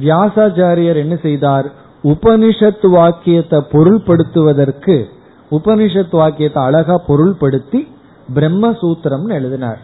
வியாசாச்சாரியர் 0.01 0.97
என்ன 0.97 1.17
செய்தார்? 1.17 1.73
உபனிஷத் 2.05 2.89
வாக்கியத்தை 2.91 3.59
பொருள்படுத்துவதற்கு 3.73 5.05
உபனிஷத் 5.51 6.11
வாக்கியத்தை 6.11 6.63
அழகா 6.63 7.03
பொருள்படுத்தி 7.09 7.89
பிரம்மசூத்திரம்னு 8.35 9.29
எழுதினார். 9.29 9.79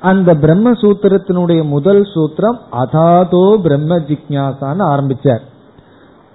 அந்த 0.00 0.34
பிரம்மசூத்திரத்தினுடைய 0.34 1.62
முதல் 1.62 2.08
சூத்திரம் 2.14 2.58
அதாதோ 2.72 3.56
பிரம்ம 3.56 3.98
ஜிக்யாசான்னு 3.98 4.84
ஆரம்பிச்சார். 4.92 5.44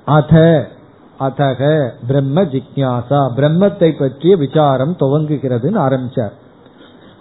அத 0.06 0.34
அதக 1.20 1.92
பிரம்ம 2.08 2.44
ஜிக்யாசா. 2.44 3.20
பிரம்மத்தை 3.38 4.00
பற்றிய 4.00 4.36
விசாரம் 4.36 4.96
துவங்குகிறதுன்னு 5.00 5.80
ஆரம்பிச்சார். 5.88 6.36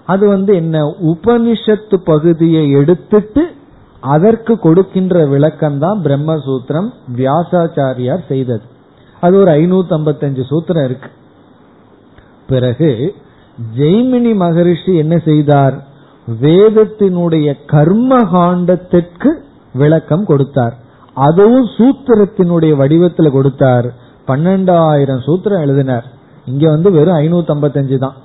அது 0.05 0.29
வந்து 0.29 0.55
என்ன 0.55 0.83
உபனிஷத்து 0.85 1.97
பகுதியை 2.05 2.71
எடுத்துட்டு 2.71 3.43
அதற்கு 4.01 4.59
கொடுக்கின்ற 4.59 5.27
விளக்கம் 5.27 5.79
தான் 5.79 6.01
பிரம்மசூத்திரம் 6.03 6.89
வியாசாச்சாரியார் 7.17 8.27
செய்தது. 8.29 8.63
அது 9.21 9.37
ஒரு 9.37 9.51
ஐநூத்தி 9.51 9.95
ஐம்பத்தஞ்சு 9.97 10.43
சூத்திரம் 10.51 10.85
இருக்கு. 10.85 11.11
பிறகு 12.47 13.15
ஜெய்மினி 13.79 14.35
மகரிஷி 14.35 14.97
என்ன 14.97 15.19
செய்தார்? 15.19 15.77
வேதத்தினுடைய 16.41 17.57
கர்ம 17.67 18.17
காண்டத்திற்கு 18.17 19.31
விளக்கம் 19.73 20.25
கொடுத்தார். 20.25 20.77
அதுவும் 21.27 21.66
சூத்திரத்தினுடைய 21.77 22.73
வடிவத்தில் 22.81 23.35
கொடுத்தார். 23.37 23.89
பன்னெண்டாயிரம் 24.29 25.23
சூத்திரம் 25.27 25.62
எழுதினார். 25.64 26.07
இங்க 26.51 26.64
வந்து 26.75 26.89
வெறும் 26.97 27.19
ஐநூத்தி 27.25 27.53
ஐம்பத்தஞ்சு 27.55 27.97
தான். 28.05 28.16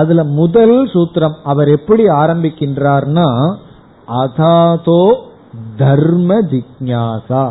அதுல 0.00 0.20
முதல் 0.38 0.76
சூத்திரம் 0.92 1.36
அவர் 1.50 1.68
எப்படி 1.76 2.04
ஆரம்பிக்கின்றார்னா 2.22 3.28
அதாதோ 4.22 5.02
தர்ம 5.82 6.38
ஜிக்யாசா 6.52 7.44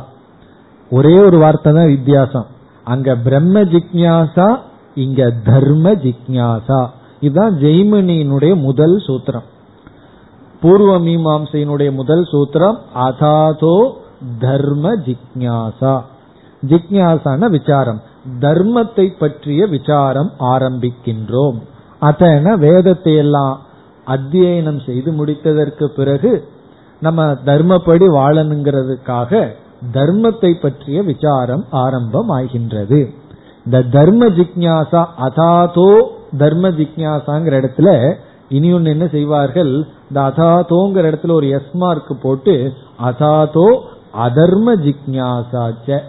ஒரே 0.92 1.16
ஒரு 1.28 1.38
வார்த்தை 1.44 1.70
தான் 1.78 1.92
வித்தியாசம். 1.96 2.48
அங்க 2.94 3.16
பிரம்ம 3.28 3.64
ஜிக்யாசா 3.74 4.48
இங்க 5.04 5.22
தர்ம 5.50 5.94
ஜிக்யாசா 6.06 6.82
இதுதான் 7.26 7.54
ஜெய்மனியினுடைய 7.64 8.54
முதல் 8.68 8.96
சூத்திரம். 9.08 9.48
பூர்வ 10.62 10.92
மீமாம்சையினுடைய 11.08 11.90
முதல் 12.00 12.24
சூத்திரம் 12.32 12.78
அதாதோ 13.06 13.76
தர்ம 14.40 14.96
ஜிக்யாசா. 15.06 16.02
ஜிக்யாசான 16.68 17.50
விசாரம். 17.50 18.02
தர்மத்தை 18.40 19.14
பற்றிய 19.20 19.66
விசாரம் 19.66 20.32
ஆரம்பிக்கின்றோம். 20.40 21.58
அதன 22.02 22.54
வேதத்தை 22.58 23.16
எல்லாம் 23.16 23.62
அத்தியனம் 24.08 24.86
செய்து 24.86 25.12
முடித்ததற்கு 25.12 25.86
பிறகு 25.86 26.48
நம்ம 27.00 27.26
தர்மப்படி 27.46 28.08
வாழணுங்கிறதுக்காக 28.20 29.48
தர்மத்தை 29.94 30.52
பற்றிய 30.62 31.02
விசாரம் 31.02 31.66
ஆரம்பம் 31.70 32.30
ஆகின்றது 32.30 33.14
இந்த 33.66 33.82
தர்ம 33.82 34.28
ஜிக்யாசா 34.30 35.06
அதாதோ 35.22 36.04
தர்ம 36.38 36.70
ஜிக்யாசாங்கிற 36.70 37.54
இடத்துல 37.62 38.16
இனி 38.50 38.74
ஒன்று 38.74 38.92
என்ன 38.92 39.08
செய்வார்கள்? 39.08 39.88
இந்த 40.10 40.22
அதாதோங்கிற 40.22 41.04
இடத்துல 41.12 41.32
ஒரு 41.32 41.50
எஸ் 41.50 41.72
மார்க் 41.74 42.18
போட்டு 42.22 42.74
அதாதோ 43.04 43.68
அதர்ம 44.26 44.76
ஜிக்யாசாச்ச 44.86 46.00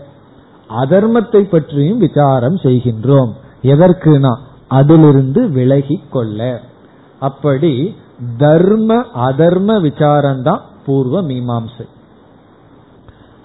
அதர்மத்தை 0.70 1.42
பற்றியும் 1.48 1.98
விசாரம் 1.98 2.56
செய்கின்றோம். 2.56 3.32
எதற்குனா 3.62 4.32
அதிலிருந்து 4.68 5.40
விலகி 5.48 6.02
கொள்ள. 6.10 6.60
அப்படி 7.18 7.96
தர்ம 8.38 8.96
அதர்ம 9.28 9.80
விசாரம் 9.80 10.42
தான் 10.42 10.62
பூர்வ 10.86 11.22
மீமாம்சை. 11.22 11.86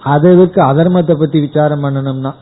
அதுக்கு 0.00 0.60
அதர்மத்தை 0.62 1.14
பத்தி 1.18 1.40
விசாரம் 1.40 1.82
பண்ணணும்னா 1.84 2.32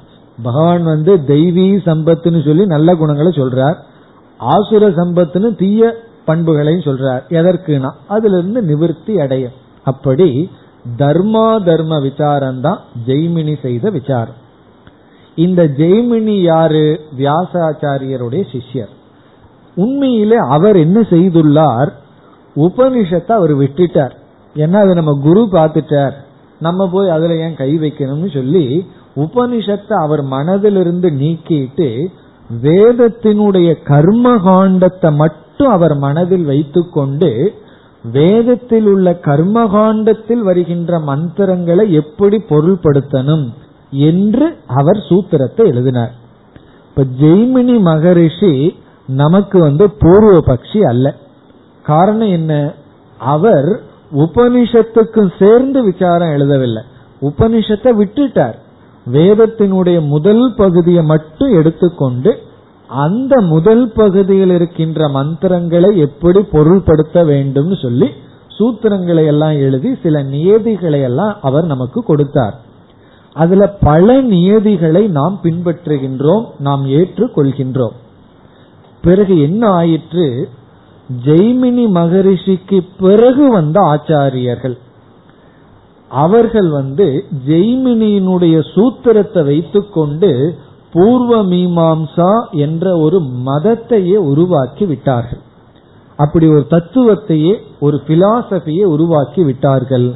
பகவான் 0.42 0.82
வந்து 0.82 1.12
தெய்வீ 1.26 1.66
சம்பத்துன்னு 1.86 2.44
சொல்லி 2.44 2.66
நல்ல 2.66 2.94
குணங்களை 2.94 3.32
சொல்றார். 3.36 3.78
ஆசுர 4.40 4.90
சம்பத்துன்னு 5.00 5.56
தீய 5.56 5.94
பண்புகளையும் 6.24 6.86
சொல்றார். 6.88 7.22
எதற்குனா 7.28 7.90
அதுல 8.08 8.38
இருந்து 8.38 8.62
நிவர்த்தி 8.62 9.20
அடையும் 9.20 9.56
அப்படி 9.84 10.50
தர்மா 10.98 11.62
தர்ம 11.64 12.00
விசாரம் 12.00 12.60
தான் 12.60 12.80
ஜெய்மினி 13.06 13.60
செய்த 13.62 13.90
விசாரம். 13.90 14.34
இந்த 15.34 15.64
ஜெய்மினி 15.64 16.42
யாரு? 16.42 17.00
வியாசாச்சாரியருடைய 17.18 18.42
சிஷ்யர். 18.52 18.88
உண்மையிலே 19.74 20.36
அவர் 20.36 20.76
என்ன 20.76 21.00
செய்துள்ளார்? 21.00 21.92
உபனிஷத்தை 22.56 23.32
அவர் 23.32 23.56
விட்டுட்டார். 23.56 24.10
ஏன்னா 24.56 24.72
அதை 24.72 24.94
நம்ம 24.94 25.18
குரு 25.22 25.48
பார்த்துட்டார். 25.52 26.12
நம்ம 26.60 26.88
போய் 26.88 27.08
அதுல 27.08 27.36
ஏன் 27.36 27.56
கை 27.56 27.78
வைக்கணும்னு 27.78 28.34
சொல்லி 28.34 28.86
உபனிஷத்தை 29.16 29.92
அவர் 29.92 30.24
மனதிலிருந்து 30.24 31.10
நீக்கிட்டு 31.12 32.06
வேதத்தினுடைய 32.62 33.82
கர்ம 33.82 34.36
காண்டத்தை 34.36 35.14
மட்டும் 35.14 35.68
அவர் 35.68 35.94
மனதில் 35.94 36.44
வைத்துக்கொண்டு 36.44 37.54
வேதத்தில் 38.02 38.86
உள்ள 38.86 39.18
கர்மகாண்டத்தில் 39.22 40.40
வருகின்ற 40.40 40.98
மந்திரங்களை 40.98 41.92
எப்படி 41.92 42.36
பொருள்படுத்தணும் 42.36 43.48
என்று 43.90 44.58
அவர் 44.66 44.96
சூத்திரத்தை 44.96 45.66
எழுதினார். 45.66 46.14
இப்ப 46.88 47.04
ஜெய்மினி 47.20 47.80
மகரிஷி 47.80 48.76
நமக்கு 49.06 49.58
வந்து 49.58 49.90
பூர்வ 49.90 50.38
பக்ஷி 50.38 50.80
அல்ல. 50.80 51.14
காரணம் 51.82 52.28
என்ன? 52.28 52.72
அவர் 53.18 53.80
உபனிஷத்துக்கும் 54.16 55.44
சேர்ந்து 55.44 55.82
விசாரம் 55.82 56.28
எழுதவில்லை. 56.28 56.82
உபனிஷத்தை 57.20 58.04
விட்டுட்டார். 58.04 58.54
வேதத்தினுடைய 59.12 60.06
முதல் 60.06 60.54
பகுதியை 60.56 61.02
மட்டும் 61.02 61.52
எடுத்துக்கொண்டு 61.52 62.42
அந்த 62.88 63.40
முதல் 63.40 63.92
பகுதியில் 63.92 64.50
இருக்கின்ற 64.50 65.08
மந்திரங்களை 65.08 65.98
எப்படி 65.98 66.40
பொருள்படுத்த 66.40 67.24
வேண்டும் 67.24 67.74
சொல்லி 67.74 68.08
சூத்திரங்களை 68.58 69.26
எல்லாம் 69.26 69.50
எழுதி 69.50 69.96
சில 70.02 70.22
நியதிகளை 70.22 71.00
எல்லாம் 71.00 71.38
அவர் 71.42 71.64
நமக்கு 71.64 72.02
கொடுத்தார். 72.02 72.60
அதுல 73.32 73.68
பல 73.68 74.22
நியதிகளை 74.22 75.08
நாம் 75.08 75.40
பின்பற்றுகின்றோம் 75.42 76.44
நாம் 76.58 76.86
ஏற்றுக்கொள்கின்றோம். 76.86 77.92
பிறகு 79.02 79.40
என்ன 79.40 79.68
ஆயிற்று? 79.68 80.48
ஜெய்மினி 81.24 81.88
மகரிஷிக்கு 81.88 82.86
பிறகு 82.98 83.50
வந்த 83.50 83.80
ஆச்சாரியர்கள். 83.80 84.78
அவர்கள் 86.08 86.68
வந்து 86.68 87.24
ஜெய்மினியினுடைய 87.48 88.64
சூத்திரத்தை 88.74 89.44
வைத்துக்கொண்டு 89.44 90.58
பூர்வ 90.92 91.44
மீமாம்சா 91.44 92.30
என்ற 92.50 92.98
ஒரு 92.98 93.18
மதத்தையே 93.46 94.14
உருவாக்கி 94.14 94.86
விட்டார்கள். 94.86 95.42
அப்படி 96.16 96.46
ஒரு 96.48 96.66
தத்துவத்தையே 96.70 97.56
ஒரு 97.80 98.00
பிலாசபியை 98.06 98.84
உருவாக்கி 98.84 99.44
விட்டார்கள். 99.44 100.14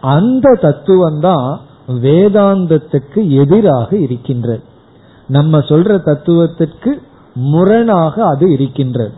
அந்த 0.00 0.58
தத்துவம் 0.60 1.20
தான் 1.20 1.60
வேதாந்தத்துக்கு 1.88 3.30
எதிராக 3.30 3.96
இருக்கின்றது. 3.96 4.62
நம்ம 5.26 5.58
சொல்ற 5.58 5.98
தத்துவத்திற்கு 6.02 7.02
முரணாக 7.34 8.24
அது 8.26 8.52
இருக்கின்றது. 8.52 9.12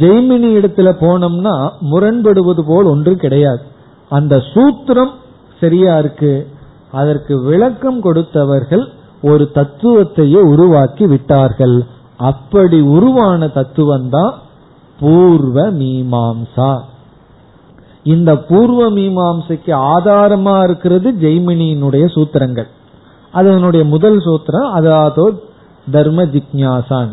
ஜெய்மினி 0.00 0.50
இடத்துல 0.58 0.90
போனோம்னா 1.00 1.54
முரண்படுவது 1.80 2.62
போல் 2.66 2.84
ஒன்று 2.84 3.16
கிடையாது. 3.16 3.62
அந்த 4.08 4.36
சூத்திரம் 4.36 5.14
சரியா 5.60 5.98
இருக்கு. 5.98 6.46
அதற்கு 6.90 7.42
விளக்கம் 7.42 8.00
கொடுத்தவர்கள் 8.00 8.84
ஒரு 9.30 9.44
தத்துவத்தையே 9.54 10.40
உருவாக்கி 10.52 11.04
விட்டார்கள். 11.06 11.76
அப்படி 12.30 12.78
உருவான 12.94 13.48
தத்துவம் 13.48 14.08
தான் 14.10 14.34
பூர்வ 15.00 15.58
மீமாம்சா. 15.72 16.72
இந்த 18.04 18.30
பூர்வ 18.48 18.80
மீமாம்சைக்கு 18.90 19.72
ஆதாரமா 19.94 20.56
இருக்கிறது 20.64 21.10
ஜெய்மினியினுடைய 21.20 22.04
சூத்திரங்கள். 22.14 22.70
அதனுடைய 23.32 23.84
முதல் 23.86 24.18
சூத்திரம் 24.18 24.70
அதாவது 24.70 25.42
தர்ம 25.90 26.24
ஜிக்யாசான் 26.24 27.12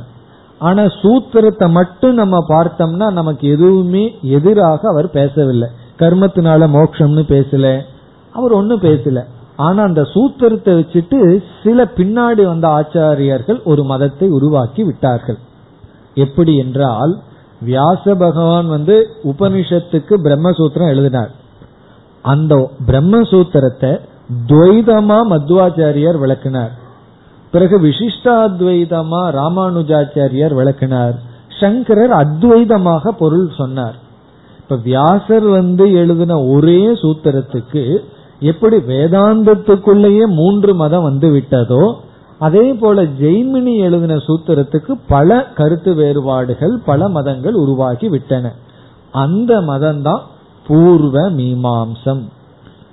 ஆனா 0.60 0.84
சூத்திரத்தை 1.02 1.68
மட்டும் 1.70 2.14
நம்ம 2.14 2.38
பார்த்தோம்னா 2.50 3.08
நமக்கு 3.12 3.46
எதுவுமே 3.50 4.04
எதிராக 4.22 4.82
அவர் 4.90 5.08
பேசவில்லை. 5.10 5.70
கர்மத்தினால 6.00 6.68
மோட்சம்னு 6.76 7.24
பேசல. 7.32 7.68
அவர் 8.34 8.52
ஒன்னும் 8.52 8.82
பேசல. 8.82 9.20
ஆனா 9.64 9.82
அந்த 9.84 10.02
சூத்திரத்தை 10.14 10.72
வச்சுட்டு 10.80 11.20
சில 11.64 11.84
பின்னாடி 11.98 12.44
வந்த 12.46 12.68
ஆச்சாரியர்கள் 12.80 13.60
ஒரு 13.64 13.84
மதத்தை 13.84 14.28
உருவாக்கி 14.30 14.84
விட்டார்கள். 14.84 15.40
எப்படி 16.18 16.54
என்றால் 16.58 17.14
வியாச 17.62 18.04
பகவான் 18.16 18.68
வந்து 18.68 18.96
உபனிஷத்துக்கு 19.24 20.14
பிரம்மசூத்திரம் 20.26 20.92
எழுதினார். 20.94 21.32
அந்த 22.26 22.54
பிரம்மசூத்திரத்தை 22.88 23.92
துவைதமா 24.50 25.20
மத்வாச்சாரியர் 25.34 26.18
விளக்கினார். 26.20 26.74
பிறகு 27.54 27.78
விசிஷ்டாத்வைதமா 27.82 29.22
ராமானுஜாச்சாரியார் 29.40 30.56
விளக்கினார். 30.60 31.16
சங்கரர் 31.60 32.14
அத்வைதமாக 32.20 33.14
பொருள் 33.18 33.50
சொன்னார். 33.58 33.98
இப்ப 34.60 34.76
வியாசர் 34.84 35.48
வந்து 35.50 35.86
எழுதின 35.94 36.34
ஒரே 36.54 36.82
சூத்திரத்துக்கு 37.02 37.84
எப்படி 38.42 38.78
வேதாந்தத்துக்குள்ளேயே 38.78 40.26
மூன்று 40.26 40.76
மதம் 40.76 41.04
வந்து 41.04 41.30
விட்டதோ 41.32 41.84
அதே 42.40 42.74
போல 42.74 43.04
ஜெய்மினி 43.04 43.74
எழுதின 43.78 44.16
சூத்திரத்துக்கு 44.16 44.92
பல 45.08 45.46
கருத்து 45.46 45.94
வேறுபாடுகள் 45.94 46.82
பல 46.86 47.08
மதங்கள் 47.08 47.54
உருவாகி 47.54 48.10
விட்டன. 48.10 48.52
அந்த 49.12 49.60
மதம்தான் 49.60 50.22
பூர்வ 50.68 51.30
மீமாம்சம் 51.32 52.24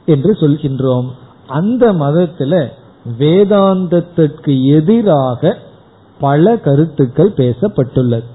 என்று 0.06 0.32
சொல்கின்றோம். 0.32 1.08
அந்த 1.46 1.92
மதத்துல 1.92 2.72
வேதாந்தத்திற்கு 3.18 4.54
எதிராக 4.64 5.56
பல 6.20 6.56
கருத்துக்கள் 6.56 7.32
பேசப்பட்டுள்ளது. 7.36 8.28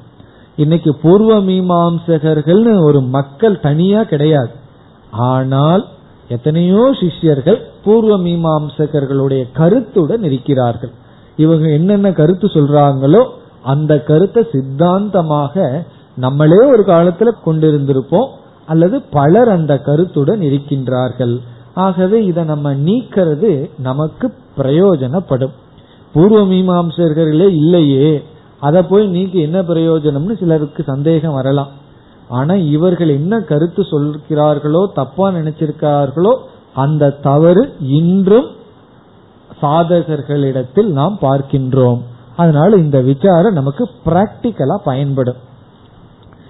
இன்னைக்கு 0.55 0.95
பூர்வ 0.95 1.41
மீமாம்சகர்கள்னு 1.41 2.83
ஒரு 2.83 3.01
மக்கள் 3.01 3.59
தனியா 3.59 4.03
கிடையாது. 4.03 4.53
ஆனால் 5.11 5.85
எத்தனையோ 6.29 6.95
சிஷ்யர்கள் 6.99 7.61
பூர்வ 7.83 8.17
மீமாம்சகர்களுடைய 8.17 9.47
கருத்துடன் 9.53 10.23
இருக்கிறார்கள். 10.23 10.91
இவங்க 11.37 11.69
என்னென்ன 11.69 12.11
கருத்து 12.11 12.47
சொல்றாங்களோ 12.47 13.25
அந்த 13.61 14.03
கருத்தை 14.03 14.47
சித்தாந்தமாக 14.51 15.85
நம்மளே 16.15 16.65
ஒரு 16.65 16.83
காலத்துல 16.87 17.31
கொண்டிருந்திருப்போம். 17.45 18.27
அல்லது 18.65 19.01
பலர் 19.01 19.49
அந்த 19.49 19.77
கருத்துடன் 19.77 20.39
இருக்கின்றார்கள். 20.39 21.37
ஆகவே 21.73 22.25
இதை 22.25 22.43
நம்ம 22.43 22.73
நீக்கிறது 22.73 23.69
நமக்கு 23.77 24.33
பிரயோஜனப்படும். 24.57 25.51
பூர்வ 26.13 26.45
மீமாம்சர்களே 26.45 27.47
இல்லையே. 27.47 28.23
அதை 28.59 28.81
போய் 28.81 29.07
நீக்கி 29.07 29.39
என்ன 29.39 29.61
பிரயோஜனம்னு 29.61 30.37
சிலருக்கு 30.39 30.83
சந்தேகம் 30.83 31.33
வரலாம். 31.33 31.67
ஆனா 32.37 32.53
இவர்கள் 32.73 33.11
என்ன 33.19 33.39
கருத்து 33.51 33.81
சொல்கிறார்களோ 33.91 34.81
தப்பா 34.93 35.25
நினைச்சிருக்கிறார்களோ 35.37 36.33
அந்த 36.83 37.09
தவறு 37.27 37.63
இன்றும் 37.99 38.49
சாதகர்களிடத்தில் 39.61 40.89
நாம் 40.99 41.15
பார்க்கின்றோம். 41.21 41.99
அதனால 42.35 42.77
இந்த 42.83 42.97
விசாரம் 43.09 43.57
நமக்கு 43.59 43.83
பிராக்டிக்கலா 44.05 44.77
பயன்படும். 44.89 45.39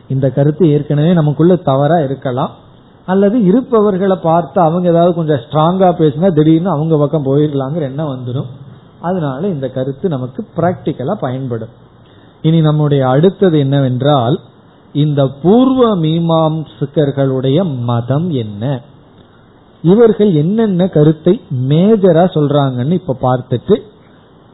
இந்த 0.07 0.27
கருத்து 0.37 0.63
ஏற்கனவே 0.75 1.11
நமக்குள்ள 1.19 1.55
தவறா 1.69 1.97
இருக்கலாம். 2.07 2.51
அல்லது 3.05 3.37
இருப்பவர்களை 3.49 4.17
பார்த்து 4.27 4.57
அவங்க 4.61 4.87
ஏதாவது 4.89 5.13
கொஞ்சம் 5.15 5.41
ஸ்ட்ராங்கா 5.45 5.89
பேசினா 6.01 6.29
திடீர்னு 6.37 6.69
அவங்க 6.75 6.97
பக்கம் 6.97 7.27
போயிடலாங்கிற 7.29 7.83
எண்ணம் 7.89 8.11
வந்துடும் 8.13 8.49
அதனால 9.07 9.41
இந்த 9.55 9.67
கருத்து 9.77 10.05
நமக்கு 10.15 10.41
பிராக்டிக்கலா 10.57 11.15
பயன்படும். 11.25 11.73
இனி 12.47 12.59
நம்முடைய 12.61 13.01
அடுத்தது 13.07 13.57
என்னவென்றால் 13.65 14.37
இந்த 14.93 15.27
பூர்வ 15.41 15.97
மீமாம்சகர்களுடைய 15.97 17.79
மதம் 17.83 18.29
என்ன? 18.29 18.81
இவர்கள் 19.81 20.33
என்னென்ன 20.33 20.87
கருத்தை 20.87 21.41
மேஜரா 21.69 22.25
சொல்றாங்கன்னு 22.33 22.91
இப்ப 22.91 23.17
பார்த்துட்டு 23.21 23.81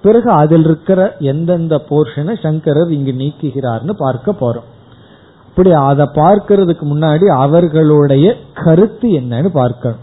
பிறகு 0.02 0.30
அதில் 0.32 0.64
இருக்கிற 0.64 1.16
எந்தெந்த 1.20 1.86
போர்ஷனை 1.90 2.40
சங்கரர் 2.42 2.92
இங்கு 2.92 3.12
நீக்குகிறார்னு 3.12 3.94
பார்க்க 3.94 4.32
போறோம். 4.32 4.68
அப்படி 5.48 5.72
அதை 5.72 6.06
பார்க்கறதுக்கு 6.06 6.86
முன்னாடி 6.94 7.26
அவர்களுடைய 7.26 8.38
கருத்து 8.54 9.10
என்னன்னு 9.10 9.48
பார்க்கணும். 9.48 10.00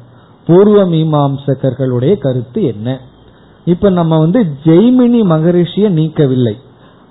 பூர்வ 0.46 0.84
மீமாம்சகர்களுடைய 0.84 2.18
கருத்து 2.18 2.62
என்ன? 2.62 3.00
இப்ப 3.64 3.90
நம்ம 3.90 4.18
வந்து 4.18 4.46
ஜெய்மினி 4.64 5.20
மகரிஷிய 5.24 5.88
நீக்கவில்லை. 5.90 6.56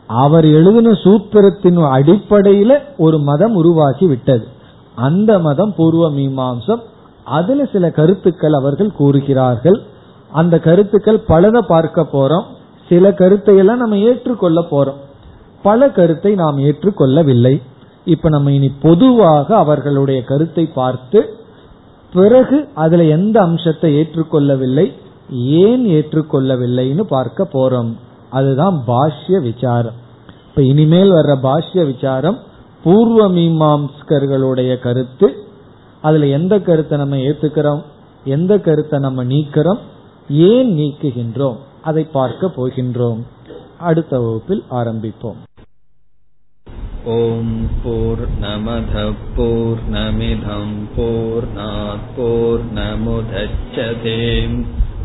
அவர் 0.07 0.45
எழுதின 0.45 0.91
சூத்திரத்தின் 0.91 1.77
அடிப்படையில 1.77 2.79
ஒரு 2.97 3.19
மதம் 3.19 3.55
உருவாக்கி 3.55 4.07
விட்டது. 4.07 4.47
அந்த 4.95 5.39
மதம் 5.39 5.73
பூர்வ 5.77 6.11
மீமாம்சம். 6.11 6.81
அதுல 7.23 7.65
சில 7.65 7.91
கருத்துக்கள் 7.91 8.53
அவர்கள் 8.53 8.91
கூறுகிறார்கள். 8.91 9.81
அந்த 10.31 10.59
கருத்துக்கள் 10.59 11.23
பலதை 11.27 11.59
பார்க்க 11.59 12.07
போறோம். 12.13 12.43
சில 12.89 13.13
கருத்தை 13.13 13.57
எல்லாம் 13.57 13.77
நம்ம 13.77 13.97
ஏற்றுக்கொள்ள 13.97 14.61
போறோம். 14.71 15.03
பல 15.63 15.89
கருத்தை 15.89 16.35
நாம் 16.35 16.57
ஏற்றுக்கொள்ளவில்லை. 16.57 17.61
இப்ப 18.05 18.29
நம்ம 18.29 18.51
இனி 18.51 18.71
பொதுவாக 18.81 19.55
அவர்களுடைய 19.55 20.23
கருத்தை 20.23 20.65
பார்த்து 20.65 21.37
பிறகு 22.13 22.67
அதுல 22.73 23.03
எந்த 23.03 23.41
அம்சத்தை 23.41 24.01
ஏற்றுக்கொள்ளவில்லை 24.01 24.93
ஏன் 25.31 25.85
ஏற்றுக்கொள்ளவில்லைன்னு 25.85 27.01
பார்க்க 27.01 27.47
போறோம். 27.53 27.93
அதுதான் 28.39 28.77
பாஷ்ய 28.87 29.35
விசாரம். 29.49 29.97
இப்ப 30.47 30.61
இனிமேல் 30.71 31.15
வர்ற 31.17 31.33
பாஷ்ய 31.47 31.83
விசாரம் 31.91 32.37
பூர்வ 32.83 33.21
மீமாம்ஸ்கர்களுடைய 33.37 34.71
கருத்து 34.85 35.27
அதுல 36.01 36.27
எந்த 36.37 36.53
கருத்தை 36.67 36.95
நம்ம 37.01 37.15
ஏத்துக்கிறோம் 37.29 37.81
எந்த 38.35 38.53
கருத்தை 38.67 38.97
நம்ம 39.05 39.23
நீக்கிறோம் 39.31 39.81
ஏன் 40.49 40.69
நீக்குகின்றோம் 40.77 41.57
அதை 41.89 42.03
பார்க்க 42.17 42.51
போகின்றோம். 42.57 43.19
அடுத்த 43.89 44.13
வகுப்பில் 44.23 44.63
ஆரம்பிப்போம். 44.79 45.39
ஓம் 47.15 47.57
போர் 47.83 48.23
நமத 48.43 48.93
போர் 49.35 49.81
நமிதம் 49.95 50.77
போர் 50.95 52.65
நமுதச்சதேம் 52.77 54.57